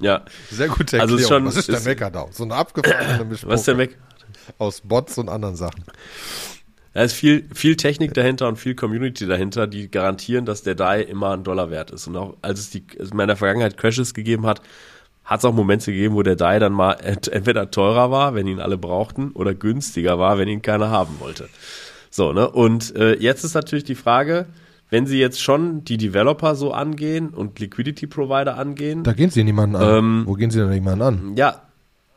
Ja. 0.00 0.22
Sehr 0.50 0.68
gute 0.68 1.00
Also 1.00 1.16
Erklärung. 1.16 1.18
ist 1.18 1.28
schon- 1.28 1.44
Was 1.46 1.56
ist 1.56 1.68
der 1.68 1.76
ist- 1.78 1.84
Meckerdau? 1.86 2.28
So 2.32 2.44
eine 2.44 2.54
abgefahrene 2.54 3.24
Bespucke 3.24 3.52
Was 3.52 3.60
ist 3.60 3.66
der 3.68 3.74
Mac? 3.76 3.90
Aus 4.58 4.82
Bots 4.82 5.18
und 5.18 5.28
anderen 5.28 5.56
Sachen. 5.56 5.84
Da 6.94 7.02
ist 7.02 7.14
viel, 7.14 7.48
viel 7.54 7.76
Technik 7.76 8.12
dahinter 8.12 8.48
und 8.48 8.56
viel 8.56 8.74
Community 8.74 9.26
dahinter, 9.26 9.66
die 9.66 9.90
garantieren, 9.90 10.44
dass 10.44 10.62
der 10.62 10.74
DAI 10.74 11.02
immer 11.02 11.30
ein 11.30 11.42
Dollar 11.42 11.70
wert 11.70 11.90
ist. 11.90 12.06
Und 12.06 12.16
auch 12.16 12.36
als 12.42 12.60
es 12.60 12.70
die, 12.70 12.84
in 12.98 13.16
der 13.16 13.36
Vergangenheit 13.36 13.78
Crashes 13.78 14.12
gegeben 14.12 14.46
hat, 14.46 14.60
hat 15.24 15.38
es 15.38 15.44
auch 15.44 15.54
Momente 15.54 15.92
gegeben, 15.92 16.14
wo 16.14 16.22
der 16.22 16.36
DAI 16.36 16.58
dann 16.58 16.72
mal 16.72 16.92
ent, 16.94 17.28
entweder 17.28 17.70
teurer 17.70 18.10
war, 18.10 18.34
wenn 18.34 18.46
ihn 18.46 18.60
alle 18.60 18.76
brauchten, 18.76 19.30
oder 19.32 19.54
günstiger 19.54 20.18
war, 20.18 20.36
wenn 20.36 20.48
ihn 20.48 20.60
keiner 20.60 20.90
haben 20.90 21.16
wollte. 21.20 21.48
So, 22.10 22.34
ne? 22.34 22.50
Und 22.50 22.94
äh, 22.94 23.14
jetzt 23.14 23.42
ist 23.44 23.54
natürlich 23.54 23.84
die 23.84 23.94
Frage, 23.94 24.46
wenn 24.90 25.06
sie 25.06 25.18
jetzt 25.18 25.40
schon 25.40 25.84
die 25.84 25.96
Developer 25.96 26.54
so 26.54 26.72
angehen 26.72 27.30
und 27.30 27.58
Liquidity 27.58 28.06
Provider 28.06 28.58
angehen, 28.58 29.02
Da 29.04 29.14
gehen 29.14 29.30
sie 29.30 29.42
niemanden 29.44 29.76
an. 29.76 29.98
Ähm, 29.98 30.22
Wo 30.26 30.34
gehen 30.34 30.50
sie 30.50 30.58
denn 30.58 30.68
niemanden 30.68 31.00
an? 31.02 31.32
ja, 31.36 31.62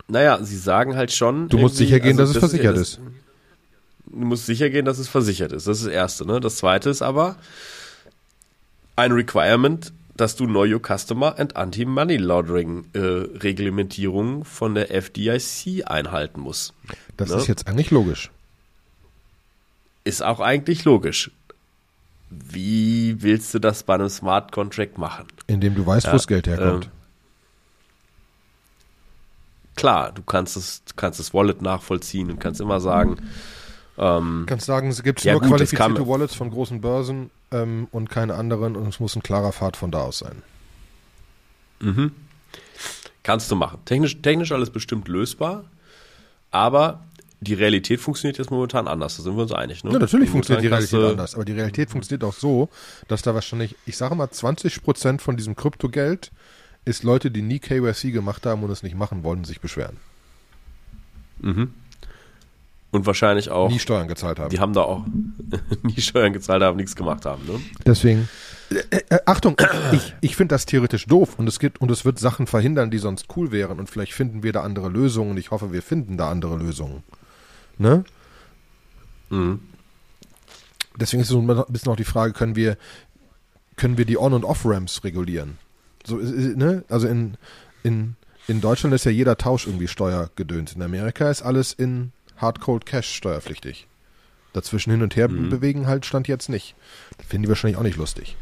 naja, 0.07 0.39
sie 0.43 0.57
sagen 0.57 0.95
halt 0.95 1.11
schon. 1.11 1.49
Du 1.49 1.57
musst 1.57 1.77
sicher 1.77 1.99
gehen, 1.99 2.19
also 2.19 2.33
dass 2.33 2.43
es 2.43 2.49
versichert 2.51 2.75
das- 2.75 2.81
ist. 2.81 2.99
Du 4.07 4.25
musst 4.25 4.45
sicher 4.45 4.69
gehen, 4.69 4.85
dass 4.85 4.99
es 4.99 5.07
versichert 5.07 5.51
ist. 5.51 5.67
Das 5.67 5.77
ist 5.79 5.85
das 5.87 5.93
Erste. 5.93 6.25
Ne? 6.25 6.39
Das 6.39 6.57
Zweite 6.57 6.89
ist 6.89 7.01
aber 7.01 7.35
ein 8.95 9.11
Requirement, 9.11 9.91
dass 10.15 10.35
du 10.37 10.45
Know 10.45 10.63
Your 10.65 10.79
Customer 10.81 11.37
and 11.37 11.55
Anti-Money 11.57 12.17
Laundering 12.17 12.85
äh, 12.93 12.99
Reglementierungen 12.99 14.45
von 14.45 14.73
der 14.75 14.89
FDIC 14.95 15.83
einhalten 15.89 16.39
musst. 16.39 16.73
Das 17.17 17.29
Ne? 17.31 17.35
ist 17.37 17.47
jetzt 17.47 17.67
eigentlich 17.67 17.91
logisch. 17.91 18.29
Ist 20.05 20.21
auch 20.23 20.39
eigentlich 20.39 20.85
logisch. 20.85 21.31
Wie 22.29 23.21
willst 23.21 23.53
du 23.53 23.59
das 23.59 23.83
bei 23.83 23.95
einem 23.95 24.09
Smart 24.09 24.51
Contract 24.51 24.97
machen? 24.97 25.25
Indem 25.47 25.75
du 25.75 25.85
weißt, 25.85 26.05
wo 26.05 26.09
Ja, 26.09 26.13
das 26.13 26.27
Geld 26.27 26.47
herkommt. 26.47 26.85
ähm, 26.85 26.91
Klar, 29.75 30.11
du 30.13 30.21
kannst 30.23 30.55
es, 30.57 30.83
kannst 30.95 31.19
das 31.19 31.33
Wallet 31.33 31.61
nachvollziehen 31.61 32.31
und 32.31 32.39
kannst 32.39 32.61
immer 32.61 32.79
sagen, 32.79 33.17
ähm, 33.97 34.41
Du 34.41 34.45
kannst 34.47 34.65
sagen, 34.65 34.89
es 34.89 35.01
gibt 35.03 35.23
Ja, 35.23 35.33
nur 35.33 35.41
gut, 35.41 35.49
qualifizierte 35.51 35.93
kann- 35.95 36.07
Wallets 36.07 36.35
von 36.35 36.49
großen 36.51 36.81
Börsen 36.81 37.29
ähm, 37.51 37.87
und 37.91 38.09
keine 38.09 38.35
anderen 38.35 38.75
und 38.75 38.87
es 38.87 38.99
muss 38.99 39.15
ein 39.15 39.23
klarer 39.23 39.51
Pfad 39.53 39.77
von 39.77 39.91
da 39.91 40.01
aus 40.01 40.19
sein. 40.19 40.41
Mhm. 41.81 42.11
Kannst 43.23 43.49
du 43.51 43.55
machen. 43.55 43.79
Technisch, 43.85 44.21
technisch 44.21 44.51
alles 44.51 44.69
bestimmt 44.69 45.07
lösbar, 45.07 45.63
aber 46.51 47.01
die 47.41 47.53
Realität 47.53 47.99
funktioniert 47.99 48.37
jetzt 48.37 48.49
momentan 48.51 48.87
anders, 48.87 49.17
da 49.17 49.23
sind 49.23 49.35
wir 49.35 49.43
uns 49.43 49.51
einig. 49.51 49.83
Ne? 49.83 49.91
Ja, 49.91 49.99
natürlich 49.99 50.29
Momentan 50.29 50.31
funktioniert 50.31 50.63
die 50.63 50.67
Realität 50.67 51.11
anders, 51.11 51.35
aber 51.35 51.45
die 51.45 51.51
Realität 51.53 51.89
funktioniert 51.89 52.23
auch 52.23 52.33
so, 52.33 52.69
dass 53.07 53.21
da 53.23 53.33
wahrscheinlich, 53.33 53.75
ich 53.85 53.97
sage 53.97 54.15
mal, 54.15 54.27
20% 54.27 55.19
von 55.19 55.37
diesem 55.37 55.55
Kryptogeld 55.55 56.31
ist 56.85 57.03
Leute, 57.03 57.31
die 57.31 57.41
nie 57.41 57.59
KYC 57.59 58.11
gemacht 58.11 58.45
haben 58.45 58.63
und 58.63 58.69
es 58.69 58.83
nicht 58.83 58.95
machen 58.95 59.23
wollen, 59.23 59.43
sich 59.43 59.59
beschweren. 59.59 59.97
Mhm. 61.39 61.73
Und 62.91 63.05
wahrscheinlich 63.05 63.49
auch, 63.49 63.69
Nie 63.69 63.79
Steuern 63.79 64.07
gezahlt 64.07 64.39
haben. 64.39 64.49
die 64.51 64.59
haben 64.59 64.71
da 64.71 64.81
auch 64.83 65.05
nie 65.83 65.99
Steuern 65.99 66.31
gezahlt 66.31 66.63
haben, 66.63 66.77
nichts 66.77 66.95
gemacht 66.95 67.25
haben. 67.25 67.45
Ne? 67.45 67.59
Deswegen. 67.85 68.29
Äh, 68.69 69.01
äh, 69.09 69.19
Achtung, 69.25 69.57
ich, 69.91 70.13
ich 70.21 70.35
finde 70.35 70.55
das 70.55 70.65
theoretisch 70.65 71.05
doof 71.05 71.37
und 71.37 71.47
es 71.47 71.59
gibt 71.59 71.81
und 71.81 71.91
es 71.91 72.05
wird 72.05 72.19
Sachen 72.19 72.47
verhindern, 72.47 72.91
die 72.91 72.97
sonst 72.97 73.25
cool 73.35 73.51
wären 73.51 73.79
und 73.79 73.89
vielleicht 73.89 74.13
finden 74.13 74.43
wir 74.43 74.53
da 74.53 74.63
andere 74.63 74.87
Lösungen 74.89 75.31
und 75.31 75.37
ich 75.37 75.51
hoffe, 75.51 75.73
wir 75.73 75.81
finden 75.81 76.17
da 76.17 76.29
andere 76.31 76.55
Lösungen. 76.57 77.03
Ne? 77.77 78.05
Mhm. 79.29 79.59
Deswegen 80.97 81.21
ist 81.21 81.27
so 81.27 81.41
ein 81.41 81.65
bisschen 81.67 81.91
auch 81.91 81.97
die 81.97 82.05
Frage, 82.05 82.31
können 82.31 82.55
wir, 82.55 82.77
können 83.75 83.97
wir 83.97 84.05
die 84.05 84.17
On- 84.17 84.33
und 84.33 84.45
Off-Ramps 84.45 85.03
regulieren? 85.03 85.57
So, 86.05 86.17
ist- 86.19 86.31
ist- 86.31 86.57
ne? 86.57 86.83
Also 86.89 87.07
in, 87.07 87.35
in, 87.83 88.15
in 88.47 88.61
Deutschland 88.61 88.93
ist 88.93 89.05
ja 89.05 89.11
jeder 89.11 89.37
Tausch 89.37 89.65
irgendwie 89.67 89.87
steuergedönt. 89.87 90.75
In 90.75 90.81
Amerika 90.81 91.29
ist 91.29 91.41
alles 91.41 91.73
in 91.73 92.11
Hard 92.37 92.59
Cold 92.61 92.85
Cash 92.85 93.13
steuerpflichtig. 93.15 93.87
Dazwischen 94.53 94.91
hin 94.91 95.01
und 95.01 95.15
her 95.15 95.27
Mhm. 95.29 95.49
bewegen 95.49 95.87
halt 95.87 96.05
stand 96.05 96.27
jetzt 96.27 96.47
nicht. 96.49 96.75
Das 97.17 97.27
finden 97.27 97.43
die 97.43 97.49
wahrscheinlich 97.49 97.77
auch 97.77 97.83
nicht 97.83 97.97
lustig. 97.97 98.37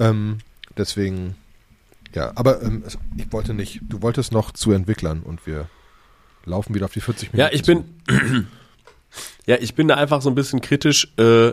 Ähm, 0.00 0.38
deswegen, 0.76 1.34
ja, 2.14 2.32
aber 2.36 2.62
ähm, 2.62 2.84
ich 3.16 3.32
wollte 3.32 3.52
nicht, 3.52 3.80
du 3.82 4.00
wolltest 4.00 4.32
noch 4.32 4.52
zu 4.52 4.72
Entwicklern 4.72 5.22
und 5.22 5.46
wir 5.46 5.68
laufen 6.44 6.74
wieder 6.74 6.86
auf 6.86 6.92
die 6.92 7.00
40 7.00 7.32
Minuten. 7.32 7.40
Ja, 7.50 7.54
ich 7.54 7.62
bin, 7.64 7.84
ja, 9.46 9.56
ich 9.60 9.74
bin 9.74 9.88
da 9.88 9.96
einfach 9.96 10.22
so 10.22 10.30
ein 10.30 10.34
bisschen 10.34 10.60
kritisch, 10.60 11.12
äh, 11.18 11.52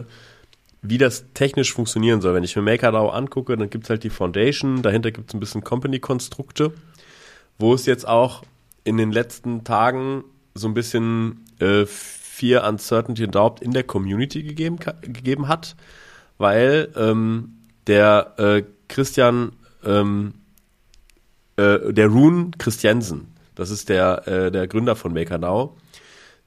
wie 0.89 0.97
das 0.97 1.25
technisch 1.33 1.73
funktionieren 1.73 2.21
soll. 2.21 2.33
Wenn 2.33 2.43
ich 2.43 2.55
mir 2.55 2.61
MakerDAO 2.61 3.09
angucke, 3.09 3.57
dann 3.57 3.69
gibt's 3.69 3.89
halt 3.89 4.03
die 4.03 4.09
Foundation, 4.09 4.81
dahinter 4.81 5.11
gibt's 5.11 5.33
ein 5.33 5.39
bisschen 5.39 5.63
Company-Konstrukte, 5.63 6.73
wo 7.57 7.73
es 7.73 7.85
jetzt 7.85 8.07
auch 8.07 8.43
in 8.83 8.97
den 8.97 9.11
letzten 9.11 9.63
Tagen 9.63 10.23
so 10.53 10.67
ein 10.67 10.73
bisschen 10.73 11.45
äh, 11.59 11.85
Fear, 11.85 12.67
Uncertainty 12.67 13.25
und 13.25 13.35
Doubt 13.35 13.61
in 13.61 13.71
der 13.71 13.83
Community 13.83 14.43
gegeben, 14.43 14.77
gegeben 15.01 15.47
hat, 15.47 15.75
weil 16.37 16.89
ähm, 16.95 17.57
der 17.87 18.33
äh, 18.37 18.63
Christian, 18.87 19.53
ähm, 19.83 20.33
äh, 21.55 21.93
der 21.93 22.07
Rune 22.07 22.51
Christiansen, 22.57 23.33
das 23.55 23.69
ist 23.69 23.89
der, 23.89 24.27
äh, 24.27 24.51
der 24.51 24.67
Gründer 24.67 24.95
von 24.95 25.13
MakerNow, 25.13 25.71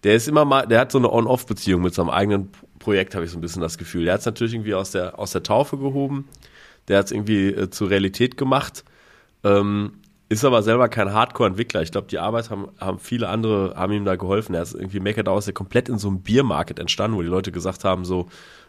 der 0.04 0.14
ist 0.14 0.28
immer 0.28 0.44
mal, 0.44 0.66
der 0.66 0.80
hat 0.80 0.92
so 0.92 0.98
eine 0.98 1.12
On-Off-Beziehung 1.12 1.82
mit 1.82 1.94
seinem 1.94 2.10
eigenen 2.10 2.50
Projekt, 2.78 3.14
habe 3.14 3.24
ich 3.24 3.30
so 3.30 3.38
ein 3.38 3.40
bisschen 3.40 3.62
das 3.62 3.78
Gefühl. 3.78 4.04
Der 4.04 4.14
hat 4.14 4.20
es 4.20 4.26
natürlich 4.26 4.54
irgendwie 4.54 4.74
aus 4.74 4.90
der, 4.90 5.18
aus 5.18 5.32
der 5.32 5.42
Taufe 5.42 5.78
gehoben, 5.78 6.28
der 6.88 6.98
hat 6.98 7.06
es 7.06 7.12
irgendwie 7.12 7.48
äh, 7.48 7.70
zur 7.70 7.90
Realität 7.90 8.36
gemacht, 8.36 8.84
ähm, 9.44 9.94
ist 10.28 10.44
aber 10.44 10.62
selber 10.62 10.88
kein 10.88 11.12
Hardcore-Entwickler. 11.12 11.82
Ich 11.82 11.90
glaube, 11.90 12.08
die 12.08 12.18
Arbeit 12.18 12.50
haben, 12.50 12.68
haben 12.78 12.98
viele 12.98 13.28
andere, 13.28 13.74
haben 13.76 13.92
ihm 13.92 14.04
da 14.04 14.16
geholfen. 14.16 14.54
Er 14.54 14.62
ist 14.62 14.74
irgendwie 14.74 15.00
MakerDAO 15.00 15.38
ist 15.38 15.46
ja 15.46 15.52
komplett 15.52 15.88
in 15.88 15.98
so 15.98 16.08
einem 16.08 16.20
Biermarket 16.20 16.78
entstanden, 16.78 17.16
wo 17.16 17.22
die 17.22 17.28
Leute 17.28 17.50
gesagt 17.50 17.84
haben, 17.84 18.04
so, 18.04 18.28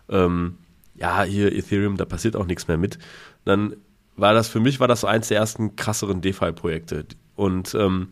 ähm, 0.10 0.58
ja, 0.96 1.24
hier 1.24 1.52
Ethereum, 1.52 1.98
da 1.98 2.06
passiert 2.06 2.36
auch 2.36 2.46
nichts 2.46 2.68
mehr 2.68 2.78
mit. 2.78 2.98
Dann 3.44 3.76
war 4.16 4.34
das, 4.34 4.48
für 4.48 4.60
mich 4.60 4.80
war 4.80 4.88
das 4.88 5.02
so 5.02 5.08
eins 5.08 5.28
der 5.28 5.38
ersten 5.38 5.76
krasseren 5.76 6.22
DeFi-Projekte. 6.22 7.06
Und 7.36 7.74
ähm, 7.76 8.10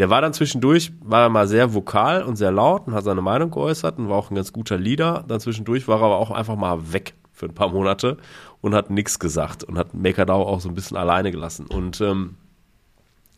der 0.00 0.08
war 0.08 0.22
dann 0.22 0.32
zwischendurch, 0.32 0.92
war 1.02 1.24
er 1.24 1.28
mal 1.28 1.46
sehr 1.46 1.74
vokal 1.74 2.22
und 2.22 2.36
sehr 2.36 2.50
laut 2.50 2.86
und 2.86 2.94
hat 2.94 3.04
seine 3.04 3.20
Meinung 3.20 3.50
geäußert 3.50 3.98
und 3.98 4.08
war 4.08 4.16
auch 4.16 4.30
ein 4.30 4.34
ganz 4.34 4.50
guter 4.50 4.78
Leader. 4.78 5.26
Dann 5.28 5.40
zwischendurch 5.40 5.88
war 5.88 6.00
er 6.00 6.06
aber 6.06 6.16
auch 6.16 6.30
einfach 6.30 6.56
mal 6.56 6.94
weg 6.94 7.12
für 7.34 7.44
ein 7.44 7.54
paar 7.54 7.68
Monate 7.68 8.16
und 8.62 8.74
hat 8.74 8.88
nichts 8.88 9.18
gesagt 9.18 9.62
und 9.62 9.76
hat 9.76 9.92
MakerDAO 9.92 10.42
auch 10.42 10.62
so 10.62 10.70
ein 10.70 10.74
bisschen 10.74 10.96
alleine 10.96 11.30
gelassen. 11.30 11.66
Und 11.66 12.00
ähm, 12.00 12.36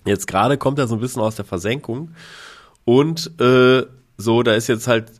jetzt 0.04 0.28
gerade 0.28 0.56
kommt 0.56 0.78
er 0.78 0.86
so 0.86 0.94
ein 0.94 1.00
bisschen 1.00 1.20
aus 1.20 1.34
der 1.34 1.44
Versenkung 1.44 2.12
und 2.84 3.40
äh, 3.40 3.84
so, 4.16 4.44
da 4.44 4.54
ist 4.54 4.68
jetzt 4.68 4.86
halt 4.86 5.10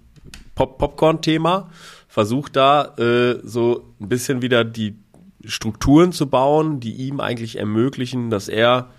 Pop 0.55 0.79
Popcorn-Thema, 0.79 1.71
versucht 2.07 2.55
da 2.55 2.95
äh, 2.99 3.41
so 3.43 3.93
ein 4.01 4.09
bisschen 4.09 4.43
wieder 4.43 4.63
die 4.63 4.97
Strukturen 5.45 6.13
zu 6.13 6.29
bauen, 6.29 6.79
die 6.79 6.93
ihm 6.93 7.19
eigentlich 7.19 7.59
ermöglichen, 7.59 8.31
dass 8.31 8.49
er 8.49 8.91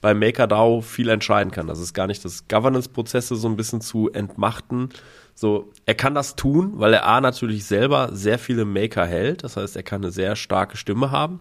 bei 0.00 0.14
MakerDAO 0.14 0.80
viel 0.80 1.08
entscheiden 1.08 1.50
kann. 1.50 1.66
Das 1.66 1.78
ist 1.78 1.92
gar 1.92 2.06
nicht 2.06 2.24
das 2.24 2.48
Governance-Prozesse 2.48 3.36
so 3.36 3.48
ein 3.48 3.56
bisschen 3.56 3.80
zu 3.80 4.10
entmachten. 4.10 4.88
So, 5.34 5.72
er 5.86 5.94
kann 5.94 6.14
das 6.14 6.36
tun, 6.36 6.72
weil 6.74 6.94
er 6.94 7.06
A 7.06 7.20
natürlich 7.20 7.64
selber 7.64 8.10
sehr 8.12 8.38
viele 8.38 8.64
Maker 8.64 9.06
hält. 9.06 9.44
Das 9.44 9.56
heißt, 9.56 9.76
er 9.76 9.82
kann 9.82 10.02
eine 10.02 10.10
sehr 10.10 10.36
starke 10.36 10.76
Stimme 10.76 11.10
haben. 11.10 11.40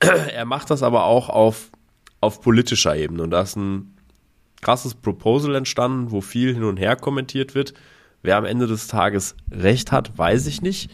Er 0.34 0.44
macht 0.44 0.70
das 0.70 0.82
aber 0.82 1.04
auch 1.04 1.28
auf, 1.28 1.70
auf 2.20 2.40
politischer 2.40 2.96
Ebene. 2.96 3.22
Und 3.22 3.30
da 3.30 3.42
ist 3.42 3.56
ein 3.56 3.96
krasses 4.60 4.94
Proposal 4.94 5.54
entstanden, 5.54 6.10
wo 6.10 6.20
viel 6.20 6.52
hin 6.52 6.64
und 6.64 6.78
her 6.78 6.96
kommentiert 6.96 7.54
wird. 7.54 7.74
Wer 8.22 8.36
am 8.36 8.44
Ende 8.44 8.66
des 8.66 8.86
Tages 8.88 9.36
recht 9.50 9.92
hat, 9.92 10.18
weiß 10.18 10.46
ich 10.46 10.62
nicht. 10.62 10.90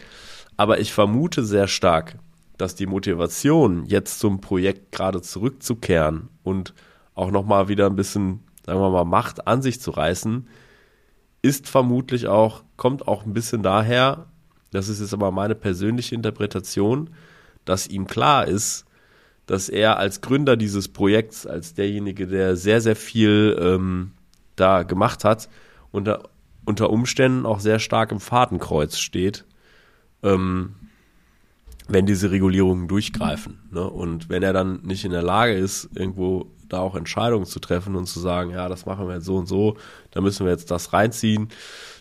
Aber 0.57 0.81
ich 0.81 0.93
vermute 0.93 1.45
sehr 1.45 1.67
stark, 1.67 2.17
dass 2.61 2.75
die 2.75 2.87
Motivation, 2.87 3.87
jetzt 3.87 4.19
zum 4.21 4.41
Projekt 4.41 4.93
gerade 4.93 5.23
zurückzukehren 5.23 6.29
und 6.43 6.75
auch 7.15 7.31
nochmal 7.31 7.69
wieder 7.69 7.87
ein 7.87 7.97
bisschen, 7.97 8.41
sagen 8.67 8.81
wir 8.81 8.91
mal, 8.91 9.05
Macht 9.05 9.47
an 9.47 9.63
sich 9.63 9.81
zu 9.81 9.91
reißen, 9.91 10.47
ist 11.43 11.69
vermutlich 11.69 12.29
auch, 12.29 12.63
kommt 12.77 13.09
auch 13.09 13.25
ein 13.25 13.33
bisschen 13.33 13.63
daher, 13.63 14.27
das 14.73 14.89
ist 14.89 15.01
jetzt 15.01 15.15
aber 15.15 15.31
meine 15.31 15.55
persönliche 15.55 16.15
Interpretation, 16.15 17.11
dass 17.65 17.89
ihm 17.89 18.07
klar 18.07 18.47
ist, 18.47 18.85
dass 19.47 19.69
er 19.69 19.97
als 19.97 20.21
Gründer 20.21 20.57
dieses 20.57 20.89
Projekts, 20.89 21.47
als 21.47 21.75
derjenige, 21.75 22.27
der 22.27 22.57
sehr, 22.57 22.81
sehr 22.81 22.95
viel 22.95 23.59
ähm, 23.61 24.13
da 24.57 24.83
gemacht 24.83 25.25
hat, 25.25 25.49
unter, 25.93 26.29
unter 26.67 26.91
Umständen 26.91 27.47
auch 27.47 27.59
sehr 27.59 27.79
stark 27.79 28.13
im 28.13 28.21
Fadenkreuz 28.21 28.99
steht, 28.99 29.47
ähm, 30.23 30.75
wenn 31.91 32.07
diese 32.07 32.31
Regulierungen 32.31 32.89
durchgreifen. 32.89 33.59
Ne? 33.71 33.89
Und 33.89 34.29
wenn 34.29 34.43
er 34.43 34.53
dann 34.53 34.81
nicht 34.83 35.05
in 35.05 35.11
der 35.11 35.23
Lage 35.23 35.55
ist, 35.55 35.89
irgendwo 35.95 36.47
da 36.69 36.79
auch 36.79 36.95
Entscheidungen 36.95 37.47
zu 37.47 37.59
treffen 37.59 37.97
und 37.97 38.07
zu 38.07 38.21
sagen, 38.21 38.51
ja, 38.51 38.69
das 38.69 38.87
machen 38.87 39.09
wir 39.09 39.17
jetzt 39.17 39.25
so 39.25 39.37
und 39.37 39.47
so, 39.47 39.77
da 40.13 40.21
müssen 40.21 40.47
wir 40.47 40.53
jetzt 40.53 40.71
das 40.71 40.93
reinziehen. 40.93 41.49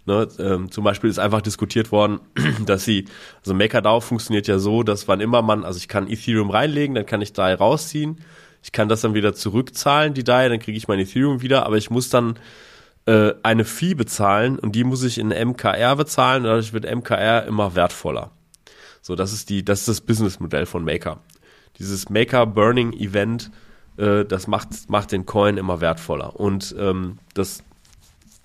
Ne? 0.06 0.28
Ähm, 0.38 0.72
zum 0.72 0.84
Beispiel 0.84 1.10
ist 1.10 1.18
einfach 1.18 1.42
diskutiert 1.42 1.92
worden, 1.92 2.20
dass 2.66 2.86
sie, 2.86 3.06
also 3.40 3.56
MakerDAO 3.56 4.00
funktioniert 4.00 4.48
ja 4.48 4.60
so, 4.60 4.84
dass 4.84 5.08
wann 5.08 5.22
immer 5.22 5.42
man, 5.42 5.66
also 5.66 5.78
ich 5.78 5.88
kann 5.88 6.08
Ethereum 6.08 6.52
reinlegen, 6.52 6.96
dann 6.96 7.08
kann 7.08 7.22
ich 7.22 7.34
DAI 7.34 7.56
rausziehen, 7.56 8.18
ich 8.62 8.72
kann 8.72 8.90
das 8.90 9.02
dann 9.02 9.16
wieder 9.16 9.34
zurückzahlen, 9.34 10.14
die 10.14 10.24
DAI, 10.24 10.50
dann 10.50 10.60
kriege 10.60 10.78
ich 10.78 10.88
mein 10.88 11.00
Ethereum 11.00 11.42
wieder, 11.42 11.66
aber 11.66 11.78
ich 11.78 11.90
muss 11.90 12.10
dann 12.10 12.38
äh, 13.08 13.34
eine 13.42 13.66
Fee 13.66 13.96
bezahlen 13.96 14.60
und 14.60 14.76
die 14.76 14.84
muss 14.84 15.04
ich 15.04 15.18
in 15.18 15.30
MKR 15.30 15.96
bezahlen 15.96 16.44
dadurch 16.44 16.74
wird 16.74 16.86
MKR 16.86 17.46
immer 17.48 17.76
wertvoller. 17.76 18.32
So, 19.10 19.16
das 19.16 19.34
ist 19.34 19.50
die, 19.50 19.66
das 19.66 19.80
ist 19.80 19.88
das 19.88 20.02
Businessmodell 20.02 20.68
von 20.68 20.86
Maker. 20.86 21.20
Dieses 21.80 22.12
Maker 22.12 22.46
Burning 22.46 22.94
Event, 22.94 23.50
äh, 23.98 24.24
das 24.24 24.46
macht, 24.46 24.88
macht 24.88 25.12
den 25.12 25.26
Coin 25.26 25.58
immer 25.58 25.82
wertvoller. 25.82 26.40
Und 26.40 26.76
ähm, 26.78 27.18
das, 27.34 27.64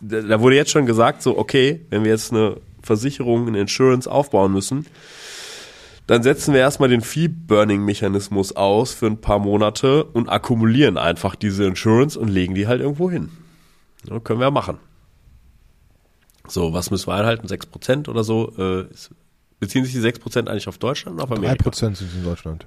da 0.00 0.40
wurde 0.40 0.56
jetzt 0.56 0.70
schon 0.70 0.86
gesagt, 0.86 1.20
so, 1.20 1.36
okay, 1.36 1.84
wenn 1.90 2.02
wir 2.02 2.12
jetzt 2.12 2.32
eine 2.32 2.62
Versicherung, 2.82 3.46
eine 3.46 3.60
Insurance 3.60 4.10
aufbauen 4.10 4.54
müssen, 4.54 4.86
dann 6.06 6.22
setzen 6.22 6.54
wir 6.54 6.60
erstmal 6.60 6.88
den 6.88 7.02
Fee-Burning-Mechanismus 7.02 8.56
aus 8.56 8.94
für 8.94 9.06
ein 9.08 9.20
paar 9.20 9.40
Monate 9.40 10.04
und 10.04 10.30
akkumulieren 10.30 10.96
einfach 10.96 11.34
diese 11.34 11.66
Insurance 11.66 12.18
und 12.18 12.28
legen 12.28 12.54
die 12.54 12.66
halt 12.66 12.80
irgendwo 12.80 13.10
hin. 13.10 13.28
Ja, 14.08 14.18
können 14.18 14.40
wir 14.40 14.50
machen. 14.50 14.78
So, 16.48 16.72
was 16.72 16.90
müssen 16.90 17.08
wir 17.08 17.16
einhalten? 17.16 17.48
6% 17.48 18.08
oder 18.08 18.24
so? 18.24 18.50
Äh, 18.56 18.86
beziehen 19.60 19.84
sich 19.84 19.94
die 19.94 20.00
6% 20.00 20.48
eigentlich 20.48 20.68
auf 20.68 20.78
Deutschland 20.78 21.16
oder 21.16 21.24
auf 21.24 21.32
Amerika? 21.32 21.70
3% 21.70 21.94
sind 21.94 22.14
in 22.14 22.24
Deutschland. 22.24 22.66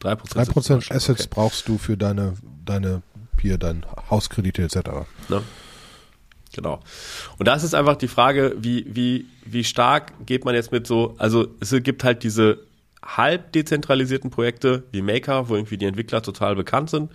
3%, 0.00 0.16
3% 0.34 0.92
Assets 0.92 1.20
okay. 1.22 1.28
brauchst 1.30 1.68
du 1.68 1.78
für 1.78 1.96
deine, 1.96 2.34
deine, 2.64 3.02
hier, 3.40 3.58
dein 3.58 3.84
Hauskredite 4.10 4.62
etc. 4.62 4.76
Ne? 5.28 5.42
Genau. 6.54 6.80
Und 7.38 7.48
da 7.48 7.54
ist 7.54 7.62
jetzt 7.62 7.74
einfach 7.74 7.96
die 7.96 8.08
Frage, 8.08 8.54
wie, 8.58 8.86
wie, 8.88 9.26
wie 9.44 9.64
stark 9.64 10.12
geht 10.26 10.44
man 10.44 10.54
jetzt 10.54 10.72
mit 10.72 10.86
so, 10.86 11.14
also 11.18 11.48
es 11.60 11.74
gibt 11.82 12.04
halt 12.04 12.22
diese 12.22 12.60
halb 13.04 13.52
dezentralisierten 13.52 14.30
Projekte 14.30 14.84
wie 14.92 15.02
Maker, 15.02 15.48
wo 15.48 15.56
irgendwie 15.56 15.76
die 15.76 15.86
Entwickler 15.86 16.22
total 16.22 16.54
bekannt 16.56 16.90
sind. 16.90 17.10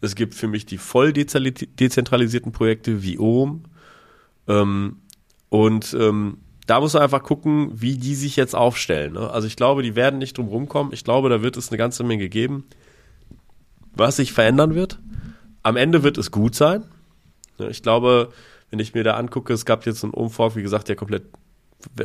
Es 0.00 0.14
gibt 0.14 0.34
für 0.34 0.48
mich 0.48 0.66
die 0.66 0.78
voll 0.78 1.12
dezentralisierten 1.12 2.52
Projekte 2.52 3.02
wie 3.02 3.18
OM. 3.18 3.64
Ähm, 4.48 4.98
und 5.48 5.96
ähm, 5.98 6.38
da 6.72 6.80
muss 6.80 6.94
man 6.94 7.02
einfach 7.02 7.22
gucken, 7.22 7.70
wie 7.74 7.98
die 7.98 8.14
sich 8.14 8.34
jetzt 8.34 8.56
aufstellen. 8.56 9.12
Ne? 9.12 9.30
Also 9.30 9.46
ich 9.46 9.56
glaube, 9.56 9.82
die 9.82 9.94
werden 9.94 10.18
nicht 10.18 10.38
drum 10.38 10.48
rumkommen. 10.48 10.94
Ich 10.94 11.04
glaube, 11.04 11.28
da 11.28 11.42
wird 11.42 11.58
es 11.58 11.68
eine 11.68 11.76
ganze 11.76 12.02
Menge 12.02 12.30
geben, 12.30 12.64
was 13.94 14.16
sich 14.16 14.32
verändern 14.32 14.74
wird. 14.74 14.98
Am 15.62 15.76
Ende 15.76 16.02
wird 16.02 16.16
es 16.16 16.30
gut 16.30 16.54
sein. 16.54 16.84
Ich 17.58 17.82
glaube, 17.82 18.30
wenn 18.70 18.78
ich 18.78 18.94
mir 18.94 19.04
da 19.04 19.18
angucke, 19.18 19.52
es 19.52 19.66
gab 19.66 19.84
jetzt 19.84 20.02
einen 20.02 20.14
Umfork, 20.14 20.56
wie 20.56 20.62
gesagt, 20.62 20.88
der 20.88 20.96
komplett, 20.96 21.24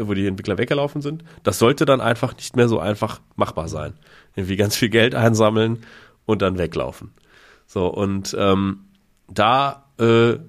wo 0.01 0.13
die 0.13 0.27
Entwickler 0.27 0.57
weggelaufen 0.57 1.01
sind. 1.01 1.23
Das 1.43 1.59
sollte 1.59 1.85
dann 1.85 2.01
einfach 2.01 2.35
nicht 2.35 2.57
mehr 2.57 2.67
so 2.67 2.77
einfach 2.77 3.21
machbar 3.37 3.69
sein. 3.69 3.93
Irgendwie 4.35 4.57
ganz 4.57 4.75
viel 4.75 4.89
Geld 4.89 5.15
einsammeln 5.15 5.85
und 6.25 6.41
dann 6.41 6.57
weglaufen. 6.57 7.11
So, 7.67 7.87
und 7.87 8.35
ähm, 8.37 8.81
da 9.29 9.85
äh, 9.97 10.39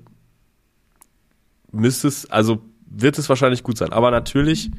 müsste 1.71 2.09
es, 2.09 2.29
also 2.29 2.65
wird 2.91 3.19
es 3.19 3.29
wahrscheinlich 3.29 3.63
gut 3.63 3.79
sein. 3.79 3.93
Aber 3.93 4.11
natürlich 4.11 4.71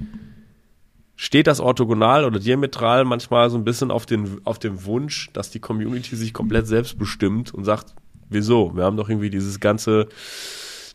steht 1.15 1.47
das 1.47 1.59
orthogonal 1.59 2.23
oder 2.23 2.39
diametral 2.39 3.03
manchmal 3.05 3.49
so 3.49 3.57
ein 3.57 3.65
bisschen 3.65 3.91
auf, 3.91 4.05
den, 4.05 4.41
auf 4.45 4.57
dem 4.57 4.85
Wunsch, 4.85 5.29
dass 5.33 5.51
die 5.51 5.59
Community 5.59 6.15
sich 6.15 6.33
komplett 6.33 6.67
selbst 6.67 6.97
bestimmt 6.97 7.53
und 7.53 7.65
sagt, 7.65 7.93
wieso? 8.29 8.75
Wir 8.75 8.85
haben 8.85 8.95
doch 8.95 9.09
irgendwie 9.09 9.29
dieses 9.29 9.59
ganze 9.59 10.07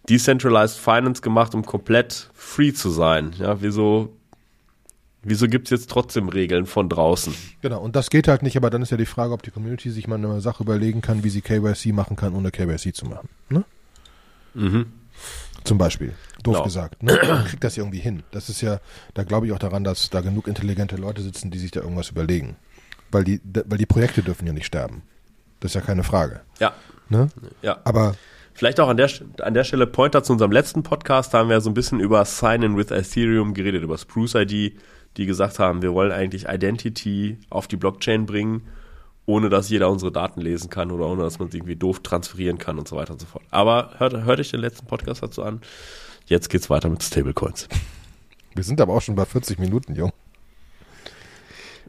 Decentralized 0.09 0.79
Finance 0.79 1.21
gemacht, 1.21 1.55
um 1.55 1.65
komplett 1.65 2.31
free 2.33 2.73
zu 2.73 2.91
sein. 2.91 3.35
Ja, 3.39 3.61
wieso, 3.61 4.17
wieso 5.23 5.47
gibt 5.47 5.67
es 5.67 5.71
jetzt 5.71 5.91
trotzdem 5.91 6.29
Regeln 6.29 6.67
von 6.67 6.89
draußen? 6.89 7.35
Genau, 7.61 7.83
und 7.83 7.97
das 7.97 8.11
geht 8.11 8.29
halt 8.29 8.43
nicht, 8.43 8.57
aber 8.57 8.71
dann 8.71 8.83
ist 8.83 8.91
ja 8.91 8.97
die 8.97 9.07
Frage, 9.07 9.33
ob 9.33 9.43
die 9.43 9.51
Community 9.51 9.91
sich 9.91 10.07
mal 10.07 10.17
eine 10.17 10.41
Sache 10.41 10.63
überlegen 10.63 11.01
kann, 11.01 11.23
wie 11.23 11.31
sie 11.31 11.43
KYC 11.43 11.93
machen 11.93 12.17
kann, 12.17 12.35
ohne 12.35 12.51
KYC 12.51 12.95
zu 12.95 13.07
machen. 13.07 13.29
Ne? 13.49 13.65
Mhm. 14.55 14.87
Zum 15.65 15.79
Beispiel. 15.79 16.15
Doof 16.43 16.55
genau. 16.55 16.65
gesagt. 16.65 17.03
Ne? 17.03 17.19
Man 17.27 17.45
kriegt 17.47 17.65
das 17.65 17.77
irgendwie 17.77 17.99
hin. 17.99 18.23
Das 18.31 18.49
ist 18.49 18.61
ja, 18.61 18.81
da 19.15 19.25
glaube 19.25 19.47
ich 19.47 19.53
auch 19.53 19.59
daran, 19.59 19.83
dass 19.83 20.11
da 20.11 20.21
genug 20.21 20.47
intelligente 20.47 20.97
Leute 20.97 21.23
sitzen, 21.23 21.51
die 21.51 21.59
sich 21.59 21.71
da 21.71 21.81
irgendwas 21.81 22.11
überlegen. 22.11 22.57
Weil 23.11 23.25
die, 23.25 23.41
weil 23.45 23.79
die 23.79 23.87
Projekte 23.87 24.23
dürfen 24.23 24.47
ja 24.47 24.53
nicht 24.53 24.67
sterben. 24.67 25.03
Das 25.61 25.71
ist 25.71 25.75
ja 25.75 25.81
keine 25.81 26.05
Frage. 26.05 26.41
Ja. 26.61 26.75
Ne? 27.09 27.29
Ja. 27.63 27.79
Aber 27.85 28.15
Vielleicht 28.57 28.79
auch 28.79 28.89
an 28.89 28.97
der, 28.97 29.11
an 29.41 29.53
der 29.53 29.65
Stelle 29.65 29.87
Pointer 29.89 30.23
zu 30.23 30.33
unserem 30.33 30.53
letzten 30.53 30.85
Podcast. 30.85 31.35
Da 31.35 31.39
haben 31.39 31.49
wir 31.49 31.61
so 31.61 31.71
ein 31.71 31.75
bisschen 31.75 31.99
über 31.99 32.25
Sign-in 32.25 32.77
with 32.77 32.93
Ethereum 32.93 33.53
geredet, 33.53 33.83
über 33.83 33.99
Spruce 33.99 34.37
ID, 34.37 34.79
die 35.17 35.27
gesagt 35.27 35.59
haben, 35.59 35.83
wir 35.83 35.93
wollen 35.93 36.13
eigentlich 36.13 36.47
Identity 36.49 37.39
auf 37.51 37.67
die 37.67 37.77
Blockchain 37.77 38.27
bringen, 38.27 38.63
ohne 39.27 39.49
dass 39.49 39.69
jeder 39.69 39.91
unsere 39.91 40.13
Daten 40.13 40.41
lesen 40.41 40.71
kann 40.71 40.91
oder 40.91 41.07
ohne 41.07 41.23
dass 41.23 41.39
man 41.39 41.51
sie 41.51 41.59
irgendwie 41.59 41.77
doof 41.77 42.01
transferieren 42.01 42.59
kann 42.59 42.79
und 42.79 42.89
so 42.89 42.97
weiter 42.97 43.13
und 43.13 43.21
so 43.21 43.27
fort. 43.27 43.45
Aber 43.51 43.91
hört, 43.99 44.13
hört 44.25 44.41
euch 44.41 44.51
den 44.51 44.61
letzten 44.61 44.87
Podcast 44.87 45.23
dazu 45.23 45.43
an. 45.43 45.61
Jetzt 46.27 46.51
geht's 46.51 46.71
weiter 46.71 46.89
mit 46.89 47.03
Stablecoins. 47.03 47.69
Wir 48.55 48.65
sind 48.65 48.81
aber 48.81 48.95
auch 48.95 49.03
schon 49.03 49.15
bei 49.15 49.25
40 49.25 49.59
Minuten, 49.59 49.95
Jung. 49.95 50.13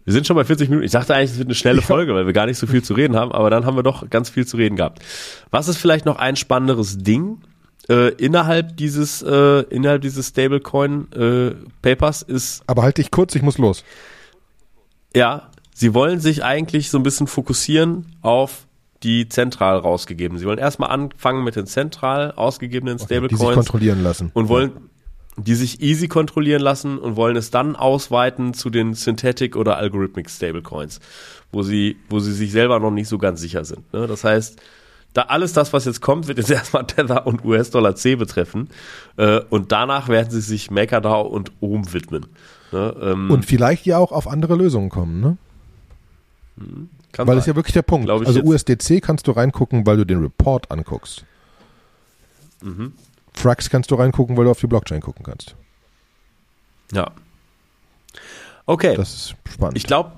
Wir 0.04 0.14
sind 0.14 0.28
schon 0.28 0.36
bei 0.36 0.44
40 0.44 0.70
Minuten. 0.70 0.86
Ich 0.86 0.92
dachte 0.92 1.16
eigentlich, 1.16 1.32
es 1.32 1.38
wird 1.38 1.48
eine 1.48 1.56
schnelle 1.56 1.82
Folge, 1.82 2.14
weil 2.14 2.26
wir 2.26 2.34
gar 2.34 2.46
nicht 2.46 2.58
so 2.58 2.68
viel 2.68 2.84
zu 2.84 2.94
reden 2.94 3.16
haben, 3.16 3.32
aber 3.32 3.50
dann 3.50 3.66
haben 3.66 3.76
wir 3.76 3.84
doch 3.84 4.10
ganz 4.10 4.30
viel 4.30 4.46
zu 4.46 4.58
reden 4.58 4.76
gehabt. 4.76 5.00
Was 5.52 5.68
ist 5.68 5.78
vielleicht 5.78 6.06
noch 6.06 6.18
ein 6.18 6.36
spannenderes 6.36 7.00
Ding 7.00 7.42
äh, 7.90 8.10
innerhalb 8.16 8.78
dieses 8.78 9.22
äh, 9.22 9.62
innerhalb 9.70 10.02
dieses 10.02 10.30
Stablecoin 10.30 11.12
äh, 11.12 11.56
Papers 11.82 12.22
ist. 12.22 12.64
Aber 12.68 12.84
halt 12.84 12.98
dich 12.98 13.12
kurz, 13.12 13.36
ich 13.36 13.42
muss 13.42 13.58
los. 13.58 13.84
Ja, 15.16 15.50
sie 15.76 15.94
wollen 15.94 16.20
sich 16.20 16.44
eigentlich 16.44 16.90
so 16.90 16.98
ein 16.98 17.04
bisschen 17.04 17.28
fokussieren 17.28 18.16
auf 18.22 18.66
die 19.04 19.30
zentral 19.30 19.78
rausgegeben. 19.78 20.40
Sie 20.40 20.46
wollen 20.46 20.58
erstmal 20.58 20.90
anfangen 20.90 21.44
mit 21.44 21.56
den 21.56 21.68
zentral 21.68 22.32
ausgegebenen 22.32 22.98
Stablecoins. 22.98 23.34
Okay, 23.34 23.38
die 23.38 23.46
sich 23.46 23.54
kontrollieren 23.54 24.02
lassen. 24.02 24.32
Und 24.34 24.48
wollen, 24.48 24.72
die 25.38 25.54
sich 25.54 25.82
easy 25.82 26.08
kontrollieren 26.08 26.62
lassen 26.62 26.98
und 26.98 27.18
wollen 27.18 27.36
es 27.36 27.52
dann 27.52 27.76
ausweiten 27.76 28.54
zu 28.54 28.70
den 28.70 28.94
Synthetic 28.94 29.56
oder 29.58 29.78
Algorithmic 29.78 30.30
Stablecoins, 30.30 31.02
wo 31.52 31.62
sie, 31.62 31.98
wo 32.10 32.20
sie 32.20 32.32
sich 32.32 32.52
selber 32.52 32.80
noch 32.80 32.92
nicht 32.92 33.10
so 33.10 33.18
ganz 33.18 33.42
sicher 33.42 33.66
sind. 33.66 33.94
Ne? 33.94 34.08
Das 34.08 34.24
heißt, 34.24 34.60
da 35.14 35.24
alles 35.24 35.54
das, 35.54 35.74
was 35.74 35.86
jetzt 35.86 36.02
kommt, 36.02 36.28
wird 36.28 36.38
jetzt 36.38 36.52
erstmal 36.52 36.88
Tether 36.88 37.28
und 37.28 37.44
US-Dollar 37.44 37.96
C 37.96 38.16
betreffen. 38.16 38.70
Äh, 39.18 39.42
und 39.50 39.74
danach 39.74 40.08
werden 40.08 40.32
sie 40.32 40.42
sich 40.42 40.72
MakerDAO 40.72 41.22
und 41.28 41.52
OM 41.60 41.94
widmen. 41.94 42.28
Ne? 42.72 42.96
Ähm, 43.02 43.30
und 43.30 43.46
vielleicht 43.46 43.86
ja 43.86 43.98
auch 43.98 44.14
auf 44.14 44.28
andere 44.28 44.56
Lösungen 44.56 44.90
kommen, 44.90 45.20
ne? 45.20 45.38
Hm, 46.58 46.90
weil 47.18 47.26
sein. 47.28 47.38
ist 47.38 47.48
ja 47.48 47.56
wirklich 47.56 47.74
der 47.74 47.82
Punkt. 47.82 48.10
Also 48.10 48.42
USDC 48.42 49.02
kannst 49.02 49.28
du 49.28 49.32
reingucken, 49.32 49.86
weil 49.86 49.98
du 49.98 50.06
den 50.06 50.22
Report 50.22 50.72
anguckst. 50.72 51.26
Mhm. 52.62 52.94
Frax 53.34 53.70
kannst 53.70 53.92
du 53.92 53.96
reingucken, 53.96 54.38
weil 54.38 54.46
du 54.46 54.52
auf 54.52 54.60
die 54.60 54.68
Blockchain 54.68 55.02
gucken 55.02 55.26
kannst. 55.26 55.56
Ja. 56.92 57.12
Okay. 58.66 58.96
Das 58.96 59.14
ist 59.14 59.36
spannend. 59.52 59.78
Ich 59.78 59.84
glaube, 59.86 60.14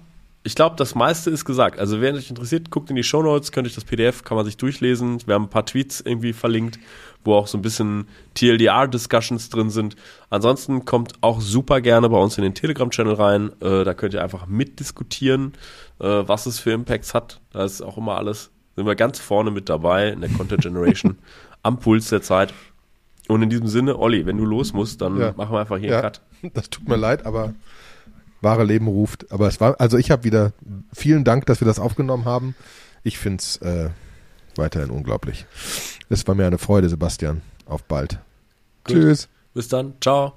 ich 0.48 0.56
glaube, 0.56 0.78
das 0.78 0.96
meiste 0.96 1.30
ist 1.30 1.44
gesagt. 1.44 1.78
Also, 1.78 2.00
wer 2.00 2.16
sich 2.16 2.30
interessiert, 2.30 2.72
guckt 2.72 2.90
in 2.90 2.96
die 2.96 3.04
Show 3.04 3.22
Notes, 3.22 3.52
könnt 3.52 3.68
euch 3.68 3.76
das 3.76 3.84
PDF, 3.84 4.24
kann 4.24 4.38
man 4.38 4.46
sich 4.46 4.56
durchlesen. 4.56 5.22
Wir 5.26 5.36
haben 5.36 5.44
ein 5.44 5.50
paar 5.50 5.66
Tweets 5.66 6.00
irgendwie 6.00 6.32
verlinkt, 6.32 6.80
wo 7.26 7.34
auch 7.34 7.48
so 7.48 7.58
ein 7.58 7.62
bisschen 7.62 8.08
TLDR-Discussions 8.36 9.50
drin 9.50 9.70
sind. 9.70 9.98
Ansonsten 10.30 10.86
kommt 10.86 11.16
auch 11.20 11.42
super 11.42 11.82
gerne 11.82 12.08
bei 12.08 12.18
uns 12.18 12.38
in 12.38 12.46
den 12.46 12.54
Telegram-Channel 12.54 13.16
rein. 13.16 13.52
Äh, 13.60 13.84
da 13.84 13.94
könnt 13.94 14.14
ihr 14.14 14.24
einfach 14.24 14.48
mitdiskutieren, 14.48 15.52
äh, 16.00 16.06
was 16.06 16.46
es 16.46 16.60
für 16.60 16.72
Impacts 16.72 17.14
hat. 17.14 17.42
Da 17.52 17.66
ist 17.66 17.82
auch 17.82 17.98
immer 17.98 18.16
alles, 18.16 18.50
sind 18.78 18.86
wir 18.86 18.96
ganz 18.96 19.20
vorne 19.20 19.52
mit 19.52 19.68
dabei 19.68 20.08
in 20.08 20.22
der 20.22 20.30
Content 20.30 20.62
Generation, 20.62 21.18
am 21.62 21.78
Puls 21.80 22.08
der 22.08 22.22
Zeit. 22.22 22.54
Und 23.28 23.42
in 23.42 23.50
diesem 23.50 23.68
Sinne, 23.68 24.00
Olli, 24.00 24.26
wenn 24.26 24.38
du 24.38 24.46
los 24.46 24.72
musst, 24.72 25.02
dann 25.02 25.20
ja. 25.20 25.34
machen 25.36 25.52
wir 25.52 25.60
einfach 25.60 25.78
hier 25.78 25.90
ja. 25.90 25.96
einen 25.96 26.04
Cut. 26.04 26.22
Das 26.54 26.70
tut 26.70 26.88
mir 26.88 26.96
leid, 26.96 27.26
aber 27.26 27.54
wahre 28.42 28.64
Leben 28.64 28.88
ruft. 28.88 29.32
Aber 29.32 29.48
es 29.48 29.60
war, 29.60 29.80
also 29.80 29.98
ich 29.98 30.12
habe 30.12 30.24
wieder 30.24 30.54
vielen 30.94 31.24
Dank, 31.24 31.46
dass 31.46 31.62
wir 31.62 31.66
das 31.68 31.80
aufgenommen 31.80 32.26
haben. 32.26 32.56
Ich 33.04 33.18
finde 33.18 33.42
es 33.42 33.58
äh, 33.58 33.90
weiterhin 34.56 34.90
unglaublich. 34.90 35.46
Es 36.10 36.28
war 36.28 36.36
mir 36.36 36.48
eine 36.48 36.58
Freude, 36.58 36.90
Sebastian. 36.90 37.42
Auf 37.66 37.84
bald. 37.84 38.20
Gut. 38.84 38.96
Tschüss. 38.96 39.30
Bis 39.54 39.68
dann. 39.68 39.94
Ciao. 40.02 40.34